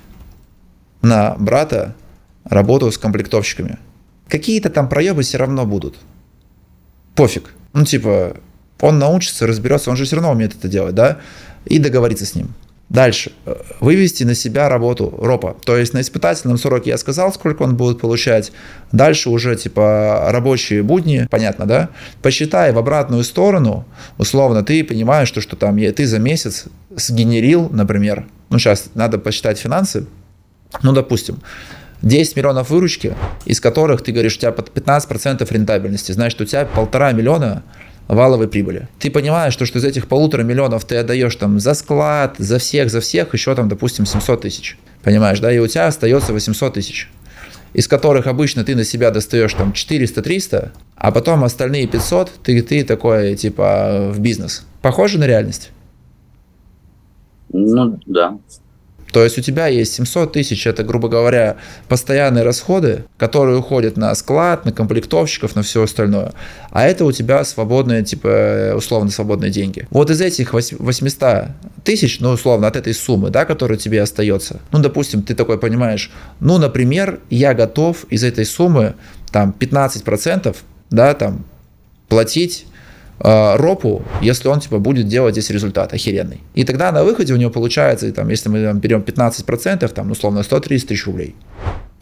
на 1.01 1.35
брата 1.37 1.95
работу 2.43 2.91
с 2.91 2.97
комплектовщиками. 2.97 3.77
Какие-то 4.27 4.69
там 4.69 4.89
проебы 4.89 5.23
все 5.23 5.37
равно 5.37 5.65
будут. 5.65 5.97
Пофиг. 7.15 7.53
Ну, 7.73 7.85
типа, 7.85 8.37
он 8.79 8.99
научится, 8.99 9.47
разберется, 9.47 9.89
он 9.89 9.97
же 9.97 10.05
все 10.05 10.15
равно 10.15 10.31
умеет 10.31 10.55
это 10.55 10.67
делать, 10.67 10.95
да? 10.95 11.19
И 11.65 11.79
договориться 11.79 12.25
с 12.25 12.35
ним. 12.35 12.53
Дальше. 12.91 13.31
Вывести 13.79 14.25
на 14.25 14.35
себя 14.35 14.67
работу 14.67 15.17
ропа. 15.17 15.55
То 15.63 15.77
есть 15.77 15.93
на 15.93 16.01
испытательном 16.01 16.57
сроке 16.57 16.89
я 16.89 16.97
сказал, 16.97 17.31
сколько 17.31 17.61
он 17.61 17.77
будет 17.77 18.01
получать. 18.01 18.51
Дальше 18.91 19.29
уже 19.29 19.55
типа 19.55 20.27
рабочие 20.29 20.83
будни, 20.83 21.25
понятно, 21.31 21.65
да? 21.65 21.89
Посчитай 22.21 22.73
в 22.73 22.77
обратную 22.77 23.23
сторону, 23.23 23.85
условно, 24.17 24.61
ты 24.61 24.83
понимаешь, 24.83 25.29
что, 25.29 25.39
что 25.39 25.55
там 25.55 25.79
ты 25.79 26.05
за 26.05 26.19
месяц 26.19 26.65
сгенерил, 26.93 27.69
например, 27.69 28.25
ну 28.49 28.59
сейчас 28.59 28.89
надо 28.93 29.19
посчитать 29.19 29.57
финансы, 29.57 30.05
ну 30.81 30.91
допустим, 30.93 31.39
10 32.01 32.35
миллионов 32.35 32.69
выручки, 32.69 33.15
из 33.45 33.59
которых 33.59 34.01
ты 34.03 34.11
говоришь, 34.11 34.37
у 34.37 34.39
тебя 34.39 34.51
под 34.51 34.69
15% 34.69 35.45
рентабельности, 35.53 36.11
значит, 36.11 36.41
у 36.41 36.45
тебя 36.45 36.65
полтора 36.65 37.11
миллиона 37.11 37.63
валовой 38.07 38.47
прибыли. 38.47 38.89
Ты 38.99 39.11
понимаешь, 39.11 39.53
что, 39.53 39.65
что 39.65 39.79
из 39.79 39.85
этих 39.85 40.07
полутора 40.07 40.43
миллионов 40.43 40.83
ты 40.85 40.97
отдаешь 40.97 41.35
там 41.35 41.59
за 41.59 41.73
склад, 41.73 42.35
за 42.37 42.57
всех, 42.57 42.89
за 42.89 42.99
всех, 42.99 43.33
еще 43.33 43.55
там, 43.55 43.69
допустим, 43.69 44.05
700 44.05 44.41
тысяч. 44.41 44.77
Понимаешь, 45.03 45.39
да, 45.39 45.51
и 45.51 45.59
у 45.59 45.67
тебя 45.67 45.87
остается 45.87 46.33
800 46.33 46.73
тысяч 46.73 47.09
из 47.73 47.87
которых 47.87 48.27
обычно 48.27 48.63
ты 48.63 48.75
на 48.75 48.83
себя 48.83 49.11
достаешь 49.11 49.53
там 49.53 49.71
400-300, 49.71 50.71
а 50.95 51.11
потом 51.11 51.43
остальные 51.43 51.87
500 51.87 52.31
ты, 52.43 52.61
ты 52.61 52.83
такой 52.83 53.35
типа 53.35 54.11
в 54.13 54.19
бизнес. 54.19 54.65
Похоже 54.81 55.19
на 55.19 55.25
реальность? 55.25 55.71
Ну, 57.53 57.99
да. 58.05 58.37
То 59.11 59.23
есть 59.23 59.37
у 59.37 59.41
тебя 59.41 59.67
есть 59.67 59.93
700 59.93 60.31
тысяч, 60.33 60.65
это, 60.65 60.83
грубо 60.83 61.09
говоря, 61.09 61.57
постоянные 61.87 62.43
расходы, 62.43 63.05
которые 63.17 63.57
уходят 63.57 63.97
на 63.97 64.15
склад, 64.15 64.65
на 64.65 64.71
комплектовщиков, 64.71 65.55
на 65.55 65.63
все 65.63 65.83
остальное. 65.83 66.33
А 66.71 66.87
это 66.87 67.05
у 67.05 67.11
тебя 67.11 67.43
свободные, 67.43 68.03
типа, 68.03 68.73
условно 68.75 69.11
свободные 69.11 69.51
деньги. 69.51 69.87
Вот 69.89 70.09
из 70.09 70.21
этих 70.21 70.53
800 70.53 71.47
тысяч, 71.83 72.19
ну, 72.19 72.31
условно, 72.31 72.67
от 72.67 72.75
этой 72.75 72.93
суммы, 72.93 73.29
да, 73.29 73.45
которая 73.45 73.77
тебе 73.77 74.01
остается, 74.01 74.61
ну, 74.71 74.79
допустим, 74.79 75.23
ты 75.23 75.35
такой 75.35 75.57
понимаешь, 75.57 76.11
ну, 76.39 76.57
например, 76.57 77.19
я 77.29 77.53
готов 77.53 78.05
из 78.09 78.23
этой 78.23 78.45
суммы, 78.45 78.95
там, 79.31 79.53
15%, 79.57 80.55
да, 80.89 81.13
там, 81.13 81.45
платить 82.07 82.65
э, 83.23 83.55
ропу, 83.55 84.03
если 84.21 84.47
он 84.47 84.59
типа 84.59 84.79
будет 84.79 85.07
делать 85.07 85.35
здесь 85.35 85.49
результат 85.49 85.93
охеренный. 85.93 86.41
И 86.53 86.63
тогда 86.63 86.91
на 86.91 87.03
выходе 87.03 87.33
у 87.33 87.37
него 87.37 87.51
получается, 87.51 88.11
там, 88.11 88.29
если 88.29 88.49
мы 88.49 88.63
там, 88.63 88.79
берем 88.79 89.01
15%, 89.01 89.87
там, 89.89 90.11
условно 90.11 90.43
130 90.43 90.87
тысяч 90.87 91.05
рублей. 91.05 91.35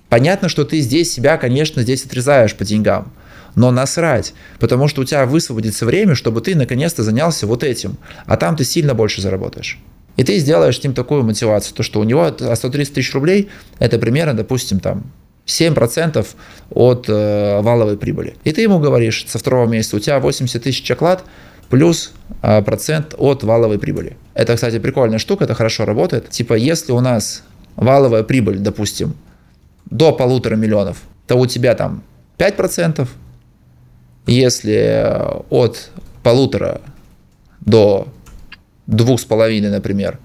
Понятно, 0.10 0.50
что 0.50 0.66
ты 0.66 0.80
здесь 0.80 1.12
себя, 1.12 1.38
конечно, 1.38 1.84
здесь 1.84 2.06
отрезаешь 2.06 2.56
по 2.56 2.66
деньгам, 2.66 3.12
но 3.56 3.72
насрать, 3.72 4.34
потому 4.60 4.88
что 4.88 5.02
у 5.02 5.06
тебя 5.06 5.26
высвободится 5.26 5.86
время, 5.86 6.16
чтобы 6.16 6.42
ты 6.42 6.56
наконец-то 6.56 7.04
занялся 7.04 7.46
вот 7.46 7.64
этим, 7.64 7.98
а 8.26 8.38
там 8.38 8.56
ты 8.56 8.64
сильно 8.64 8.94
больше 8.94 9.22
заработаешь. 9.22 9.78
И 10.18 10.24
ты 10.24 10.38
сделаешь 10.40 10.80
с 10.80 10.84
ним 10.84 10.94
такую 10.94 11.24
мотивацию, 11.24 11.76
то 11.76 11.84
что 11.84 12.00
у 12.00 12.04
него 12.04 12.30
130 12.30 12.94
тысяч 12.94 13.14
рублей, 13.14 13.50
это 13.78 14.00
примерно, 14.00 14.34
допустим, 14.34 14.80
там 14.80 15.12
7% 15.50 16.26
от 16.72 17.10
э, 17.10 17.62
валовой 17.62 17.98
прибыли. 17.98 18.36
И 18.44 18.52
ты 18.52 18.62
ему 18.62 18.80
говоришь 18.80 19.26
со 19.28 19.40
второго 19.40 19.68
месяца, 19.68 19.96
у 19.96 20.00
тебя 20.00 20.20
80 20.20 20.64
тысяч 20.64 20.90
оклад 20.92 21.24
плюс 21.70 22.14
э, 22.42 22.62
процент 22.62 23.16
от 23.18 23.44
валовой 23.44 23.80
прибыли. 23.80 24.18
Это, 24.34 24.56
кстати, 24.56 24.80
прикольная 24.80 25.20
штука, 25.20 25.46
это 25.46 25.54
хорошо 25.54 25.86
работает. 25.86 26.30
Типа, 26.30 26.54
если 26.54 26.92
у 26.92 27.00
нас 27.00 27.44
валовая 27.76 28.24
прибыль, 28.24 28.60
допустим, 28.60 29.16
до 29.90 30.12
полутора 30.14 30.56
миллионов, 30.56 30.98
то 31.28 31.36
у 31.36 31.46
тебя 31.46 31.76
там 31.76 32.04
5%. 32.38 33.08
Если 34.28 35.06
от 35.50 35.90
полутора 36.22 36.82
до 37.62 38.08
двух 38.86 39.20
с 39.20 39.26
половиной, 39.26 39.70
например, 39.70 40.20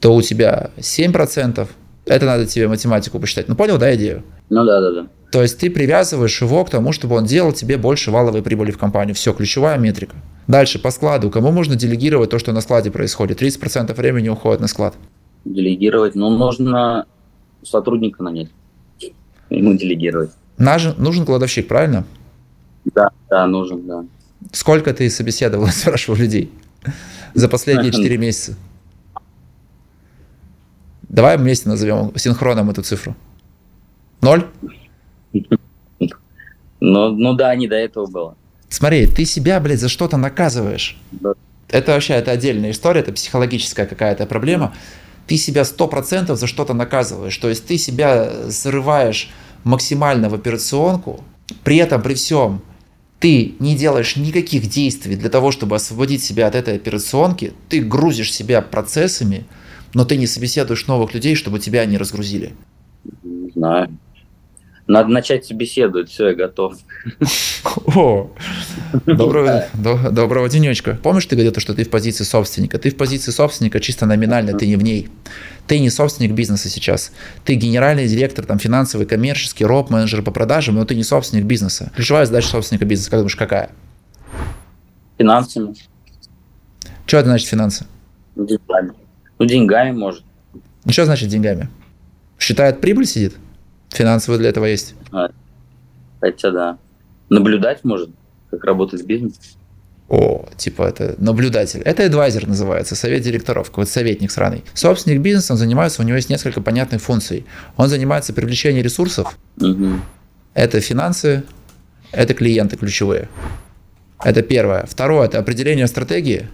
то 0.00 0.14
у 0.14 0.22
тебя 0.22 0.70
7%. 0.78 1.68
Это 2.04 2.26
надо 2.26 2.46
тебе 2.46 2.68
математику 2.68 3.20
посчитать. 3.20 3.48
Ну, 3.48 3.54
понял, 3.54 3.78
да, 3.78 3.94
идею? 3.94 4.24
Ну, 4.50 4.64
да, 4.64 4.80
да, 4.80 4.92
да. 4.92 5.06
То 5.30 5.40
есть 5.40 5.58
ты 5.58 5.70
привязываешь 5.70 6.42
его 6.42 6.64
к 6.64 6.70
тому, 6.70 6.92
чтобы 6.92 7.16
он 7.16 7.24
делал 7.24 7.52
тебе 7.52 7.78
больше 7.78 8.10
валовой 8.10 8.42
прибыли 8.42 8.70
в 8.70 8.78
компанию. 8.78 9.14
Все, 9.14 9.32
ключевая 9.32 9.78
метрика. 9.78 10.16
Дальше, 10.46 10.78
по 10.78 10.90
складу. 10.90 11.30
Кому 11.30 11.52
можно 11.52 11.76
делегировать 11.76 12.30
то, 12.30 12.38
что 12.38 12.52
на 12.52 12.60
складе 12.60 12.90
происходит? 12.90 13.40
30% 13.40 13.94
времени 13.94 14.28
уходит 14.28 14.60
на 14.60 14.66
склад. 14.66 14.94
Делегировать? 15.44 16.14
Ну, 16.14 16.36
нужно 16.36 17.06
сотрудника 17.62 18.22
нанять. 18.22 18.48
Ему 19.48 19.74
делегировать. 19.74 20.30
Нужен, 20.58 20.94
нужен 20.98 21.24
кладовщик, 21.24 21.68
правильно? 21.68 22.04
Да, 22.94 23.10
да, 23.30 23.46
нужен, 23.46 23.86
да. 23.86 24.04
Сколько 24.52 24.92
ты 24.92 25.08
собеседовал, 25.08 25.66
спрашивал 25.68 26.18
людей 26.18 26.50
за 27.34 27.48
последние 27.48 27.92
4 27.92 28.16
месяца? 28.18 28.56
Давай 31.12 31.36
вместе 31.36 31.68
назовем 31.68 32.10
синхроном 32.16 32.70
эту 32.70 32.82
цифру. 32.82 33.14
Ноль? 34.22 34.46
Ну, 36.80 37.10
ну 37.10 37.34
да, 37.34 37.54
не 37.54 37.68
до 37.68 37.76
этого 37.76 38.06
было. 38.06 38.36
Смотри, 38.70 39.06
ты 39.06 39.26
себя, 39.26 39.60
блядь, 39.60 39.78
за 39.78 39.90
что-то 39.90 40.16
наказываешь. 40.16 40.96
Да. 41.12 41.34
Это 41.68 41.92
вообще 41.92 42.14
это 42.14 42.30
отдельная 42.30 42.70
история, 42.70 43.00
это 43.00 43.12
психологическая 43.12 43.86
какая-то 43.86 44.24
проблема. 44.24 44.74
Ты 45.26 45.36
себя 45.36 45.66
сто 45.66 45.86
процентов 45.86 46.38
за 46.38 46.46
что-то 46.46 46.72
наказываешь. 46.72 47.36
То 47.36 47.50
есть 47.50 47.66
ты 47.66 47.76
себя 47.76 48.30
зарываешь 48.48 49.30
максимально 49.64 50.30
в 50.30 50.34
операционку, 50.34 51.22
при 51.62 51.76
этом, 51.76 52.00
при 52.00 52.14
всем, 52.14 52.62
ты 53.20 53.54
не 53.58 53.76
делаешь 53.76 54.16
никаких 54.16 54.68
действий 54.68 55.16
для 55.16 55.28
того, 55.28 55.52
чтобы 55.52 55.76
освободить 55.76 56.24
себя 56.24 56.46
от 56.46 56.54
этой 56.54 56.76
операционки, 56.76 57.52
ты 57.68 57.80
грузишь 57.80 58.32
себя 58.32 58.62
процессами, 58.62 59.44
но 59.94 60.04
ты 60.04 60.16
не 60.16 60.26
собеседуешь 60.26 60.86
новых 60.86 61.14
людей, 61.14 61.34
чтобы 61.34 61.58
тебя 61.58 61.84
не 61.84 61.98
разгрузили. 61.98 62.54
Не 63.22 63.50
знаю. 63.50 63.96
Надо 64.88 65.10
начать 65.10 65.46
собеседовать, 65.46 66.10
все, 66.10 66.28
я 66.28 66.34
готов. 66.34 66.74
О, 67.94 68.30
доброго, 69.06 69.66
до, 69.74 70.10
доброго 70.10 70.48
денечка. 70.48 70.98
Помнишь, 71.02 71.26
ты 71.26 71.36
говорил, 71.36 71.54
что 71.56 71.72
ты 71.72 71.84
в 71.84 71.90
позиции 71.90 72.24
собственника? 72.24 72.78
Ты 72.78 72.90
в 72.90 72.96
позиции 72.96 73.30
собственника 73.30 73.78
чисто 73.78 74.06
номинально, 74.06 74.58
ты 74.58 74.66
не 74.66 74.74
в 74.74 74.82
ней. 74.82 75.08
Ты 75.68 75.78
не 75.78 75.88
собственник 75.88 76.32
бизнеса 76.32 76.68
сейчас. 76.68 77.12
Ты 77.44 77.54
генеральный 77.54 78.08
директор, 78.08 78.44
там, 78.44 78.58
финансовый, 78.58 79.06
коммерческий, 79.06 79.64
роб, 79.64 79.88
менеджер 79.88 80.22
по 80.22 80.32
продажам, 80.32 80.74
но 80.74 80.84
ты 80.84 80.96
не 80.96 81.04
собственник 81.04 81.44
бизнеса. 81.44 81.92
Ключевая 81.94 82.26
задача 82.26 82.48
собственника 82.48 82.84
бизнеса, 82.84 83.10
как 83.10 83.20
думаешь, 83.20 83.36
какая? 83.36 83.70
Финансами. 85.16 85.74
Что 87.06 87.18
это 87.18 87.28
значит 87.28 87.48
финансы? 87.48 87.86
Деньгами. 88.34 88.92
Ну, 89.42 89.48
деньгами, 89.48 89.90
может. 89.90 90.22
Ну, 90.84 90.92
что 90.92 91.04
значит 91.04 91.28
деньгами? 91.28 91.68
Считает 92.38 92.80
прибыль 92.80 93.06
сидит? 93.06 93.34
Финансовый 93.88 94.38
для 94.38 94.50
этого 94.50 94.66
есть. 94.66 94.94
А, 95.10 95.30
хотя 96.20 96.52
да. 96.52 96.78
Наблюдать 97.28 97.82
может, 97.82 98.10
как 98.52 98.62
работать 98.62 99.04
бизнес. 99.04 99.34
О, 100.08 100.48
типа 100.56 100.84
это 100.84 101.16
наблюдатель. 101.18 101.80
Это 101.80 102.04
адвайзер 102.04 102.46
называется, 102.46 102.94
совет 102.94 103.22
директоров, 103.22 103.70
какой-то 103.70 103.90
советник 103.90 104.30
сраный. 104.30 104.62
Собственник 104.74 105.20
бизнеса, 105.20 105.54
он 105.54 105.58
занимается, 105.58 106.02
у 106.02 106.04
него 106.04 106.14
есть 106.14 106.30
несколько 106.30 106.60
понятных 106.60 107.02
функций. 107.02 107.44
Он 107.76 107.88
занимается 107.88 108.32
привлечением 108.32 108.84
ресурсов. 108.84 109.36
Угу. 109.60 109.88
Это 110.54 110.80
финансы, 110.80 111.42
это 112.12 112.32
клиенты 112.32 112.76
ключевые. 112.76 113.28
Это 114.22 114.42
первое. 114.42 114.86
Второе, 114.86 115.26
это 115.26 115.40
определение 115.40 115.88
стратегии, 115.88 116.46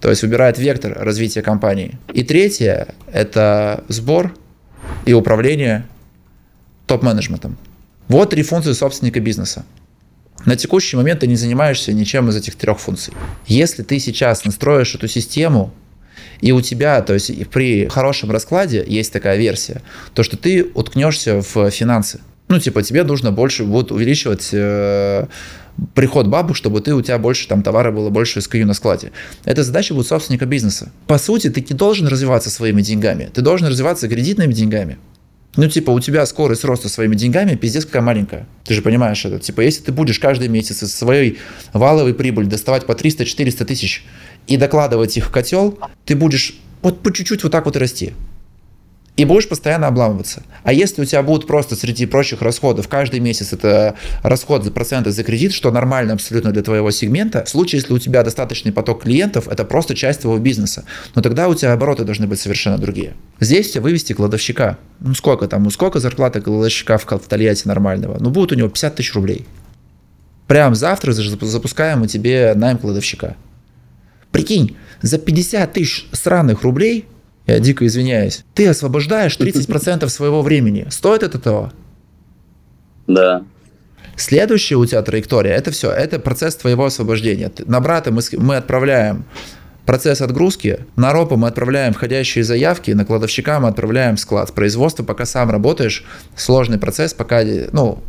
то 0.00 0.10
есть 0.10 0.22
выбирает 0.22 0.58
вектор 0.58 0.96
развития 0.98 1.42
компании. 1.42 1.98
И 2.12 2.22
третье– 2.22 2.94
это 3.12 3.84
сбор 3.88 4.34
и 5.04 5.12
управление 5.12 5.86
топ-менеджментом. 6.86 7.56
Вот 8.08 8.30
три 8.30 8.42
функции 8.42 8.72
собственника 8.72 9.20
бизнеса. 9.20 9.64
На 10.44 10.54
текущий 10.54 10.96
момент 10.96 11.20
ты 11.20 11.26
не 11.26 11.36
занимаешься 11.36 11.92
ничем 11.92 12.28
из 12.28 12.36
этих 12.36 12.54
трех 12.54 12.78
функций. 12.78 13.12
Если 13.46 13.82
ты 13.82 13.98
сейчас 13.98 14.44
настроишь 14.44 14.94
эту 14.94 15.08
систему, 15.08 15.72
и 16.40 16.52
у 16.52 16.60
тебя, 16.60 17.00
то 17.02 17.14
есть 17.14 17.48
при 17.48 17.88
хорошем 17.88 18.30
раскладе 18.30 18.84
есть 18.86 19.12
такая 19.12 19.38
версия, 19.38 19.82
то 20.14 20.22
что 20.22 20.36
ты 20.36 20.64
уткнешься 20.74 21.40
в 21.42 21.70
финансы. 21.70 22.20
Ну, 22.48 22.60
типа, 22.60 22.82
тебе 22.82 23.02
нужно 23.02 23.32
больше 23.32 23.64
будет 23.64 23.90
увеличивать 23.90 24.50
э, 24.52 25.26
приход 25.94 26.28
бабок, 26.28 26.56
чтобы 26.56 26.80
ты, 26.80 26.94
у 26.94 27.02
тебя 27.02 27.18
больше 27.18 27.48
там 27.48 27.62
товара 27.62 27.90
было, 27.90 28.08
больше 28.08 28.38
SKU 28.38 28.64
на 28.64 28.74
складе. 28.74 29.10
Эта 29.44 29.64
задача 29.64 29.94
будет 29.94 30.06
собственника 30.06 30.46
бизнеса. 30.46 30.92
По 31.06 31.18
сути, 31.18 31.50
ты 31.50 31.60
не 31.68 31.76
должен 31.76 32.06
развиваться 32.06 32.50
своими 32.50 32.82
деньгами, 32.82 33.30
ты 33.32 33.42
должен 33.42 33.66
развиваться 33.66 34.08
кредитными 34.08 34.52
деньгами. 34.52 34.98
Ну, 35.56 35.68
типа, 35.68 35.90
у 35.90 36.00
тебя 36.00 36.24
скорость 36.26 36.64
роста 36.64 36.88
своими 36.88 37.16
деньгами 37.16 37.56
пиздец 37.56 37.86
какая 37.86 38.02
маленькая. 38.02 38.46
Ты 38.64 38.74
же 38.74 38.82
понимаешь 38.82 39.24
это. 39.24 39.38
Типа, 39.38 39.62
если 39.62 39.82
ты 39.82 39.92
будешь 39.92 40.18
каждый 40.18 40.48
месяц 40.48 40.82
из 40.82 40.94
своей 40.94 41.38
валовой 41.72 42.14
прибыли 42.14 42.46
доставать 42.46 42.84
по 42.84 42.92
300-400 42.92 43.64
тысяч 43.64 44.04
и 44.46 44.58
докладывать 44.58 45.16
их 45.16 45.26
в 45.26 45.30
котел, 45.30 45.78
ты 46.04 46.14
будешь 46.14 46.58
вот 46.82 47.00
по 47.00 47.12
чуть-чуть 47.12 47.42
вот 47.42 47.52
так 47.52 47.64
вот 47.64 47.76
расти. 47.76 48.12
И 49.16 49.24
будешь 49.24 49.48
постоянно 49.48 49.86
обламываться. 49.86 50.42
А 50.62 50.72
если 50.72 51.00
у 51.00 51.04
тебя 51.04 51.22
будут 51.22 51.46
просто 51.46 51.74
среди 51.74 52.06
прочих 52.06 52.42
расходов 52.42 52.86
каждый 52.88 53.20
месяц 53.20 53.52
это 53.52 53.94
расход 54.22 54.62
за 54.62 54.70
проценты 54.70 55.10
за 55.10 55.24
кредит, 55.24 55.52
что 55.52 55.70
нормально 55.70 56.12
абсолютно 56.12 56.52
для 56.52 56.62
твоего 56.62 56.90
сегмента, 56.90 57.44
в 57.44 57.48
случае, 57.48 57.80
если 57.80 57.94
у 57.94 57.98
тебя 57.98 58.22
достаточный 58.22 58.72
поток 58.72 59.04
клиентов, 59.04 59.48
это 59.48 59.64
просто 59.64 59.94
часть 59.94 60.20
твоего 60.20 60.38
бизнеса. 60.38 60.84
Но 61.14 61.22
тогда 61.22 61.48
у 61.48 61.54
тебя 61.54 61.72
обороты 61.72 62.04
должны 62.04 62.26
быть 62.26 62.40
совершенно 62.40 62.78
другие. 62.78 63.14
Здесь 63.40 63.72
тебе 63.72 63.82
вывести 63.82 64.12
кладовщика. 64.12 64.78
Ну 65.00 65.14
сколько 65.14 65.48
там, 65.48 65.62
ну 65.62 65.70
сколько 65.70 65.98
зарплата 65.98 66.40
кладовщика 66.40 66.98
в, 66.98 67.04
в 67.06 67.28
Тольятти 67.28 67.66
нормального? 67.66 68.18
Ну 68.20 68.30
будет 68.30 68.52
у 68.52 68.54
него 68.54 68.68
50 68.68 68.96
тысяч 68.96 69.14
рублей. 69.14 69.46
Прям 70.46 70.74
завтра 70.74 71.12
запускаем 71.12 72.00
мы 72.00 72.08
тебе 72.08 72.52
найм 72.54 72.78
кладовщика. 72.78 73.36
Прикинь, 74.30 74.76
за 75.00 75.18
50 75.18 75.72
тысяч 75.72 76.06
сраных 76.12 76.62
рублей 76.62 77.06
я 77.46 77.58
дико 77.60 77.86
извиняюсь. 77.86 78.44
Ты 78.54 78.66
освобождаешь 78.68 79.36
30% 79.40 80.08
своего 80.08 80.42
времени. 80.42 80.86
Стоит 80.90 81.22
это 81.22 81.38
того? 81.38 81.72
Да. 83.06 83.44
Следующая 84.16 84.76
у 84.76 84.86
тебя 84.86 85.02
траектория, 85.02 85.50
это 85.50 85.70
все, 85.70 85.90
это 85.90 86.18
процесс 86.18 86.56
твоего 86.56 86.86
освобождения. 86.86 87.52
На 87.66 87.80
брата 87.80 88.10
мы, 88.10 88.22
мы 88.38 88.56
отправляем 88.56 89.26
процесс 89.84 90.22
отгрузки, 90.22 90.80
на 90.96 91.12
ропа 91.12 91.36
мы 91.36 91.48
отправляем 91.48 91.92
входящие 91.92 92.42
заявки, 92.42 92.90
на 92.92 93.04
кладовщика 93.04 93.60
мы 93.60 93.68
отправляем 93.68 94.16
склад. 94.16 94.52
Производство, 94.52 95.04
пока 95.04 95.26
сам 95.26 95.50
работаешь, 95.50 96.04
сложный 96.34 96.78
процесс, 96.78 97.12
пока, 97.12 97.42
ну, 97.72 98.02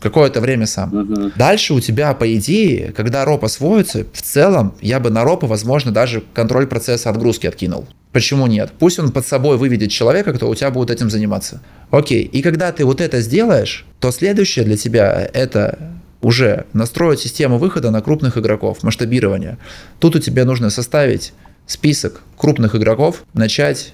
какое-то 0.00 0.40
время 0.40 0.66
сам. 0.66 0.94
Угу. 0.94 1.32
Дальше 1.36 1.74
у 1.74 1.80
тебя, 1.80 2.12
по 2.14 2.34
идее, 2.36 2.92
когда 2.96 3.24
роп 3.24 3.44
освоится, 3.44 4.06
в 4.12 4.22
целом 4.22 4.74
я 4.80 5.00
бы 5.00 5.10
на 5.10 5.24
ропа, 5.24 5.46
возможно, 5.46 5.92
даже 5.92 6.22
контроль 6.34 6.66
процесса 6.66 7.10
отгрузки 7.10 7.46
откинул. 7.46 7.86
Почему 8.12 8.46
нет? 8.46 8.72
Пусть 8.78 8.98
он 8.98 9.12
под 9.12 9.26
собой 9.26 9.58
выведет 9.58 9.90
человека, 9.90 10.32
кто 10.32 10.48
у 10.48 10.54
тебя 10.54 10.70
будет 10.70 10.90
этим 10.90 11.10
заниматься. 11.10 11.60
Окей, 11.90 12.22
и 12.22 12.42
когда 12.42 12.72
ты 12.72 12.84
вот 12.84 13.00
это 13.00 13.20
сделаешь, 13.20 13.84
то 14.00 14.10
следующее 14.10 14.64
для 14.64 14.76
тебя 14.76 15.28
это 15.32 15.78
уже 16.22 16.66
настроить 16.72 17.20
систему 17.20 17.58
выхода 17.58 17.90
на 17.90 18.00
крупных 18.00 18.38
игроков, 18.38 18.82
масштабирование. 18.82 19.58
Тут 19.98 20.16
у 20.16 20.18
тебя 20.18 20.44
нужно 20.44 20.70
составить 20.70 21.32
список 21.66 22.22
крупных 22.36 22.74
игроков, 22.74 23.24
начать 23.34 23.92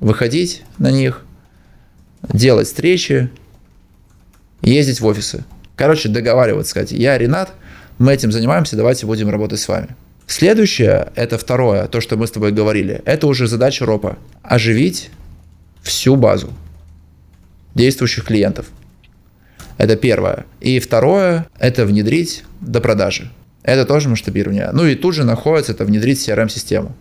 выходить 0.00 0.62
на 0.78 0.90
них, 0.90 1.24
делать 2.32 2.68
встречи, 2.68 3.30
ездить 4.62 5.00
в 5.00 5.06
офисы. 5.06 5.44
Короче, 5.76 6.08
договариваться, 6.08 6.70
сказать, 6.70 6.92
я 6.92 7.16
Ренат, 7.16 7.52
мы 7.98 8.12
этим 8.12 8.32
занимаемся, 8.32 8.76
давайте 8.76 9.06
будем 9.06 9.28
работать 9.28 9.60
с 9.60 9.68
вами. 9.68 9.88
Следующее, 10.26 11.10
это 11.14 11.38
второе, 11.38 11.86
то, 11.86 12.00
что 12.00 12.16
мы 12.16 12.26
с 12.26 12.30
тобой 12.30 12.52
говорили, 12.52 13.00
это 13.04 13.26
уже 13.26 13.46
задача 13.46 13.86
РОПа. 13.86 14.18
Оживить 14.42 15.10
всю 15.82 16.16
базу 16.16 16.52
действующих 17.74 18.24
клиентов. 18.24 18.66
Это 19.78 19.96
первое. 19.96 20.44
И 20.60 20.80
второе, 20.80 21.46
это 21.58 21.86
внедрить 21.86 22.44
до 22.60 22.80
продажи. 22.80 23.30
Это 23.62 23.84
тоже 23.84 24.08
масштабирование. 24.08 24.70
Ну 24.72 24.84
и 24.84 24.94
тут 24.96 25.14
же 25.14 25.24
находится 25.24 25.72
это 25.72 25.84
внедрить 25.84 26.28
CRM-систему. 26.28 26.94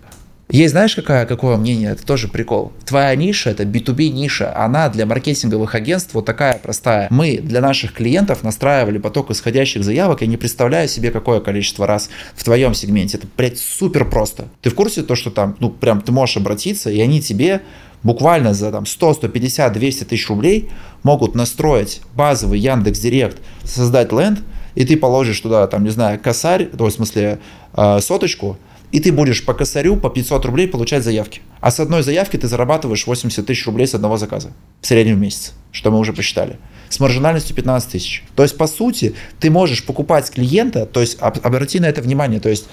Есть, 0.49 0.71
знаешь, 0.71 0.95
какая, 0.95 1.25
какое 1.25 1.57
мнение? 1.57 1.91
Это 1.91 2.05
тоже 2.05 2.29
прикол. 2.29 2.71
Твоя 2.85 3.13
ниша, 3.15 3.49
это 3.49 3.63
B2B 3.63 4.07
ниша, 4.09 4.55
она 4.55 4.87
для 4.87 5.05
маркетинговых 5.05 5.75
агентств 5.75 6.13
вот 6.13 6.25
такая 6.25 6.57
простая. 6.57 7.07
Мы 7.09 7.39
для 7.39 7.59
наших 7.59 7.91
клиентов 7.91 8.43
настраивали 8.43 8.97
поток 8.97 9.29
исходящих 9.31 9.83
заявок, 9.83 10.21
я 10.21 10.27
не 10.27 10.37
представляю 10.37 10.87
себе, 10.87 11.11
какое 11.11 11.41
количество 11.41 11.85
раз 11.85 12.09
в 12.33 12.45
твоем 12.45 12.73
сегменте. 12.73 13.17
Это, 13.17 13.27
блядь, 13.35 13.59
супер 13.59 14.09
просто. 14.09 14.47
Ты 14.61 14.69
в 14.69 14.75
курсе 14.75 15.03
то, 15.03 15.15
что 15.15 15.31
там, 15.31 15.57
ну, 15.59 15.69
прям 15.69 16.01
ты 16.01 16.13
можешь 16.13 16.37
обратиться, 16.37 16.89
и 16.89 17.01
они 17.01 17.21
тебе 17.21 17.61
буквально 18.03 18.53
за 18.53 18.71
там 18.71 18.85
100, 18.85 19.15
150, 19.15 19.73
200 19.73 20.03
тысяч 20.05 20.29
рублей 20.29 20.69
могут 21.03 21.35
настроить 21.35 21.99
базовый 22.15 22.59
Яндекс 22.59 22.99
Директ, 22.99 23.37
создать 23.65 24.13
ленд, 24.13 24.39
и 24.75 24.85
ты 24.85 24.95
положишь 24.95 25.41
туда, 25.41 25.67
там, 25.67 25.83
не 25.83 25.89
знаю, 25.89 26.19
косарь, 26.19 26.67
то 26.67 26.85
есть, 26.85 26.95
в 26.95 26.99
смысле, 26.99 27.39
э, 27.75 27.99
соточку, 27.99 28.57
и 28.91 28.99
ты 28.99 29.11
будешь 29.11 29.43
по 29.45 29.53
косарю 29.53 29.97
по 29.97 30.09
500 30.09 30.45
рублей 30.45 30.67
получать 30.67 31.03
заявки. 31.03 31.41
А 31.59 31.71
с 31.71 31.79
одной 31.79 32.03
заявки 32.03 32.37
ты 32.37 32.47
зарабатываешь 32.47 33.05
80 33.05 33.45
тысяч 33.45 33.65
рублей 33.65 33.87
с 33.87 33.95
одного 33.95 34.17
заказа 34.17 34.51
в 34.81 34.87
среднем 34.87 35.15
в 35.15 35.19
месяц, 35.19 35.53
что 35.71 35.91
мы 35.91 35.99
уже 35.99 36.13
посчитали. 36.13 36.57
С 36.89 36.99
маржинальностью 36.99 37.55
15 37.55 37.91
тысяч. 37.91 38.23
То 38.35 38.43
есть, 38.43 38.57
по 38.57 38.67
сути, 38.67 39.15
ты 39.39 39.49
можешь 39.49 39.85
покупать 39.85 40.29
клиента, 40.31 40.85
то 40.85 41.01
есть, 41.01 41.17
обрати 41.19 41.79
на 41.79 41.87
это 41.87 42.01
внимание, 42.01 42.39
то 42.39 42.49
есть, 42.49 42.67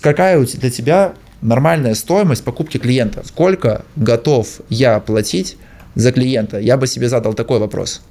какая 0.00 0.44
для 0.44 0.70
тебя 0.70 1.14
нормальная 1.42 1.94
стоимость 1.94 2.42
покупки 2.42 2.78
клиента? 2.78 3.22
Сколько 3.24 3.84
готов 3.94 4.48
я 4.68 4.98
платить 4.98 5.56
за 5.94 6.10
клиента? 6.10 6.58
Я 6.58 6.76
бы 6.76 6.86
себе 6.88 7.08
задал 7.08 7.34
такой 7.34 7.60
вопрос. 7.60 8.02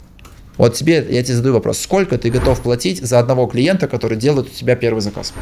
Вот 0.57 0.75
тебе, 0.75 1.05
я 1.09 1.23
тебе 1.23 1.35
задаю 1.35 1.55
вопрос. 1.55 1.79
Сколько 1.79 2.17
ты 2.17 2.29
готов 2.29 2.61
платить 2.61 3.01
за 3.01 3.19
одного 3.19 3.47
клиента, 3.47 3.87
который 3.87 4.17
делает 4.17 4.47
у 4.47 4.51
тебя 4.51 4.75
первый 4.75 5.01
заказ? 5.01 5.33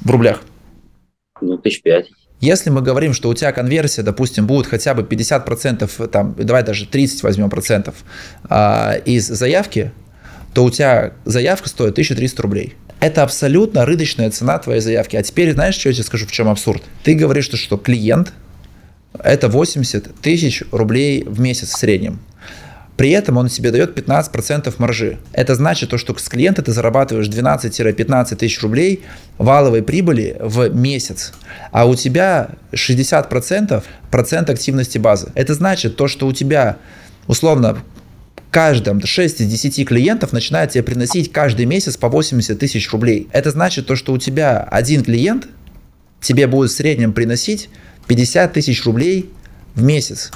В 0.00 0.10
рублях. 0.10 0.42
Ну, 1.40 1.58
тысяч 1.58 1.82
пять. 1.82 2.10
Если 2.40 2.70
мы 2.70 2.82
говорим, 2.82 3.14
что 3.14 3.28
у 3.28 3.34
тебя 3.34 3.50
конверсия, 3.52 4.02
допустим, 4.02 4.46
будет 4.46 4.66
хотя 4.66 4.94
бы 4.94 5.02
50%, 5.02 6.08
там, 6.08 6.34
давай 6.38 6.62
даже 6.62 6.86
30 6.86 7.22
возьмем 7.24 7.50
процентов 7.50 7.96
а, 8.48 8.94
из 9.04 9.26
заявки, 9.26 9.92
то 10.54 10.64
у 10.64 10.70
тебя 10.70 11.12
заявка 11.24 11.68
стоит 11.68 11.92
1300 11.92 12.42
рублей. 12.42 12.74
Это 13.00 13.22
абсолютно 13.22 13.84
рыночная 13.84 14.30
цена 14.30 14.58
твоей 14.58 14.80
заявки. 14.80 15.16
А 15.16 15.22
теперь 15.22 15.52
знаешь, 15.52 15.74
что 15.74 15.88
я 15.88 15.94
тебе 15.94 16.04
скажу, 16.04 16.26
в 16.26 16.32
чем 16.32 16.48
абсурд? 16.48 16.82
Ты 17.02 17.14
говоришь, 17.14 17.44
что, 17.44 17.56
что 17.56 17.76
клиент 17.76 18.32
это 19.18 19.48
80 19.48 20.20
тысяч 20.20 20.62
рублей 20.70 21.24
в 21.24 21.40
месяц 21.40 21.70
в 21.70 21.78
среднем. 21.78 22.20
При 22.98 23.10
этом 23.10 23.36
он 23.36 23.48
тебе 23.48 23.70
дает 23.70 23.96
15% 23.96 24.74
маржи. 24.78 25.18
Это 25.32 25.54
значит, 25.54 25.88
то, 25.88 25.98
что 25.98 26.18
с 26.18 26.28
клиента 26.28 26.62
ты 26.62 26.72
зарабатываешь 26.72 27.28
12-15 27.28 28.34
тысяч 28.34 28.60
рублей 28.60 29.04
валовой 29.38 29.84
прибыли 29.84 30.36
в 30.40 30.68
месяц, 30.74 31.32
а 31.70 31.86
у 31.86 31.94
тебя 31.94 32.50
60% 32.72 33.84
процент 34.10 34.50
активности 34.50 34.98
базы. 34.98 35.30
Это 35.36 35.54
значит 35.54 35.94
то, 35.94 36.08
что 36.08 36.26
у 36.26 36.32
тебя 36.32 36.78
условно 37.28 37.78
каждом 38.50 39.00
6 39.00 39.42
из 39.42 39.46
10 39.46 39.86
клиентов 39.86 40.32
начинает 40.32 40.72
тебе 40.72 40.82
приносить 40.82 41.30
каждый 41.30 41.66
месяц 41.66 41.96
по 41.96 42.08
80 42.08 42.58
тысяч 42.58 42.90
рублей. 42.90 43.28
Это 43.30 43.52
значит 43.52 43.86
то, 43.86 43.94
что 43.94 44.12
у 44.12 44.18
тебя 44.18 44.58
один 44.58 45.04
клиент 45.04 45.46
тебе 46.20 46.48
будет 46.48 46.72
в 46.72 46.74
среднем 46.74 47.12
приносить 47.12 47.70
50 48.08 48.52
тысяч 48.52 48.84
рублей 48.84 49.30
в 49.76 49.84
месяц 49.84 50.32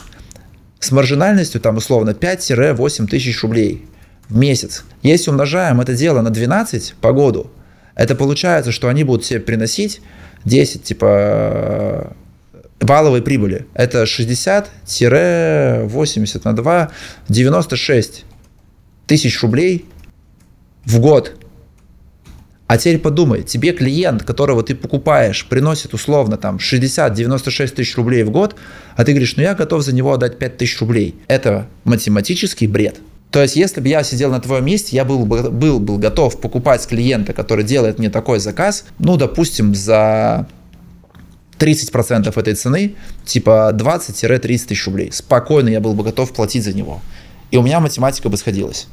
с 0.83 0.91
маржинальностью 0.91 1.61
там 1.61 1.77
условно 1.77 2.11
5-8 2.11 3.07
тысяч 3.07 3.41
рублей 3.43 3.87
в 4.29 4.37
месяц. 4.37 4.85
Если 5.03 5.31
умножаем 5.31 5.81
это 5.81 5.95
дело 5.95 6.23
на 6.23 6.31
12 6.31 6.95
по 7.01 7.13
году, 7.13 7.53
это 7.95 8.17
получается, 8.17 8.73
что 8.73 8.89
они 8.89 9.05
будут 9.05 9.25
себе 9.25 9.39
приносить 9.39 10.01
10 10.45 10.83
типа 10.83 12.17
валовой 12.81 13.23
прибыли. 13.23 13.69
Это 13.75 14.03
60-80 14.03 16.41
на 16.45 16.53
2, 16.53 16.91
96 17.29 18.25
тысяч 19.07 19.41
рублей 19.41 19.87
в 20.85 20.99
год. 20.99 21.37
А 22.73 22.79
теперь 22.79 23.01
подумай, 23.01 23.43
тебе 23.43 23.73
клиент, 23.73 24.23
которого 24.23 24.63
ты 24.63 24.75
покупаешь, 24.75 25.45
приносит 25.45 25.93
условно 25.93 26.39
там 26.39 26.57
60-96 26.57 27.67
тысяч 27.75 27.99
рублей 27.99 28.23
в 28.23 28.31
год, 28.31 28.57
а 28.97 29.05
ты 29.05 29.13
говоришь, 29.13 29.37
ну 29.37 29.43
я 29.43 29.55
готов 29.55 29.83
за 29.83 29.95
него 29.95 30.11
отдать 30.11 30.39
5 30.39 30.57
тысяч 30.57 30.81
рублей. 30.81 31.15
Это 31.29 31.67
математический 31.85 32.67
бред. 32.67 32.97
То 33.31 33.43
есть, 33.43 33.57
если 33.57 33.83
бы 33.83 33.89
я 33.89 34.03
сидел 34.03 34.31
на 34.31 34.41
твоем 34.41 34.65
месте, 34.65 34.97
я 34.97 35.05
был 35.05 35.27
бы 35.27 35.51
был, 35.51 35.81
был 35.81 35.99
готов 35.99 36.41
покупать 36.41 36.87
клиента, 36.87 37.35
который 37.35 37.63
делает 37.63 37.99
мне 37.99 38.09
такой 38.09 38.39
заказ, 38.39 38.87
ну, 38.99 39.19
допустим, 39.19 39.75
за 39.75 40.49
30% 41.59 42.41
этой 42.41 42.55
цены, 42.55 42.95
типа 43.27 43.73
20-30 43.75 44.39
тысяч 44.69 44.87
рублей. 44.87 45.13
Спокойно 45.13 45.69
я 45.69 45.81
был 45.81 45.93
бы 45.93 46.05
готов 46.05 46.33
платить 46.33 46.65
за 46.65 46.73
него. 46.73 47.03
И 47.51 47.59
у 47.59 47.63
меня 47.63 47.81
математика 47.81 48.31
бы 48.31 48.39
сходилась. 48.39 48.89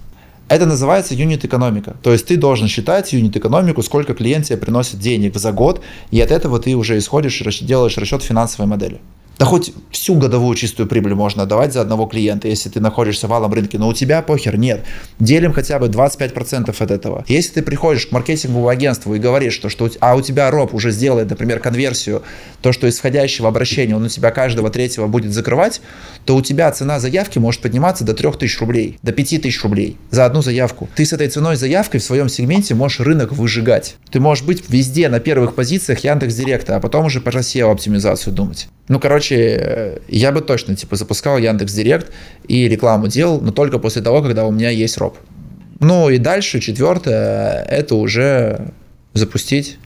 Это 0.50 0.66
называется 0.66 1.14
юнит-экономика. 1.14 1.96
То 2.02 2.12
есть 2.12 2.26
ты 2.26 2.36
должен 2.36 2.68
считать 2.68 3.14
юнит-экономику, 3.14 3.84
сколько 3.84 4.16
клиент 4.16 4.46
тебе 4.46 4.58
приносит 4.58 5.00
денег 5.00 5.36
за 5.38 5.52
год, 5.52 5.82
и 6.10 6.20
от 6.20 6.32
этого 6.32 6.60
ты 6.60 6.76
уже 6.76 6.98
исходишь 6.98 7.42
и 7.42 7.66
делаешь 7.66 7.98
расчет 7.98 8.24
финансовой 8.24 8.68
модели. 8.68 9.00
Да 9.40 9.46
хоть 9.46 9.72
всю 9.90 10.16
годовую 10.16 10.54
чистую 10.58 10.86
прибыль 10.86 11.16
можно 11.16 11.46
давать 11.46 11.72
за 11.72 11.80
одного 11.80 12.08
клиента, 12.08 12.50
если 12.50 12.68
ты 12.68 12.82
находишься 12.82 13.28
в 13.28 13.30
валом 13.30 13.54
рынке, 13.54 13.78
но 13.78 13.88
у 13.88 13.94
тебя 13.94 14.22
похер 14.22 14.58
нет. 14.58 14.84
Делим 15.18 15.54
хотя 15.54 15.80
бы 15.80 15.88
25% 15.88 16.76
от 16.78 16.92
этого. 16.92 17.24
Если 17.30 17.54
ты 17.54 17.62
приходишь 17.62 18.08
к 18.08 18.12
маркетинговому 18.12 18.68
агентству 18.68 19.16
и 19.16 19.18
говоришь, 19.18 19.54
что, 19.54 19.70
что 19.70 19.90
а 20.02 20.18
у 20.18 20.22
тебя 20.22 20.52
роб 20.52 20.74
уже 20.74 20.92
сделает, 20.92 21.30
например, 21.30 21.62
конверсию, 21.62 22.22
то, 22.62 22.74
что 22.74 22.90
исходящего 22.90 23.48
обращения 23.48 23.96
он 23.96 24.04
у 24.04 24.10
тебя 24.10 24.32
каждого 24.32 24.70
третьего 24.70 25.08
будет 25.08 25.32
закрывать, 25.32 25.80
то 26.26 26.36
у 26.36 26.42
тебя 26.42 26.70
цена 26.74 27.00
заявки 27.00 27.40
может 27.40 27.62
подниматься 27.62 28.04
до 28.04 28.14
3000 28.14 28.60
рублей, 28.60 29.00
до 29.04 29.14
5000 29.14 29.64
рублей 29.64 29.96
за 30.12 30.26
одну 30.26 30.42
заявку. 30.42 30.90
Ты 30.96 31.06
с 31.06 31.14
этой 31.14 31.30
ценой 31.30 31.56
заявкой 31.56 32.02
в 32.02 32.04
своем 32.04 32.28
сегменте 32.28 32.76
можешь 32.76 33.00
рынок 33.00 33.32
выжигать. 33.32 33.96
Ты 34.12 34.20
можешь 34.20 34.44
быть 34.44 34.66
везде 34.68 35.08
на 35.08 35.22
первых 35.22 35.56
позициях 35.56 36.04
Яндекс 36.04 36.36
Директа, 36.36 36.76
а 36.76 36.82
потом 36.82 37.06
уже 37.06 37.22
по 37.22 37.30
SEO 37.30 37.72
оптимизацию 37.72 38.34
думать. 38.34 38.68
Ну, 38.90 39.00
короче, 39.00 39.29
Короче, 39.30 40.02
я 40.08 40.32
бы 40.32 40.42
точно 40.42 40.76
типа 40.76 40.96
запускал 40.96 41.38
Яндекс 41.38 41.74
Директ 41.74 42.12
и 42.48 42.68
рекламу 42.68 43.08
делал, 43.08 43.40
но 43.40 43.52
только 43.52 43.78
после 43.78 44.02
того, 44.02 44.24
когда 44.24 44.46
у 44.46 44.52
меня 44.52 44.70
есть 44.70 44.98
роб. 44.98 45.18
Ну 45.80 46.10
и 46.10 46.18
дальше, 46.18 46.60
четвертое, 46.60 47.64
это 47.64 47.96
уже 47.96 48.72
запустить 49.14 49.78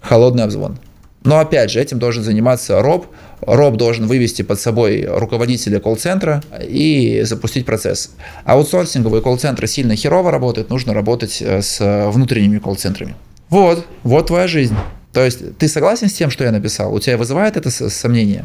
холодный 0.00 0.44
обзвон. 0.44 0.78
Но 1.24 1.40
опять 1.40 1.72
же, 1.72 1.80
этим 1.80 1.98
должен 1.98 2.22
заниматься 2.22 2.80
роб. 2.80 3.08
Роб 3.40 3.76
должен 3.76 4.06
вывести 4.06 4.42
под 4.42 4.60
собой 4.60 5.04
руководителя 5.04 5.80
колл-центра 5.80 6.42
и 6.62 7.22
запустить 7.24 7.66
процесс. 7.66 8.12
Аутсорсинговые 8.44 9.20
колл-центры 9.20 9.66
сильно 9.66 9.96
херово 9.96 10.30
работают, 10.30 10.70
нужно 10.70 10.94
работать 10.94 11.42
э, 11.42 11.60
с 11.60 12.10
внутренними 12.10 12.58
колл-центрами. 12.58 13.16
Вот, 13.50 13.84
вот 14.04 14.28
твоя 14.28 14.46
жизнь. 14.46 14.76
То 15.12 15.24
есть 15.24 15.56
ты 15.58 15.68
согласен 15.68 16.08
с 16.08 16.12
тем, 16.12 16.30
что 16.30 16.44
я 16.44 16.52
написал? 16.52 16.94
У 16.94 17.00
тебя 17.00 17.16
вызывает 17.16 17.56
это 17.56 17.70
сомнение? 17.70 18.44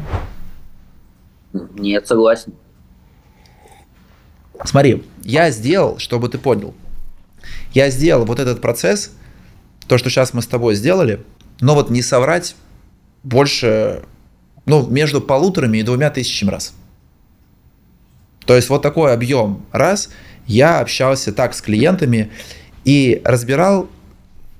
Нет, 1.52 2.06
согласен. 2.06 2.54
Смотри, 4.64 5.04
я 5.22 5.50
сделал, 5.50 5.98
чтобы 5.98 6.28
ты 6.28 6.38
понял. 6.38 6.74
Я 7.72 7.90
сделал 7.90 8.24
вот 8.24 8.40
этот 8.40 8.60
процесс, 8.60 9.12
то, 9.86 9.98
что 9.98 10.08
сейчас 10.08 10.32
мы 10.32 10.42
с 10.42 10.46
тобой 10.46 10.74
сделали, 10.74 11.22
но 11.60 11.74
вот 11.74 11.90
не 11.90 12.02
соврать 12.02 12.56
больше, 13.22 14.02
ну, 14.64 14.86
между 14.86 15.20
полуторами 15.20 15.78
и 15.78 15.82
двумя 15.82 16.10
тысячами 16.10 16.50
раз. 16.50 16.74
То 18.46 18.56
есть 18.56 18.68
вот 18.68 18.82
такой 18.82 19.12
объем 19.12 19.64
раз 19.72 20.10
я 20.46 20.80
общался 20.80 21.32
так 21.32 21.54
с 21.54 21.62
клиентами 21.62 22.30
и 22.84 23.20
разбирал 23.24 23.88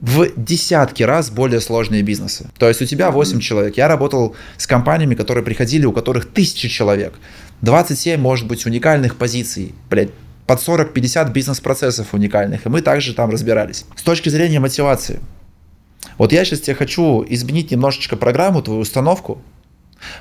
в 0.01 0.29
десятки 0.37 1.03
раз 1.03 1.31
более 1.31 1.61
сложные 1.61 2.03
бизнесы. 2.03 2.51
То 2.59 2.69
есть 2.69 2.83
у 2.83 2.87
тебя 2.87 3.11
8 3.11 3.41
человек. 3.41 3.77
Я 3.77 3.89
работал 3.89 4.37
с 4.57 4.67
компаниями, 4.67 5.15
которые 5.15 5.45
приходили, 5.45 5.87
у 5.87 5.93
которых 5.93 6.31
тысячи 6.31 6.69
человек. 6.69 7.15
27, 7.63 8.21
может 8.21 8.47
быть, 8.47 8.67
уникальных 8.67 9.17
позиций. 9.17 9.75
Блядь, 9.89 10.11
под 10.47 10.59
40-50 10.59 11.33
бизнес-процессов 11.33 12.13
уникальных. 12.13 12.67
И 12.67 12.69
мы 12.69 12.83
также 12.83 13.15
там 13.15 13.31
разбирались. 13.31 13.87
С 13.97 14.03
точки 14.03 14.29
зрения 14.29 14.61
мотивации. 14.61 15.21
Вот 16.19 16.33
я 16.33 16.45
сейчас 16.45 16.61
тебе 16.61 16.75
хочу 16.75 17.25
изменить 17.29 17.71
немножечко 17.71 18.17
программу, 18.17 18.63
твою 18.63 18.81
установку, 18.81 19.43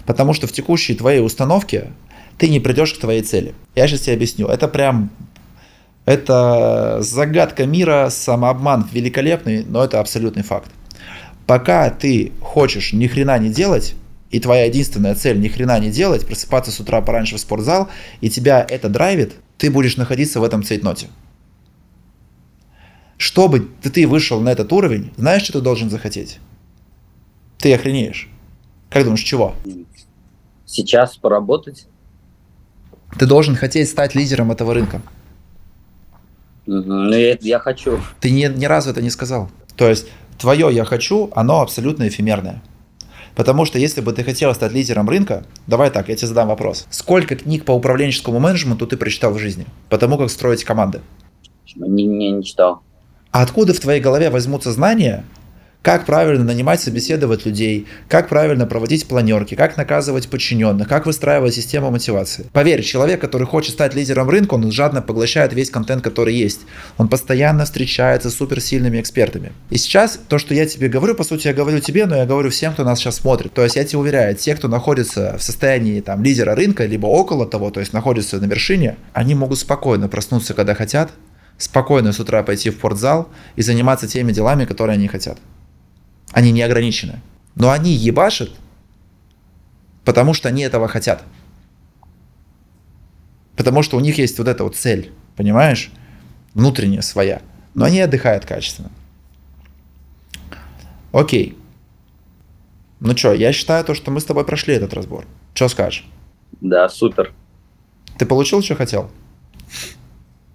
потому 0.06 0.34
что 0.34 0.48
в 0.48 0.52
текущей 0.52 0.96
твоей 0.96 1.20
установке 1.20 1.92
ты 2.38 2.48
не 2.48 2.60
придешь 2.60 2.94
к 2.94 3.00
твоей 3.00 3.22
цели. 3.22 3.54
Я 3.76 3.88
сейчас 3.88 4.02
тебе 4.02 4.16
объясню. 4.16 4.48
Это 4.48 4.68
прям 4.68 5.10
это 6.06 6.98
загадка 7.02 7.66
мира, 7.66 8.10
самообман 8.10 8.88
великолепный, 8.92 9.64
но 9.64 9.84
это 9.84 10.00
абсолютный 10.00 10.44
факт. 10.44 10.72
Пока 11.48 11.90
ты 11.90 12.32
хочешь 12.42 12.94
ни 12.94 13.08
хрена 13.08 13.38
не 13.38 13.50
делать, 13.50 13.96
и 14.32 14.40
твоя 14.40 14.66
единственная 14.66 15.16
цель 15.16 15.40
ни 15.40 15.48
хрена 15.48 15.80
не 15.80 15.92
делать, 15.92 16.26
просыпаться 16.26 16.72
с 16.72 16.80
утра 16.80 17.02
пораньше 17.02 17.38
в 17.38 17.40
спортзал, 17.40 17.90
и 18.20 18.30
тебя 18.30 18.66
это 18.68 18.90
драйвит, 18.90 19.34
ты 19.58 19.70
будешь 19.70 19.98
находиться 19.98 20.40
в 20.40 20.44
этом 20.44 20.64
цейтноте. 20.64 21.08
Чтобы 23.18 23.70
ты 23.82 24.08
вышел 24.08 24.42
на 24.42 24.50
этот 24.50 24.74
уровень, 24.74 25.14
знаешь, 25.16 25.44
что 25.44 25.54
ты 25.54 25.62
должен 25.62 25.90
захотеть? 25.90 26.40
Ты 27.58 27.74
охренеешь. 27.74 28.30
Как 28.90 29.04
думаешь, 29.04 29.22
чего? 29.22 29.56
Сейчас 30.66 31.16
поработать. 31.16 31.88
Ты 33.18 33.26
должен 33.26 33.56
хотеть 33.56 33.90
стать 33.90 34.16
лидером 34.16 34.52
этого 34.52 34.74
рынка. 34.74 35.02
Ну, 36.66 37.12
я, 37.12 37.38
я 37.42 37.60
хочу. 37.60 38.00
Ты 38.20 38.32
ни, 38.32 38.46
ни 38.46 38.66
разу 38.66 38.90
это 38.90 39.02
не 39.02 39.10
сказал. 39.10 39.50
То 39.76 39.90
есть, 39.90 40.08
твое 40.38 40.70
«я 40.72 40.86
хочу», 40.86 41.30
оно 41.36 41.62
абсолютно 41.62 42.08
эфемерное. 42.08 42.62
Потому 43.36 43.66
что 43.66 43.80
если 43.80 44.02
бы 44.02 44.14
ты 44.14 44.24
хотел 44.24 44.54
стать 44.54 44.72
лидером 44.72 45.10
рынка, 45.10 45.44
давай 45.66 45.90
так, 45.90 46.10
я 46.10 46.16
тебе 46.16 46.28
задам 46.28 46.50
вопрос. 46.50 46.86
Сколько 46.92 47.36
книг 47.36 47.66
по 47.66 47.72
управленческому 47.72 48.40
менеджменту 48.40 48.86
ты 48.86 48.96
прочитал 48.96 49.34
в 49.34 49.40
жизни? 49.40 49.66
По 49.90 49.98
тому, 49.98 50.18
как 50.18 50.30
строить 50.30 50.64
команды? 50.64 51.02
Не, 51.76 52.06
не, 52.06 52.32
не 52.32 52.44
читал. 52.44 52.84
А 53.32 53.42
откуда 53.42 53.74
в 53.74 53.80
твоей 53.80 54.00
голове 54.00 54.30
возьмутся 54.30 54.72
знания, 54.72 55.26
как 55.84 56.06
правильно 56.06 56.46
нанимать, 56.46 56.80
собеседовать 56.82 57.46
людей, 57.46 57.88
как 58.08 58.30
правильно 58.30 58.66
проводить 58.66 59.06
планерки, 59.06 59.56
как 59.56 59.76
наказывать 59.76 60.30
подчиненных, 60.30 60.88
как 60.88 61.06
выстраивать 61.06 61.54
систему 61.54 61.92
мотивации. 61.92 62.46
Поверь, 62.54 62.82
человек, 62.82 63.20
который 63.20 63.46
хочет 63.46 63.74
стать 63.74 63.94
лидером 63.94 64.30
рынка, 64.30 64.54
он 64.54 64.72
жадно 64.72 65.02
поглощает 65.02 65.52
весь 65.52 65.70
контент, 65.70 66.02
который 66.02 66.34
есть. 66.34 66.62
Он 66.98 67.10
постоянно 67.10 67.66
встречается 67.66 68.30
с 68.30 68.36
суперсильными 68.36 69.02
экспертами. 69.02 69.52
И 69.70 69.78
сейчас 69.78 70.18
то, 70.30 70.38
что 70.38 70.54
я 70.54 70.66
тебе 70.66 70.88
говорю, 70.88 71.16
по 71.16 71.26
сути, 71.26 71.48
я 71.48 71.54
говорю 71.54 71.80
тебе, 71.82 72.06
но 72.06 72.16
я 72.16 72.26
говорю 72.26 72.50
всем, 72.50 72.72
кто 72.72 72.86
нас 72.86 73.00
сейчас 73.00 73.18
смотрит. 73.18 73.54
То 73.54 73.62
есть 73.62 73.76
я 73.76 73.84
тебе 73.84 74.00
уверяю, 74.00 74.36
те, 74.38 74.56
кто 74.56 74.70
находится 74.70 75.36
в 75.38 75.44
состоянии 75.44 76.00
там 76.00 76.24
лидера 76.24 76.56
рынка, 76.56 76.86
либо 76.86 77.08
около 77.08 77.46
того, 77.46 77.72
то 77.72 77.82
есть 77.82 77.92
находятся 77.92 78.40
на 78.40 78.46
вершине, 78.46 78.96
они 79.12 79.36
могут 79.36 79.60
спокойно 79.60 80.08
проснуться, 80.08 80.54
когда 80.54 80.76
хотят, 80.76 81.12
спокойно 81.58 82.14
с 82.14 82.22
утра 82.22 82.42
пойти 82.42 82.70
в 82.70 82.76
спортзал 82.76 83.28
и 83.58 83.62
заниматься 83.62 84.08
теми 84.08 84.32
делами, 84.32 84.64
которые 84.64 84.96
они 84.96 85.10
хотят. 85.10 85.38
Они 86.34 86.52
не 86.52 86.64
ограничены. 86.64 87.22
Но 87.56 87.70
они 87.70 87.94
ебашат, 87.94 88.50
потому 90.04 90.34
что 90.34 90.50
они 90.50 90.64
этого 90.64 90.88
хотят. 90.88 91.24
Потому 93.56 93.84
что 93.84 93.98
у 93.98 94.00
них 94.00 94.18
есть 94.18 94.38
вот 94.40 94.48
эта 94.48 94.64
вот 94.64 94.76
цель, 94.76 95.12
понимаешь? 95.36 95.92
Внутренняя 96.56 97.02
своя. 97.02 97.42
Но 97.76 97.86
они 97.86 98.00
отдыхают 98.02 98.46
качественно. 98.46 98.90
Окей. 101.12 101.58
Ну 103.00 103.16
что, 103.16 103.34
я 103.34 103.54
считаю 103.54 103.86
то, 103.86 103.94
что 103.94 104.10
мы 104.10 104.20
с 104.20 104.26
тобой 104.26 104.46
прошли 104.46 104.74
этот 104.74 104.94
разбор. 104.94 105.26
Что 105.54 105.68
скажешь? 105.68 106.08
Да, 106.62 106.90
супер. 106.90 107.32
Ты 108.18 108.26
получил, 108.26 108.64
что 108.64 108.76
хотел? 108.76 109.12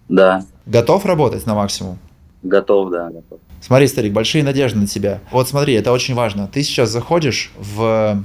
Да. 0.08 0.44
Готов 0.66 1.04
работать 1.04 1.46
на 1.46 1.54
максимум? 1.54 1.98
Готов, 2.42 2.90
да, 2.90 3.10
готов. 3.10 3.40
Смотри, 3.60 3.86
старик, 3.86 4.12
большие 4.12 4.44
надежды 4.44 4.78
на 4.78 4.86
тебя. 4.86 5.20
Вот 5.30 5.48
смотри, 5.48 5.74
это 5.74 5.92
очень 5.92 6.14
важно. 6.14 6.48
Ты 6.48 6.62
сейчас 6.62 6.90
заходишь 6.90 7.50
в 7.56 8.24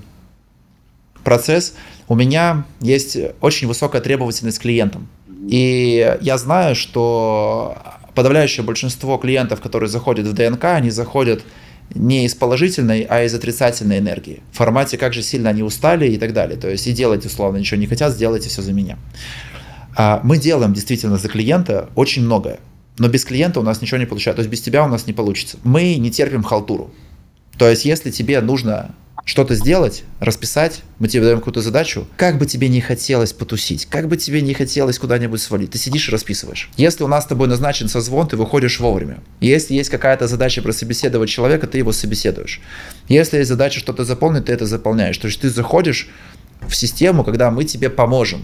процесс. 1.23 1.75
У 2.07 2.15
меня 2.15 2.65
есть 2.81 3.17
очень 3.41 3.67
высокая 3.67 4.01
требовательность 4.01 4.59
к 4.59 4.61
клиентам. 4.61 5.07
И 5.47 6.17
я 6.21 6.37
знаю, 6.37 6.75
что 6.75 7.77
подавляющее 8.13 8.63
большинство 8.63 9.17
клиентов, 9.17 9.61
которые 9.61 9.89
заходят 9.89 10.27
в 10.27 10.33
ДНК, 10.33 10.65
они 10.65 10.91
заходят 10.91 11.43
не 11.95 12.25
из 12.25 12.33
положительной, 12.33 13.01
а 13.01 13.23
из 13.23 13.33
отрицательной 13.33 13.99
энергии. 13.99 14.41
В 14.51 14.57
формате, 14.57 14.97
как 14.97 15.13
же 15.13 15.21
сильно 15.21 15.49
они 15.49 15.63
устали 15.63 16.07
и 16.07 16.17
так 16.17 16.33
далее. 16.33 16.57
То 16.57 16.69
есть 16.69 16.87
и 16.87 16.93
делать 16.93 17.25
условно 17.25 17.57
ничего 17.57 17.79
не 17.79 17.87
хотят, 17.87 18.13
сделайте 18.13 18.49
все 18.49 18.61
за 18.61 18.73
меня. 18.73 18.97
А 19.95 20.21
мы 20.23 20.37
делаем 20.37 20.73
действительно 20.73 21.17
за 21.17 21.27
клиента 21.27 21.89
очень 21.95 22.23
многое. 22.23 22.59
Но 22.97 23.07
без 23.07 23.25
клиента 23.25 23.59
у 23.59 23.63
нас 23.63 23.81
ничего 23.81 23.97
не 23.97 24.05
получается. 24.05 24.37
То 24.37 24.41
есть 24.41 24.51
без 24.51 24.61
тебя 24.61 24.83
у 24.83 24.87
нас 24.87 25.07
не 25.07 25.13
получится. 25.13 25.57
Мы 25.63 25.95
не 25.95 26.11
терпим 26.11 26.43
халтуру. 26.43 26.93
То 27.57 27.69
есть 27.69 27.85
если 27.85 28.11
тебе 28.11 28.41
нужно 28.41 28.95
что-то 29.25 29.55
сделать, 29.55 30.03
расписать, 30.19 30.81
мы 30.99 31.07
тебе 31.07 31.23
даем 31.23 31.37
какую-то 31.37 31.61
задачу, 31.61 32.05
как 32.17 32.37
бы 32.37 32.45
тебе 32.45 32.67
не 32.67 32.81
хотелось 32.81 33.31
потусить, 33.31 33.85
как 33.85 34.09
бы 34.09 34.17
тебе 34.17 34.41
не 34.41 34.53
хотелось 34.53 34.99
куда-нибудь 34.99 35.41
свалить, 35.41 35.71
ты 35.71 35.77
сидишь 35.77 36.09
и 36.09 36.11
расписываешь. 36.11 36.69
Если 36.75 37.03
у 37.03 37.07
нас 37.07 37.23
с 37.23 37.27
тобой 37.27 37.47
назначен 37.47 37.87
созвон, 37.87 38.27
ты 38.27 38.35
выходишь 38.35 38.79
вовремя. 38.81 39.19
Если 39.39 39.75
есть 39.75 39.89
какая-то 39.89 40.27
задача 40.27 40.61
прособеседовать 40.61 41.29
человека, 41.29 41.67
ты 41.67 41.77
его 41.77 41.93
собеседуешь. 41.93 42.59
Если 43.07 43.37
есть 43.37 43.49
задача 43.49 43.79
что-то 43.79 44.03
заполнить, 44.03 44.45
ты 44.45 44.53
это 44.53 44.65
заполняешь. 44.65 45.17
То 45.17 45.27
есть 45.27 45.39
ты 45.39 45.49
заходишь 45.49 46.09
в 46.67 46.75
систему, 46.75 47.23
когда 47.23 47.49
мы 47.49 47.63
тебе 47.63 47.89
поможем. 47.89 48.43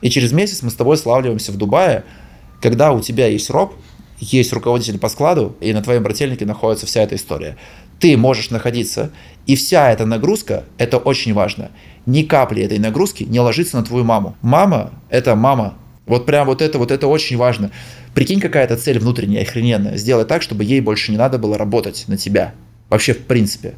И 0.00 0.08
через 0.08 0.32
месяц 0.32 0.62
мы 0.62 0.70
с 0.70 0.74
тобой 0.74 0.96
славливаемся 0.96 1.52
в 1.52 1.56
Дубае, 1.56 2.04
когда 2.64 2.92
у 2.92 3.02
тебя 3.02 3.26
есть 3.26 3.50
роб, 3.50 3.74
есть 4.18 4.50
руководитель 4.54 4.98
по 4.98 5.10
складу, 5.10 5.54
и 5.60 5.74
на 5.74 5.82
твоем 5.82 6.02
брательнике 6.02 6.46
находится 6.46 6.86
вся 6.86 7.02
эта 7.02 7.14
история. 7.14 7.58
Ты 8.00 8.16
можешь 8.16 8.48
находиться, 8.48 9.10
и 9.44 9.54
вся 9.54 9.92
эта 9.92 10.06
нагрузка, 10.06 10.64
это 10.78 10.96
очень 10.96 11.34
важно, 11.34 11.72
ни 12.06 12.22
капли 12.22 12.62
этой 12.62 12.78
нагрузки 12.78 13.24
не 13.24 13.38
ложится 13.38 13.76
на 13.76 13.84
твою 13.84 14.02
маму. 14.04 14.34
Мама– 14.40 14.92
это 15.10 15.36
мама. 15.36 15.74
Вот 16.06 16.24
прям 16.24 16.46
вот 16.46 16.62
это, 16.62 16.78
вот 16.78 16.90
это 16.90 17.06
очень 17.06 17.36
важно. 17.36 17.70
Прикинь, 18.14 18.40
какая-то 18.40 18.78
цель 18.78 18.98
внутренняя, 18.98 19.42
охрененная. 19.42 19.98
Сделай 19.98 20.24
так, 20.24 20.40
чтобы 20.40 20.64
ей 20.64 20.80
больше 20.80 21.12
не 21.12 21.18
надо 21.18 21.36
было 21.38 21.58
работать 21.58 22.04
на 22.08 22.16
тебя. 22.16 22.54
Вообще, 22.88 23.12
в 23.12 23.26
принципе. 23.26 23.74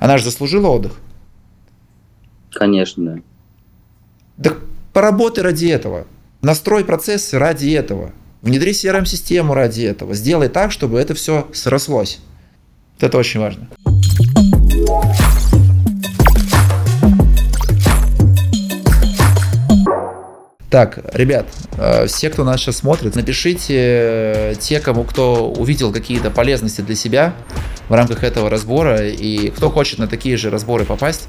Она 0.00 0.18
же 0.18 0.24
заслужила 0.24 0.66
отдых. 0.66 0.98
Конечно, 2.50 3.22
да. 4.36 4.42
Так 4.42 4.62
поработай 4.92 5.44
ради 5.44 5.66
этого. 5.66 6.08
Настрой 6.42 6.86
процессы 6.86 7.38
ради 7.38 7.70
этого. 7.70 8.12
Внедри 8.40 8.72
CRM-систему 8.72 9.52
ради 9.52 9.82
этого. 9.82 10.14
Сделай 10.14 10.48
так, 10.48 10.72
чтобы 10.72 10.98
это 10.98 11.14
все 11.14 11.46
срослось. 11.52 12.20
Это 12.98 13.18
очень 13.18 13.40
важно. 13.40 13.68
Так, 20.70 21.00
ребят, 21.14 21.46
э, 21.78 22.06
все, 22.06 22.30
кто 22.30 22.44
нас 22.44 22.60
сейчас 22.60 22.76
смотрит, 22.76 23.16
напишите 23.16 23.74
э, 23.76 24.54
те, 24.60 24.78
кому 24.78 25.02
кто 25.02 25.50
увидел 25.50 25.92
какие-то 25.92 26.30
полезности 26.30 26.80
для 26.80 26.94
себя, 26.94 27.34
в 27.88 27.92
рамках 27.94 28.22
этого 28.22 28.48
разбора. 28.48 29.08
И 29.08 29.50
кто 29.50 29.68
хочет 29.68 29.98
на 29.98 30.06
такие 30.06 30.36
же 30.36 30.48
разборы 30.48 30.84
попасть 30.84 31.28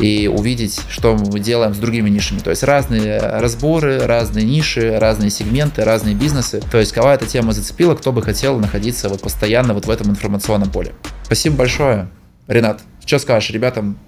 и 0.00 0.26
увидеть, 0.26 0.80
что 0.88 1.14
мы 1.14 1.38
делаем 1.38 1.74
с 1.74 1.76
другими 1.76 2.08
нишами. 2.08 2.38
То 2.38 2.48
есть 2.48 2.62
разные 2.62 3.18
разборы, 3.18 4.00
разные 4.06 4.46
ниши, 4.46 4.98
разные 4.98 5.28
сегменты, 5.28 5.84
разные 5.84 6.14
бизнесы. 6.14 6.62
То 6.72 6.78
есть 6.78 6.92
кого 6.92 7.10
эта 7.10 7.26
тема 7.26 7.52
зацепила, 7.52 7.94
кто 7.94 8.10
бы 8.10 8.22
хотел 8.22 8.58
находиться 8.58 9.10
вот 9.10 9.20
постоянно 9.20 9.74
вот 9.74 9.84
в 9.84 9.90
этом 9.90 10.08
информационном 10.10 10.70
поле. 10.70 10.92
Спасибо 11.24 11.56
большое. 11.56 12.08
Ренат, 12.46 12.80
что 13.04 13.18
скажешь 13.18 13.50
ребятам 13.50 13.98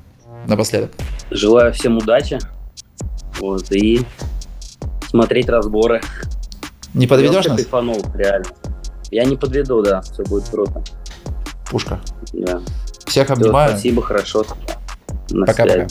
напоследок? 0.46 0.90
Желаю 1.30 1.74
всем 1.74 1.98
удачи. 1.98 2.38
Вот, 3.38 3.70
и 3.72 4.00
смотреть 5.10 5.48
разборы. 5.48 6.00
Не 6.94 7.06
подведешь 7.06 7.44
Я 7.44 7.50
нас? 7.50 7.60
кайфанул, 7.60 8.00
реально. 8.14 8.46
Я 9.10 9.24
не 9.24 9.36
подведу, 9.36 9.82
да, 9.82 10.00
все 10.02 10.22
будет 10.22 10.48
круто. 10.48 10.82
Пушка. 11.68 12.00
Да. 12.32 12.60
Всех 13.06 13.30
обнимаю. 13.30 13.70
спасибо, 13.72 14.02
хорошо. 14.02 14.44
Пока-пока. 15.46 15.86